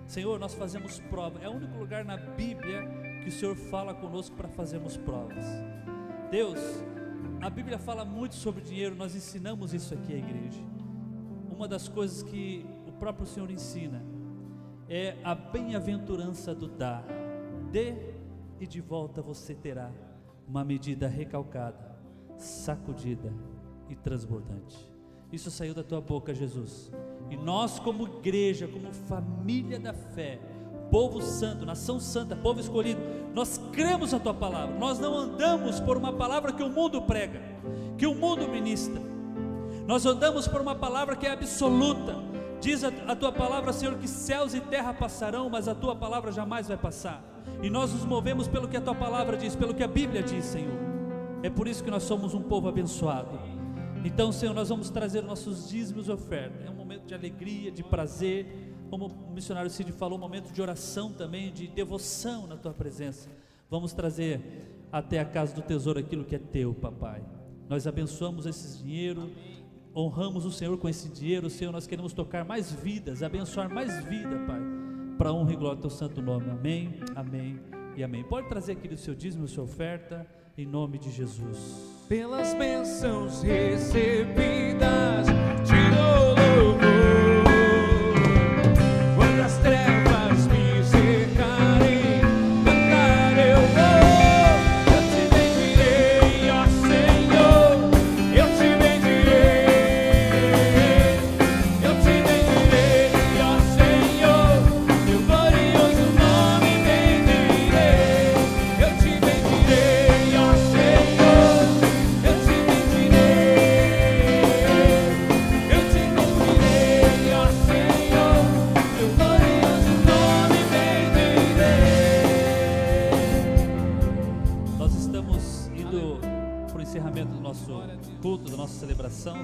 Senhor, 0.07 0.39
nós 0.39 0.55
fazemos 0.55 1.01
prova. 1.11 1.41
É 1.43 1.49
o 1.49 1.53
único 1.53 1.77
lugar 1.77 2.05
na 2.05 2.17
Bíblia 2.17 2.89
que 3.23 3.29
o 3.29 3.33
Senhor 3.33 3.57
fala 3.57 3.93
conosco 3.93 4.37
para 4.37 4.49
fazermos 4.49 4.97
provas. 4.97 5.45
Deus, 6.31 6.59
a 7.41 7.51
Bíblia 7.51 7.79
fala 7.79 8.05
muito 8.05 8.35
sobre 8.35 8.63
dinheiro, 8.63 8.95
nós 8.95 9.15
ensinamos 9.15 9.75
isso 9.75 9.95
aqui 9.95 10.15
à 10.15 10.17
igreja. 10.17 10.61
Uma 11.51 11.67
das 11.67 11.89
coisas 11.89 12.23
que 12.23 12.65
o 12.87 12.93
próprio 12.93 13.27
Senhor 13.27 13.51
ensina 13.51 14.03
é 14.89 15.17
a 15.25 15.35
bem-aventurança 15.35 16.55
do 16.55 16.69
dar. 16.69 17.05
Dê 17.71 17.95
e 18.61 18.67
de 18.67 18.81
volta 18.81 19.23
você 19.23 19.55
terá 19.55 19.91
uma 20.47 20.65
medida 20.65 21.07
recalcada, 21.07 21.97
sacudida 22.37 23.33
e 23.89 23.95
transbordante. 23.95 24.89
Isso 25.31 25.51
saiu 25.51 25.75
da 25.75 25.83
tua 25.83 26.01
boca, 26.01 26.35
Jesus. 26.35 26.91
E 27.31 27.37
nós, 27.37 27.79
como 27.79 28.05
igreja, 28.05 28.67
como 28.67 28.93
família 28.93 29.79
da 29.79 29.93
fé, 29.93 30.41
povo 30.91 31.21
santo, 31.21 31.67
nação 31.67 32.01
santa, 32.01 32.35
povo 32.35 32.61
escolhido, 32.61 33.01
nós 33.35 33.61
cremos 33.73 34.15
a 34.15 34.19
tua 34.19 34.33
palavra, 34.33 34.75
nós 34.79 34.99
não 34.99 35.15
andamos 35.15 35.81
por 35.81 35.99
uma 35.99 36.13
palavra 36.13 36.53
que 36.53 36.63
o 36.63 36.71
mundo 36.71 37.03
prega, 37.03 37.43
que 37.99 38.07
o 38.07 38.15
mundo 38.15 38.49
ministra, 38.49 39.03
nós 39.87 40.05
andamos 40.07 40.49
por 40.49 40.61
uma 40.61 40.75
palavra 40.75 41.17
que 41.17 41.27
é 41.27 41.33
absoluta. 41.33 42.17
Diz 42.61 42.85
a, 42.85 42.89
a 43.07 43.17
tua 43.17 43.33
palavra, 43.33 43.73
Senhor, 43.73 43.97
que 43.97 44.09
céus 44.09 44.53
e 44.53 44.61
terra 44.61 44.93
passarão, 44.93 45.49
mas 45.49 45.69
a 45.69 45.75
tua 45.75 45.95
palavra 45.97 46.33
jamais 46.33 46.69
vai 46.69 46.77
passar. 46.77 47.23
E 47.63 47.69
nós 47.69 47.93
nos 47.93 48.05
movemos 48.05 48.47
pelo 48.47 48.69
que 48.69 48.77
a 48.77 48.81
tua 48.81 48.95
palavra 48.95 49.37
diz, 49.37 49.57
pelo 49.57 49.75
que 49.75 49.83
a 49.83 49.89
Bíblia 49.89 50.23
diz, 50.23 50.45
Senhor. 50.45 50.79
É 51.43 51.51
por 51.51 51.67
isso 51.67 51.83
que 51.83 51.91
nós 51.91 52.03
somos 52.03 52.35
um 52.35 52.43
povo 52.43 52.69
abençoado. 52.69 53.39
Então, 54.05 54.31
Senhor, 54.31 54.55
nós 54.55 54.69
vamos 54.69 54.91
trazer 54.91 55.23
nossos 55.23 55.69
dízimos 55.69 56.09
e 56.09 56.13
ofertas. 56.13 56.67
É 56.67 56.71
um 56.71 56.75
momento 56.75 57.07
de 57.07 57.15
alegria, 57.15 57.71
de 57.71 57.83
prazer, 57.83 58.47
como 58.91 59.07
o 59.07 59.33
missionário 59.33 59.71
Cid 59.71 59.93
falou, 59.93 60.17
um 60.17 60.21
momento 60.21 60.53
de 60.53 60.63
oração 60.63 61.13
também, 61.13 61.53
de 61.53 61.67
devoção 61.67 62.47
na 62.47 62.57
tua 62.57 62.73
presença. 62.73 63.29
Vamos 63.71 63.93
trazer 63.93 64.41
até 64.91 65.19
a 65.19 65.25
casa 65.25 65.55
do 65.55 65.63
tesouro 65.63 65.99
aquilo 65.99 66.25
que 66.25 66.35
é 66.35 66.39
teu, 66.39 66.73
papai. 66.73 67.23
Nós 67.69 67.87
abençoamos 67.87 68.47
esse 68.47 68.83
dinheiro, 68.83 69.31
honramos 69.95 70.47
o 70.47 70.51
Senhor 70.51 70.77
com 70.79 70.89
esse 70.89 71.09
dinheiro, 71.09 71.51
Senhor, 71.51 71.71
nós 71.71 71.87
queremos 71.87 72.13
tocar 72.13 72.45
mais 72.45 72.73
vidas, 72.73 73.23
abençoar 73.23 73.69
mais 73.69 74.05
vida, 74.05 74.39
Pai, 74.47 74.61
para 75.19 75.33
honra 75.33 75.53
e 75.53 75.57
glória 75.57 75.77
do 75.77 75.83
teu 75.83 75.91
santo 75.91 76.23
nome. 76.23 76.49
Amém, 76.49 77.01
amém 77.17 77.61
e 77.97 78.05
amém. 78.05 78.23
Pode 78.23 78.49
trazer 78.49 78.73
aqui 78.73 78.87
o 78.89 78.97
seu 78.97 79.15
dízimo, 79.15 79.49
sua 79.49 79.65
oferta, 79.65 80.25
em 80.57 80.65
nome 80.65 80.99
de 80.99 81.11
Jesus. 81.11 82.07
Pelas 82.09 82.55
bênçãos 82.55 83.43
recebidas, 83.43 85.27
te 85.67 85.75
dou 85.95 86.65
louvor. 86.65 87.18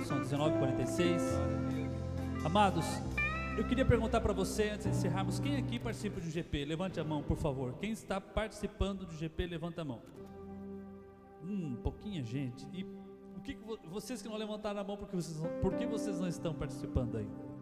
São 0.05 0.21
19h46. 0.21 1.21
Amados, 2.45 2.85
eu 3.57 3.65
queria 3.65 3.85
perguntar 3.85 4.21
para 4.21 4.33
você, 4.33 4.71
antes 4.71 4.85
de 4.85 4.91
encerrarmos, 4.91 5.39
quem 5.39 5.57
aqui 5.57 5.79
participa 5.79 6.21
do 6.21 6.29
GP? 6.31 6.65
Levante 6.65 6.99
a 7.01 7.05
mão, 7.05 7.23
por 7.23 7.37
favor. 7.37 7.75
Quem 7.79 7.91
está 7.93 8.21
participando 8.21 9.07
do 9.07 9.15
GP, 9.15 9.47
levanta 9.47 9.83
a 9.83 9.85
mão. 9.85 10.03
Hum, 11.43 11.77
pouquinha 11.83 12.23
gente. 12.23 12.67
E 12.73 12.85
o 13.37 13.41
que, 13.43 13.55
que 13.55 13.63
vo- 13.65 13.79
vocês 13.91 14.21
que 14.23 14.29
não 14.29 14.37
levantaram 14.37 14.81
a 14.81 14.85
mão, 14.85 14.97
por 14.97 15.09
que 15.09 15.17
vocês 15.17 15.39
por 15.61 15.75
que 15.75 15.87
vocês 15.87 16.19
não 16.21 16.29
estão 16.29 16.55
participando 16.55 17.17
ainda? 17.17 17.55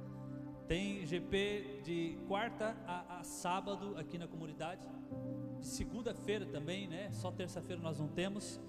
Tem 0.68 1.04
GP 1.04 1.80
de 1.84 2.18
quarta 2.28 2.76
a, 2.86 3.18
a 3.20 3.24
sábado 3.24 3.96
aqui 3.98 4.16
na 4.18 4.26
comunidade. 4.28 4.86
De 5.60 5.66
segunda-feira 5.66 6.46
também, 6.46 6.88
né? 6.88 7.10
Só 7.12 7.30
terça-feira 7.30 7.80
nós 7.82 7.98
não 7.98 8.08
temos. 8.08 8.60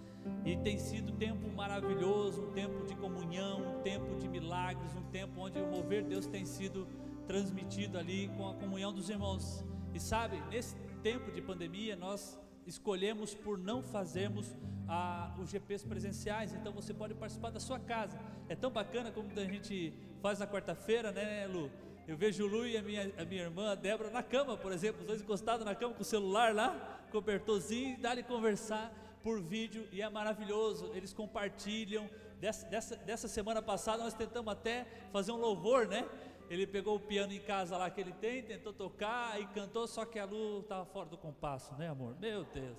E 0.46 0.58
tem 0.58 0.78
sido 0.78 1.12
um 1.12 1.16
tempo 1.16 1.50
maravilhoso, 1.50 2.44
um 2.44 2.52
tempo 2.52 2.86
de 2.86 2.96
comunhão, 2.96 3.78
um 3.78 3.82
tempo 3.82 4.16
de 4.16 4.28
milagres, 4.28 4.94
um 4.96 5.04
tempo 5.04 5.40
onde 5.40 5.60
o 5.60 5.68
mover 5.68 6.04
de 6.04 6.10
Deus 6.10 6.26
tem 6.26 6.46
sido 6.46 6.88
transmitido 7.28 7.98
ali 7.98 8.30
com 8.38 8.50
a 8.50 8.54
comunhão 8.54 8.94
dos 8.94 9.10
irmãos. 9.10 9.64
E 9.94 10.00
sabe, 10.00 10.42
nesse, 10.50 10.76
tempo 11.04 11.30
de 11.32 11.42
pandemia, 11.42 11.98
nós 11.98 12.40
escolhemos 12.66 13.36
por 13.36 13.58
não 13.58 13.84
fazermos 13.84 14.56
a, 14.88 15.36
os 15.38 15.50
GPs 15.50 15.86
presenciais, 15.86 16.54
então 16.54 16.72
você 16.72 16.94
pode 16.94 17.14
participar 17.14 17.52
da 17.52 17.60
sua 17.60 17.78
casa. 17.78 18.18
É 18.48 18.56
tão 18.56 18.72
bacana 18.72 19.12
como 19.12 19.30
a 19.38 19.44
gente 19.44 19.94
faz 20.22 20.40
na 20.40 20.48
quarta-feira, 20.48 21.12
né, 21.12 21.46
Lu? 21.46 21.70
Eu 22.08 22.18
vejo 22.18 22.46
o 22.46 22.48
Lu 22.48 22.66
e 22.66 22.78
a 22.78 22.82
minha, 22.82 23.14
a 23.18 23.26
minha 23.26 23.44
irmã, 23.44 23.72
a 23.72 23.76
Débora, 23.76 24.10
na 24.10 24.24
cama, 24.24 24.58
por 24.58 24.72
exemplo, 24.72 25.02
os 25.02 25.08
dois 25.08 25.22
encostados 25.22 25.66
na 25.66 25.76
cama 25.76 25.94
com 25.94 26.02
o 26.02 26.06
celular 26.06 26.56
lá, 26.56 27.02
cobertorzinho, 27.12 27.96
e 27.96 27.98
dá-lhe 27.98 28.24
conversar 28.24 28.92
por 29.24 29.42
vídeo 29.42 29.88
e 29.92 30.02
é 30.02 30.10
maravilhoso. 30.10 30.92
Eles 30.94 31.14
compartilham. 31.14 32.10
Dessa, 32.40 32.68
dessa, 32.68 32.96
dessa 32.98 33.28
semana 33.30 33.62
passada 33.62 34.04
nós 34.04 34.14
tentamos 34.14 34.52
até 34.52 34.86
fazer 35.14 35.32
um 35.32 35.38
louvor, 35.38 35.88
né? 35.88 36.06
Ele 36.50 36.68
pegou 36.68 36.98
o 36.98 37.00
piano 37.00 37.32
em 37.32 37.40
casa 37.40 37.78
lá 37.78 37.90
que 37.90 38.02
ele 38.02 38.12
tem, 38.12 38.44
tentou 38.44 38.74
tocar 38.74 39.40
e 39.40 39.48
cantou, 39.48 39.88
só 39.88 40.06
que 40.06 40.20
a 40.20 40.26
Lu 40.26 40.60
estava 40.60 40.86
fora 40.86 41.08
do 41.08 41.18
compasso, 41.18 41.74
né, 41.76 41.88
amor? 41.88 42.20
Meu 42.20 42.44
Deus. 42.44 42.78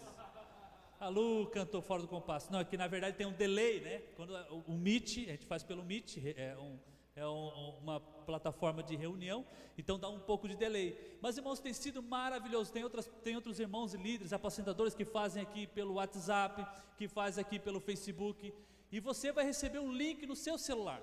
A 1.00 1.08
Lu 1.08 1.46
cantou 1.46 1.80
fora 1.80 2.02
do 2.02 2.08
compasso. 2.08 2.52
Não, 2.52 2.60
aqui 2.60 2.76
na 2.76 2.86
verdade 2.86 3.16
tem 3.16 3.26
um 3.26 3.32
delay, 3.32 3.80
né? 3.80 4.02
Quando 4.14 4.34
o, 4.50 4.72
o 4.72 4.74
Meet, 4.74 5.26
a 5.28 5.32
gente 5.32 5.46
faz 5.46 5.62
pelo 5.62 5.82
Meet, 5.82 6.18
é 6.36 6.54
um 6.58 6.78
é 7.16 7.26
um, 7.26 7.78
uma 7.80 8.00
plataforma 8.00 8.82
de 8.82 8.96
reunião, 8.96 9.46
então 9.78 9.98
dá 9.98 10.08
um 10.08 10.18
pouco 10.18 10.48
de 10.48 10.56
delay. 10.56 11.18
Mas 11.20 11.36
irmãos, 11.36 11.60
tem 11.60 11.72
sido 11.72 12.02
maravilhoso. 12.02 12.72
Tem, 12.72 12.82
outras, 12.82 13.06
tem 13.22 13.36
outros 13.36 13.60
irmãos 13.60 13.94
e 13.94 13.96
líderes, 13.96 14.32
apacentadores 14.32 14.94
que 14.94 15.04
fazem 15.04 15.42
aqui 15.42 15.66
pelo 15.66 15.94
WhatsApp, 15.94 16.66
que 16.96 17.06
fazem 17.06 17.42
aqui 17.42 17.58
pelo 17.58 17.80
Facebook. 17.80 18.52
E 18.90 18.98
você 18.98 19.30
vai 19.30 19.44
receber 19.44 19.78
um 19.78 19.92
link 19.92 20.26
no 20.26 20.34
seu 20.34 20.58
celular. 20.58 21.00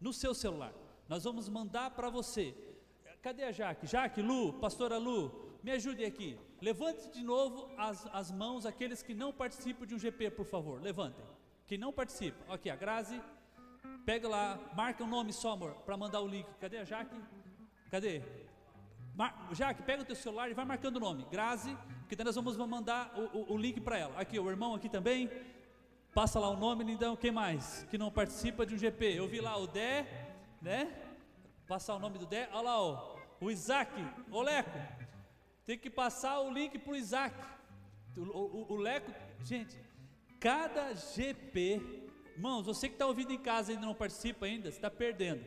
No 0.00 0.12
seu 0.12 0.34
celular. 0.34 0.72
Nós 1.08 1.24
vamos 1.24 1.48
mandar 1.48 1.90
para 1.92 2.10
você. 2.10 2.54
Cadê 3.22 3.44
a 3.44 3.52
Jaque? 3.52 3.86
Jaque, 3.86 4.20
Lu, 4.20 4.52
pastora 4.54 4.98
Lu, 4.98 5.58
me 5.62 5.70
ajude 5.70 6.04
aqui. 6.04 6.38
Levante 6.60 7.08
de 7.08 7.22
novo 7.22 7.70
as, 7.78 8.06
as 8.12 8.30
mãos, 8.30 8.66
aqueles 8.66 9.02
que 9.02 9.14
não 9.14 9.32
participam 9.32 9.86
de 9.86 9.94
um 9.94 9.98
GP, 9.98 10.30
por 10.30 10.44
favor. 10.44 10.82
Levantem. 10.82 11.24
Que 11.66 11.78
não 11.78 11.90
participam. 11.90 12.52
Aqui, 12.52 12.68
a 12.68 12.76
Grazi. 12.76 13.18
Pega 14.04 14.28
lá, 14.28 14.58
marca 14.74 15.02
o 15.02 15.06
um 15.06 15.10
nome 15.10 15.32
só, 15.32 15.52
amor, 15.52 15.72
para 15.86 15.96
mandar 15.96 16.20
o 16.20 16.26
link. 16.26 16.46
Cadê 16.60 16.78
a 16.78 16.84
Jaque? 16.84 17.16
Cadê? 17.90 18.22
Mar... 19.14 19.48
Jaque, 19.52 19.82
pega 19.82 20.02
o 20.02 20.04
teu 20.04 20.16
celular 20.16 20.50
e 20.50 20.54
vai 20.54 20.64
marcando 20.64 20.96
o 20.96 21.00
nome. 21.00 21.26
Grazi, 21.30 21.76
que 22.08 22.16
daí 22.16 22.24
nós 22.24 22.34
vamos 22.34 22.56
mandar 22.56 23.12
o, 23.16 23.38
o, 23.38 23.52
o 23.54 23.56
link 23.56 23.80
para 23.80 23.98
ela. 23.98 24.20
Aqui, 24.20 24.38
o 24.38 24.50
irmão 24.50 24.74
aqui 24.74 24.88
também. 24.88 25.30
Passa 26.12 26.38
lá 26.38 26.48
o 26.48 26.56
nome, 26.56 26.90
então, 26.92 27.16
quem 27.16 27.32
mais? 27.32 27.84
Que 27.90 27.98
não 27.98 28.10
participa 28.10 28.64
de 28.64 28.74
um 28.74 28.78
GP. 28.78 29.18
Eu 29.18 29.26
vi 29.26 29.40
lá 29.40 29.56
o 29.56 29.66
Dé, 29.66 30.06
né? 30.62 30.92
Passar 31.66 31.94
o 31.94 31.98
nome 31.98 32.18
do 32.18 32.26
Dé. 32.26 32.48
Olha 32.52 32.62
lá, 32.62 32.80
ó, 32.80 33.16
o 33.40 33.50
Isaac, 33.50 33.92
o 34.30 34.42
Leco. 34.42 34.78
Tem 35.64 35.78
que 35.78 35.90
passar 35.90 36.40
o 36.40 36.52
link 36.52 36.78
para 36.78 36.92
o 36.92 36.96
Isaac. 36.96 37.34
O, 38.16 38.74
o 38.74 38.76
Leco, 38.76 39.10
gente, 39.42 39.76
cada 40.38 40.94
GP 40.94 42.03
Irmãos, 42.34 42.66
você 42.66 42.88
que 42.88 42.94
está 42.94 43.06
ouvindo 43.06 43.32
em 43.32 43.38
casa 43.38 43.70
e 43.70 43.74
ainda 43.74 43.86
não 43.86 43.94
participa 43.94 44.46
ainda, 44.46 44.68
está 44.68 44.90
perdendo. 44.90 45.44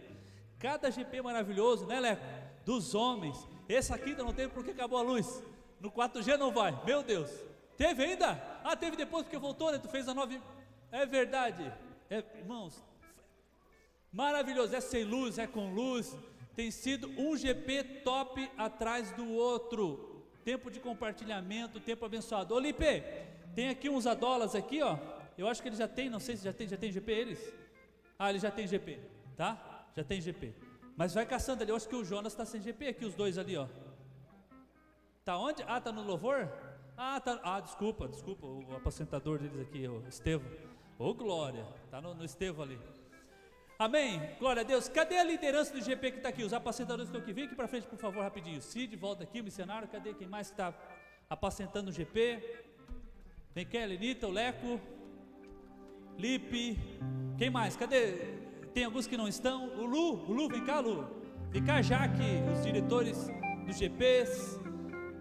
Cada 0.58 0.90
GP 0.90 1.22
maravilhoso, 1.22 1.86
né, 1.86 2.00
Leco? 2.00 2.24
Dos 2.66 2.96
homens. 2.96 3.38
Esse 3.68 3.94
aqui 3.94 4.12
ainda 4.12 4.24
não 4.24 4.34
teve 4.34 4.54
porque 4.54 4.72
acabou 4.72 4.98
a 4.98 5.02
luz. 5.02 5.44
No 5.80 5.92
4G 5.92 6.38
não 6.38 6.52
vai. 6.52 6.78
Meu 6.86 7.04
Deus. 7.04 7.30
Teve 7.76 8.04
ainda? 8.04 8.42
Ah, 8.64 8.76
teve 8.76 8.96
depois 8.96 9.24
porque 9.24 9.38
voltou, 9.38 9.72
né? 9.72 9.78
Tu 9.78 9.90
fez 9.90 10.08
a 10.08 10.14
9. 10.14 10.42
É 10.92 11.06
verdade. 11.06 11.72
É, 12.10 12.24
irmãos, 12.38 12.82
maravilhoso. 14.12 14.76
É 14.76 14.82
sem 14.82 15.04
luz, 15.04 15.38
é 15.38 15.46
com 15.46 15.74
luz. 15.74 16.18
Tem 16.56 16.72
sido 16.72 17.08
um 17.20 17.36
GP 17.38 17.84
top 18.04 18.50
atrás 18.58 19.12
do 19.12 19.28
outro. 19.30 20.26
Tempo 20.44 20.72
de 20.72 20.80
compartilhamento, 20.80 21.80
tempo 21.80 22.06
abençoado. 22.06 22.56
Ô 22.56 22.60
Lipe, 22.60 23.04
tem 23.54 23.70
aqui 23.70 23.90
uns 23.90 24.08
adolas 24.08 24.56
aqui, 24.56 24.82
ó. 24.82 24.98
Eu 25.38 25.48
acho 25.48 25.62
que 25.62 25.70
ele 25.70 25.76
já 25.76 25.88
tem, 25.88 26.10
não 26.10 26.20
sei 26.20 26.36
se 26.36 26.44
já 26.44 26.54
tem, 26.54 26.68
já 26.68 26.78
tem 26.78 26.92
GP 26.92 27.12
eles? 27.12 27.54
Ah, 28.18 28.30
ele 28.30 28.40
já 28.40 28.50
tem 28.50 28.66
GP, 28.66 29.00
tá? 29.36 29.86
Já 29.96 30.04
tem 30.04 30.20
GP. 30.20 30.54
Mas 30.96 31.14
vai 31.14 31.26
caçando 31.26 31.62
ali, 31.62 31.72
eu 31.72 31.76
acho 31.76 31.88
que 31.88 31.96
o 31.96 32.04
Jonas 32.04 32.34
está 32.34 32.44
sem 32.44 32.60
GP 32.60 32.88
aqui, 32.88 33.06
os 33.06 33.14
dois 33.14 33.38
ali, 33.38 33.56
ó. 33.56 33.68
Tá 35.24 35.38
onde? 35.38 35.64
Ah, 35.68 35.80
tá 35.80 35.92
no 35.92 36.02
louvor? 36.02 36.50
Ah, 36.98 37.20
tá. 37.20 37.40
Ah, 37.44 37.60
desculpa, 37.60 38.08
desculpa, 38.08 38.48
o 38.48 38.76
apacentador 38.76 39.38
deles 39.38 39.60
aqui, 39.60 39.88
o 39.88 40.04
Estevão. 40.08 40.50
Ô, 40.98 41.14
glória, 41.14 41.64
tá 41.92 42.02
no, 42.02 42.16
no 42.16 42.26
Estevão 42.26 42.64
ali. 42.64 42.80
Amém? 43.78 44.20
Glória 44.40 44.62
a 44.62 44.66
Deus. 44.66 44.90
Cadê 44.90 45.20
a 45.20 45.24
liderança 45.24 45.72
do 45.72 45.80
GP 45.80 46.12
que 46.14 46.18
está 46.18 46.30
aqui? 46.30 46.44
Os 46.44 46.52
apacentadores 46.52 47.10
estão 47.10 47.22
aqui. 47.22 47.32
Vem 47.32 47.46
aqui 47.46 47.56
para 47.56 47.68
frente, 47.68 47.86
por 47.86 48.00
favor, 48.00 48.24
rapidinho. 48.24 48.60
Cid, 48.60 48.96
volta 48.96 49.24
aqui, 49.24 49.40
o 49.40 49.44
missionário. 49.44 49.88
Cadê 49.88 50.16
quem 50.16 50.28
mais 50.28 50.50
está 50.50 50.74
apacentando 51.30 51.90
o 51.90 51.92
GP? 51.92 52.64
Vem 53.54 53.68
cá, 53.68 53.86
Lenita, 53.86 54.26
o 54.26 54.32
Leco. 54.32 54.82
Lipe, 56.18 56.80
quem 57.38 57.47
mais? 57.51 57.76
Cadê? 57.76 58.38
Tem 58.74 58.84
alguns 58.84 59.05
que 59.05 59.15
não 59.15 59.28
estão. 59.28 59.70
O 59.78 59.86
Lu, 59.86 60.26
o 60.28 60.34
Lu, 60.34 60.49
vem 60.49 60.65
cá, 60.65 60.80
Lu. 60.80 61.07
Vem 61.51 61.63
cá, 61.63 61.80
Jaque, 61.80 62.24
os 62.51 62.63
diretores 62.63 63.28
dos 63.68 63.78
GPs. 63.78 64.59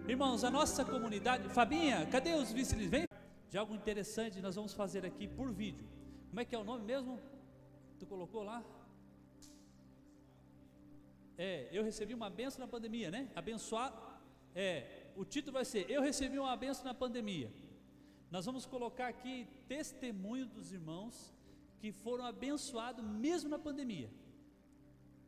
Irmãos, 0.07 0.43
a 0.43 0.49
nossa 0.49 0.83
comunidade. 0.83 1.49
Fabinha, 1.49 2.03
cadê 2.07 2.33
os 2.33 2.51
vice 2.51 2.75
Vem. 2.87 3.05
De 3.47 3.59
algo 3.59 3.75
interessante 3.75 4.41
nós 4.41 4.55
vamos 4.55 4.73
fazer 4.73 5.05
aqui 5.05 5.27
por 5.27 5.53
vídeo. 5.53 5.87
Como 6.29 6.39
é 6.39 6.45
que 6.45 6.55
é 6.55 6.57
o 6.57 6.63
nome 6.63 6.83
mesmo? 6.83 7.19
Tu 7.99 8.07
colocou 8.07 8.41
lá? 8.41 8.63
É, 11.37 11.69
eu 11.71 11.83
recebi 11.83 12.15
uma 12.15 12.31
benção 12.31 12.59
na 12.59 12.67
pandemia, 12.67 13.11
né? 13.11 13.29
Abençoar. 13.35 13.93
É, 14.55 15.11
o 15.15 15.23
título 15.23 15.53
vai 15.53 15.65
ser 15.65 15.87
Eu 15.87 16.01
recebi 16.01 16.39
uma 16.39 16.55
benção 16.57 16.85
na 16.85 16.95
pandemia. 16.95 17.51
Nós 18.29 18.45
vamos 18.45 18.65
colocar 18.65 19.07
aqui 19.07 19.47
testemunho 19.67 20.45
dos 20.45 20.71
irmãos 20.71 21.33
que 21.79 21.91
foram 21.91 22.25
abençoados 22.25 23.03
mesmo 23.05 23.49
na 23.49 23.59
pandemia. 23.59 24.09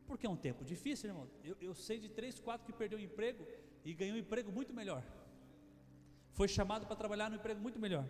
Porque 0.05 0.25
é 0.25 0.29
um 0.29 0.35
tempo 0.35 0.65
difícil, 0.65 1.09
irmão. 1.09 1.29
Eu, 1.43 1.55
eu 1.61 1.73
sei 1.73 1.99
de 1.99 2.09
três, 2.09 2.39
quatro 2.39 2.65
que 2.65 2.73
perdeu 2.73 2.97
o 2.97 3.01
emprego 3.01 3.45
e 3.85 3.93
ganhou 3.93 4.15
um 4.15 4.19
emprego 4.19 4.51
muito 4.51 4.73
melhor. 4.73 5.03
Foi 6.31 6.47
chamado 6.47 6.85
para 6.85 6.95
trabalhar 6.95 7.29
no 7.29 7.35
emprego 7.35 7.61
muito 7.61 7.79
melhor. 7.79 8.05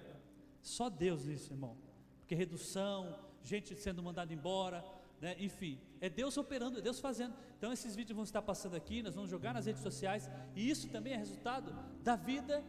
Só 0.61 0.89
Deus 0.89 1.25
isso, 1.25 1.53
irmão. 1.53 1.77
Porque 2.19 2.35
redução, 2.35 3.19
gente 3.43 3.75
sendo 3.75 4.01
mandada 4.01 4.33
embora, 4.33 4.83
né? 5.19 5.35
enfim, 5.39 5.79
é 5.99 6.09
Deus 6.09 6.37
operando, 6.37 6.79
é 6.79 6.81
Deus 6.81 6.99
fazendo. 6.99 7.35
Então 7.57 7.71
esses 7.73 7.95
vídeos 7.95 8.15
vão 8.15 8.23
estar 8.23 8.41
passando 8.41 8.75
aqui, 8.75 9.03
nós 9.03 9.15
vamos 9.15 9.29
jogar 9.29 9.53
nas 9.53 9.65
redes 9.65 9.81
sociais, 9.81 10.29
e 10.55 10.69
isso 10.69 10.89
também 10.89 11.13
é 11.13 11.17
resultado 11.17 11.73
da 12.01 12.15
vida 12.15 12.63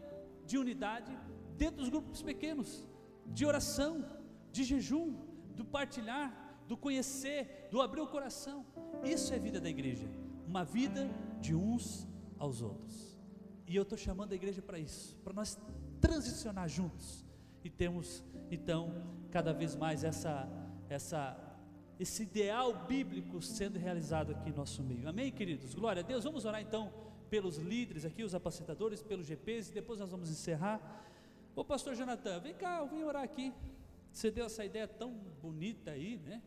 de 0.45 0.59
unidade 0.59 1.16
dentro 1.61 1.77
dos 1.77 1.91
grupos 1.91 2.23
pequenos, 2.23 2.89
de 3.27 3.45
oração, 3.45 3.93
de 4.51 4.65
jejum, 4.65 5.09
do 5.55 5.65
partilhar, 5.77 6.29
do 6.67 6.75
conhecer, 6.75 7.69
do 7.71 7.83
abrir 7.83 8.01
o 8.01 8.07
coração. 8.07 8.65
Isso 9.05 9.35
é 9.35 9.39
vida 9.39 9.61
da 9.61 9.69
igreja, 9.69 10.09
uma 10.47 10.65
vida 10.65 11.03
de 11.39 11.55
uns 11.55 12.09
aos 12.39 12.63
outros. 12.63 12.95
E 13.67 13.77
eu 13.77 13.83
estou 13.83 13.99
chamando 13.99 14.33
a 14.33 14.35
igreja 14.35 14.63
para 14.63 14.79
isso, 14.79 15.15
para 15.23 15.35
nós 15.35 15.59
transicionar 16.01 16.67
juntos 16.67 17.27
e 17.63 17.69
temos 17.69 18.25
então 18.51 18.81
cada 19.31 19.53
vez 19.53 19.77
mais 19.77 20.03
essa 20.03 20.49
essa 20.89 21.23
esse 21.99 22.23
ideal 22.23 22.87
bíblico 22.87 23.43
sendo 23.43 23.79
realizado 23.79 24.33
aqui 24.33 24.49
em 24.49 24.55
nosso 24.55 24.83
meio. 24.83 25.07
Amém, 25.07 25.31
queridos. 25.31 25.75
Glória 25.75 26.01
a 26.03 26.07
Deus. 26.13 26.25
Vamos 26.25 26.47
orar 26.47 26.63
então 26.63 26.91
pelos 27.29 27.59
líderes 27.59 28.07
aqui, 28.07 28.25
os 28.25 28.35
apacentadores, 28.35 29.03
pelos 29.03 29.27
GPs, 29.27 29.71
e 29.71 29.75
depois 29.75 30.01
nós 30.01 30.11
vamos 30.11 30.31
encerrar. 30.31 30.79
Ô 31.55 31.64
pastor 31.64 31.94
Jonathan, 31.96 32.40
vem 32.40 32.55
cá, 32.55 32.78
eu 32.78 32.86
vim 32.86 33.03
orar 33.03 33.24
aqui. 33.24 33.53
Você 34.12 34.30
deu 34.30 34.46
essa 34.46 34.64
ideia 34.64 34.86
tão 34.86 35.12
bonita 35.42 35.90
aí, 35.90 36.16
né? 36.18 36.40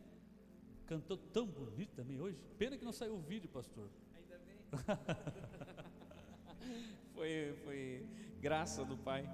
Cantou 0.85 1.17
tão 1.17 1.45
bonito 1.45 1.91
também 1.95 2.21
hoje. 2.21 2.37
Pena 2.57 2.77
que 2.77 2.85
não 2.85 2.93
saiu 2.93 3.15
o 3.15 3.19
vídeo, 3.19 3.49
pastor. 3.49 3.89
Ainda 4.15 4.39
bem. 4.39 4.55
foi, 7.13 7.53
foi 7.63 8.05
graça 8.41 8.85
do 8.85 8.97
Pai. 8.97 9.29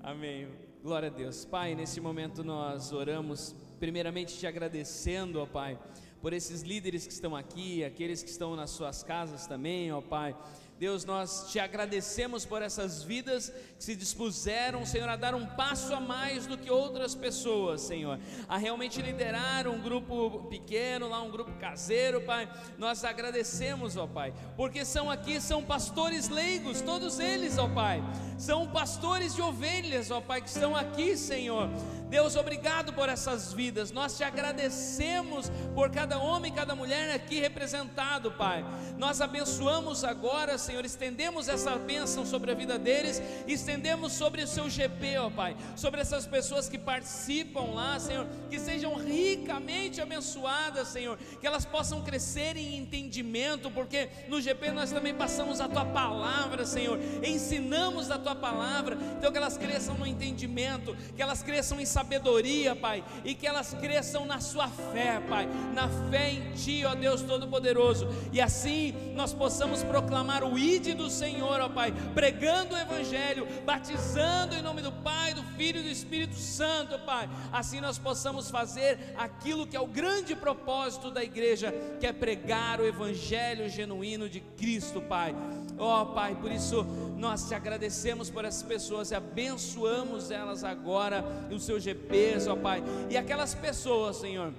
Amém. 0.00 0.48
Glória 0.82 1.08
a 1.08 1.12
Deus. 1.12 1.44
Pai, 1.44 1.74
nesse 1.74 2.00
momento 2.00 2.44
nós 2.44 2.92
oramos, 2.92 3.56
primeiramente 3.80 4.38
te 4.38 4.46
agradecendo, 4.46 5.40
ó 5.40 5.46
Pai, 5.46 5.76
por 6.22 6.32
esses 6.32 6.62
líderes 6.62 7.04
que 7.06 7.12
estão 7.12 7.34
aqui, 7.34 7.82
aqueles 7.84 8.22
que 8.22 8.30
estão 8.30 8.54
nas 8.54 8.70
suas 8.70 9.02
casas 9.02 9.48
também, 9.48 9.90
ó 9.92 10.00
Pai 10.00 10.36
Deus, 10.78 11.06
nós 11.06 11.50
te 11.50 11.58
agradecemos 11.58 12.44
por 12.44 12.60
essas 12.60 13.02
vidas 13.02 13.48
que 13.78 13.82
se 13.84 13.96
dispuseram, 13.96 14.84
Senhor, 14.84 15.08
a 15.08 15.16
dar 15.16 15.34
um 15.34 15.46
passo 15.46 15.94
a 15.94 16.00
mais 16.00 16.46
do 16.46 16.58
que 16.58 16.70
outras 16.70 17.14
pessoas, 17.14 17.80
Senhor, 17.80 18.18
a 18.46 18.58
realmente 18.58 19.00
liderar 19.00 19.66
um 19.66 19.80
grupo 19.80 20.44
pequeno, 20.50 21.08
lá 21.08 21.22
um 21.22 21.30
grupo 21.30 21.52
caseiro, 21.52 22.20
Pai. 22.20 22.46
Nós 22.76 23.04
agradecemos, 23.04 23.96
ó 23.96 24.06
Pai, 24.06 24.34
porque 24.54 24.84
são 24.84 25.10
aqui, 25.10 25.40
são 25.40 25.64
pastores 25.64 26.28
leigos, 26.28 26.82
todos 26.82 27.18
eles, 27.18 27.56
ó 27.56 27.68
Pai, 27.68 28.02
são 28.36 28.66
pastores 28.66 29.34
de 29.34 29.40
ovelhas, 29.40 30.10
ó 30.10 30.20
Pai, 30.20 30.42
que 30.42 30.48
estão 30.50 30.76
aqui, 30.76 31.16
Senhor, 31.16 31.70
Deus, 32.08 32.36
obrigado 32.36 32.92
por 32.92 33.08
essas 33.08 33.52
vidas. 33.52 33.90
Nós 33.90 34.16
te 34.16 34.22
agradecemos 34.22 35.50
por 35.74 35.90
cada 35.90 36.18
homem 36.18 36.52
e 36.52 36.54
cada 36.54 36.74
mulher 36.74 37.10
aqui 37.10 37.40
representado, 37.40 38.30
Pai. 38.30 38.64
Nós 38.96 39.20
abençoamos 39.20 40.04
agora, 40.04 40.56
Senhor, 40.56 40.84
estendemos 40.84 41.48
essa 41.48 41.76
bênção 41.76 42.24
sobre 42.24 42.52
a 42.52 42.54
vida 42.54 42.78
deles, 42.78 43.20
estendemos 43.46 44.12
sobre 44.12 44.42
o 44.42 44.46
seu 44.46 44.70
GP, 44.70 45.18
ó 45.18 45.30
Pai, 45.30 45.56
sobre 45.74 46.00
essas 46.00 46.26
pessoas 46.26 46.68
que 46.68 46.78
participam 46.78 47.74
lá, 47.74 47.98
Senhor, 47.98 48.26
que 48.48 48.58
sejam 48.60 48.94
ricamente 48.94 50.00
abençoadas, 50.00 50.88
Senhor, 50.88 51.18
que 51.40 51.46
elas 51.46 51.64
possam 51.64 52.02
crescer 52.02 52.56
em 52.56 52.76
entendimento, 52.76 53.68
porque 53.70 54.08
no 54.28 54.40
GP 54.40 54.70
nós 54.70 54.92
também 54.92 55.14
passamos 55.14 55.60
a 55.60 55.68
tua 55.68 55.84
palavra, 55.84 56.64
Senhor, 56.64 57.00
ensinamos 57.24 58.12
a 58.12 58.18
tua 58.18 58.36
palavra, 58.36 58.96
então 59.18 59.32
que 59.32 59.38
elas 59.38 59.58
cresçam 59.58 59.98
no 59.98 60.06
entendimento, 60.06 60.96
que 61.16 61.22
elas 61.22 61.42
cresçam 61.42 61.80
em 61.80 61.86
sabedoria, 61.96 62.76
Pai, 62.76 63.02
e 63.24 63.34
que 63.34 63.46
elas 63.46 63.72
cresçam 63.72 64.26
na 64.26 64.38
sua 64.38 64.68
fé, 64.68 65.18
Pai, 65.26 65.48
na 65.72 65.88
fé 66.10 66.32
em 66.32 66.52
Ti, 66.52 66.84
ó 66.84 66.94
Deus 66.94 67.22
Todo-Poderoso, 67.22 68.06
e 68.30 68.38
assim 68.38 68.92
nós 69.14 69.32
possamos 69.32 69.82
proclamar 69.82 70.44
o 70.44 70.58
ID 70.58 70.94
do 70.94 71.08
Senhor, 71.08 71.58
ó 71.58 71.70
Pai, 71.70 71.94
pregando 72.14 72.74
o 72.74 72.78
Evangelho, 72.78 73.46
batizando 73.64 74.54
em 74.54 74.60
nome 74.60 74.82
do 74.82 74.92
Pai, 74.92 75.32
do 75.32 75.42
Filho 75.56 75.80
e 75.80 75.84
do 75.84 75.88
Espírito 75.88 76.36
Santo, 76.36 76.98
Pai, 76.98 77.30
assim 77.50 77.80
nós 77.80 77.96
possamos 77.96 78.50
fazer 78.50 79.14
aquilo 79.16 79.66
que 79.66 79.76
é 79.76 79.80
o 79.80 79.86
grande 79.86 80.36
propósito 80.36 81.10
da 81.10 81.24
igreja, 81.24 81.72
que 81.98 82.06
é 82.06 82.12
pregar 82.12 82.78
o 82.78 82.86
Evangelho 82.86 83.70
genuíno 83.70 84.28
de 84.28 84.40
Cristo, 84.40 85.00
Pai. 85.00 85.34
Ó 85.78 86.06
Pai, 86.06 86.34
por 86.34 86.50
isso 86.50 86.84
nós 87.16 87.48
te 87.48 87.54
agradecemos 87.54 88.30
por 88.30 88.44
essas 88.44 88.62
pessoas 88.62 89.10
e 89.10 89.14
abençoamos 89.14 90.30
elas 90.30 90.64
agora 90.64 91.22
nos 91.50 91.64
seus 91.64 91.82
GPs, 91.82 92.46
ó 92.46 92.56
Pai. 92.56 92.82
E 93.10 93.16
aquelas 93.16 93.54
pessoas, 93.54 94.16
Senhor, 94.16 94.52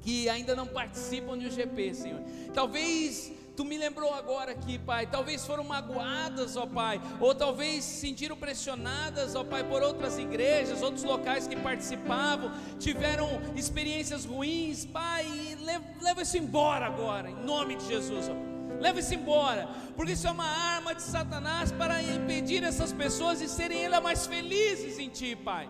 que 0.00 0.28
ainda 0.28 0.54
não 0.56 0.66
participam 0.66 1.38
de 1.38 1.46
um 1.46 1.50
GP, 1.50 1.94
Senhor. 1.94 2.20
Talvez 2.54 3.32
Tu 3.60 3.64
me 3.64 3.76
lembrou 3.76 4.14
agora 4.14 4.52
aqui, 4.52 4.78
Pai. 4.78 5.06
Talvez 5.06 5.44
foram 5.44 5.64
magoadas, 5.64 6.56
ó 6.56 6.66
Pai, 6.66 6.98
ou 7.20 7.34
talvez 7.34 7.84
se 7.84 8.00
sentiram 8.00 8.34
pressionadas, 8.34 9.34
ó 9.34 9.44
Pai, 9.44 9.62
por 9.64 9.82
outras 9.82 10.18
igrejas, 10.18 10.80
outros 10.80 11.04
locais 11.04 11.46
que 11.46 11.56
participavam, 11.56 12.50
tiveram 12.78 13.28
experiências 13.54 14.24
ruins, 14.24 14.86
Pai. 14.86 15.26
E 15.26 15.56
leva, 15.62 15.84
leva 16.00 16.22
isso 16.22 16.38
embora 16.38 16.86
agora, 16.86 17.28
em 17.28 17.44
nome 17.44 17.76
de 17.76 17.86
Jesus, 17.86 18.30
ó. 18.30 18.59
Leva 18.80 18.98
isso 18.98 19.14
embora, 19.14 19.68
porque 19.94 20.12
isso 20.12 20.26
é 20.26 20.30
uma 20.30 20.46
arma 20.46 20.94
de 20.94 21.02
Satanás 21.02 21.70
para 21.70 22.02
impedir 22.02 22.64
essas 22.64 22.92
pessoas 22.92 23.38
de 23.38 23.48
serem 23.48 23.84
ainda 23.84 24.00
mais 24.00 24.26
felizes 24.26 24.98
em 24.98 25.10
Ti, 25.10 25.36
Pai. 25.36 25.68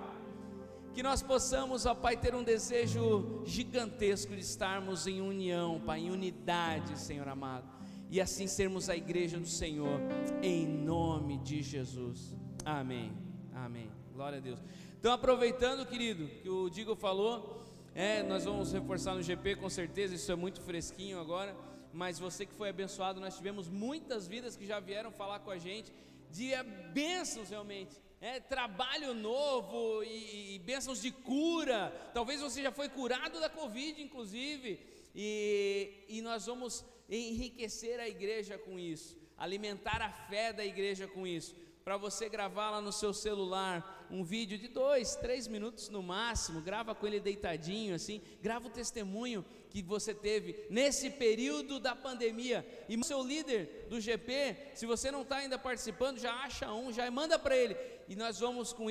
Que 0.95 1.03
nós 1.03 1.23
possamos, 1.23 1.87
ó 1.87 1.95
Pai, 1.95 2.17
ter 2.17 2.35
um 2.35 2.45
desejo 2.45 3.43
gigantesco 3.45 4.35
de 4.35 4.41
estarmos 4.41 5.09
em 5.09 5.21
união, 5.21 5.81
Pai, 5.81 6.01
em 6.01 6.11
unidade, 6.11 6.99
Senhor 6.99 7.27
amado. 7.29 7.69
E 8.09 8.21
assim 8.21 8.47
sermos 8.47 8.89
a 8.89 8.97
igreja 8.97 9.39
do 9.39 9.47
Senhor, 9.47 10.01
em 10.43 10.67
nome 10.67 11.39
de 11.39 11.63
Jesus. 11.63 12.37
Amém. 12.65 13.13
Amém. 13.55 13.91
Glória 14.15 14.39
a 14.39 14.41
Deus. 14.41 14.61
Então, 14.99 15.13
aproveitando, 15.13 15.87
querido, 15.87 16.29
que 16.43 16.49
o 16.49 16.69
Digo 16.69 16.95
falou, 16.95 17.61
é, 17.95 18.23
nós 18.23 18.45
vamos 18.45 18.73
reforçar 18.73 19.15
no 19.15 19.23
GP 19.23 19.57
com 19.57 19.69
certeza, 19.69 20.15
isso 20.15 20.31
é 20.31 20.37
muito 20.37 20.61
fresquinho 20.61 21.19
agora. 21.19 21.57
Mas 21.93 22.19
você 22.19 22.47
que 22.47 22.55
foi 22.55 22.69
abençoado, 22.69 23.21
nós 23.21 23.37
tivemos 23.37 23.69
muitas 23.69 24.27
vidas 24.27 24.57
que 24.57 24.67
já 24.67 24.79
vieram 24.79 25.11
falar 25.11 25.41
com 25.41 25.51
a 25.51 25.59
gente 25.59 25.93
de 26.31 26.51
bênçãos 26.93 27.51
realmente 27.51 27.97
é, 28.21 28.39
trabalho 28.39 29.15
novo 29.15 30.03
e, 30.05 30.55
e 30.55 30.59
bênçãos 30.59 31.01
de 31.01 31.11
cura. 31.11 31.93
Talvez 32.13 32.41
você 32.41 32.63
já 32.63 32.71
foi 32.71 32.89
curado 32.89 33.41
da 33.41 33.49
Covid, 33.49 34.01
inclusive, 34.03 34.79
e, 35.15 36.05
e 36.09 36.23
nós 36.23 36.47
vamos 36.47 36.85
enriquecer 37.09 37.99
a 37.99 38.09
igreja 38.09 38.59
com 38.59 38.79
isso, 38.79 39.17
alimentar 39.37 40.01
a 40.03 40.13
fé 40.13 40.53
da 40.53 40.65
igreja 40.65 41.09
com 41.09 41.27
isso. 41.27 41.57
Para 41.91 41.97
você 41.97 42.29
gravar 42.29 42.71
lá 42.71 42.81
no 42.81 42.93
seu 42.93 43.13
celular 43.13 44.07
um 44.13 44.23
vídeo 44.23 44.57
de 44.57 44.69
dois, 44.69 45.17
três 45.17 45.49
minutos 45.49 45.89
no 45.89 46.01
máximo, 46.01 46.61
grava 46.61 46.95
com 46.95 47.05
ele 47.05 47.19
deitadinho 47.19 47.97
assim, 47.97 48.23
grava 48.41 48.69
o 48.69 48.71
testemunho 48.71 49.45
que 49.69 49.83
você 49.83 50.15
teve 50.15 50.67
nesse 50.71 51.11
período 51.11 51.81
da 51.81 51.97
pandemia. 51.97 52.65
E 52.89 52.97
seu 53.03 53.25
líder 53.25 53.89
do 53.91 54.01
GP, 54.01 54.57
se 54.77 54.87
você 54.87 55.11
não 55.11 55.23
está 55.23 55.39
ainda 55.39 55.59
participando, 55.59 56.21
já 56.21 56.33
acha 56.33 56.73
um, 56.73 56.93
já 56.93 57.11
manda 57.11 57.37
para 57.41 57.57
ele. 57.57 57.77
E 58.09 58.15
nós 58.15 58.39
vamos 58.39 58.73
com 58.73 58.85
isso. 58.85 58.89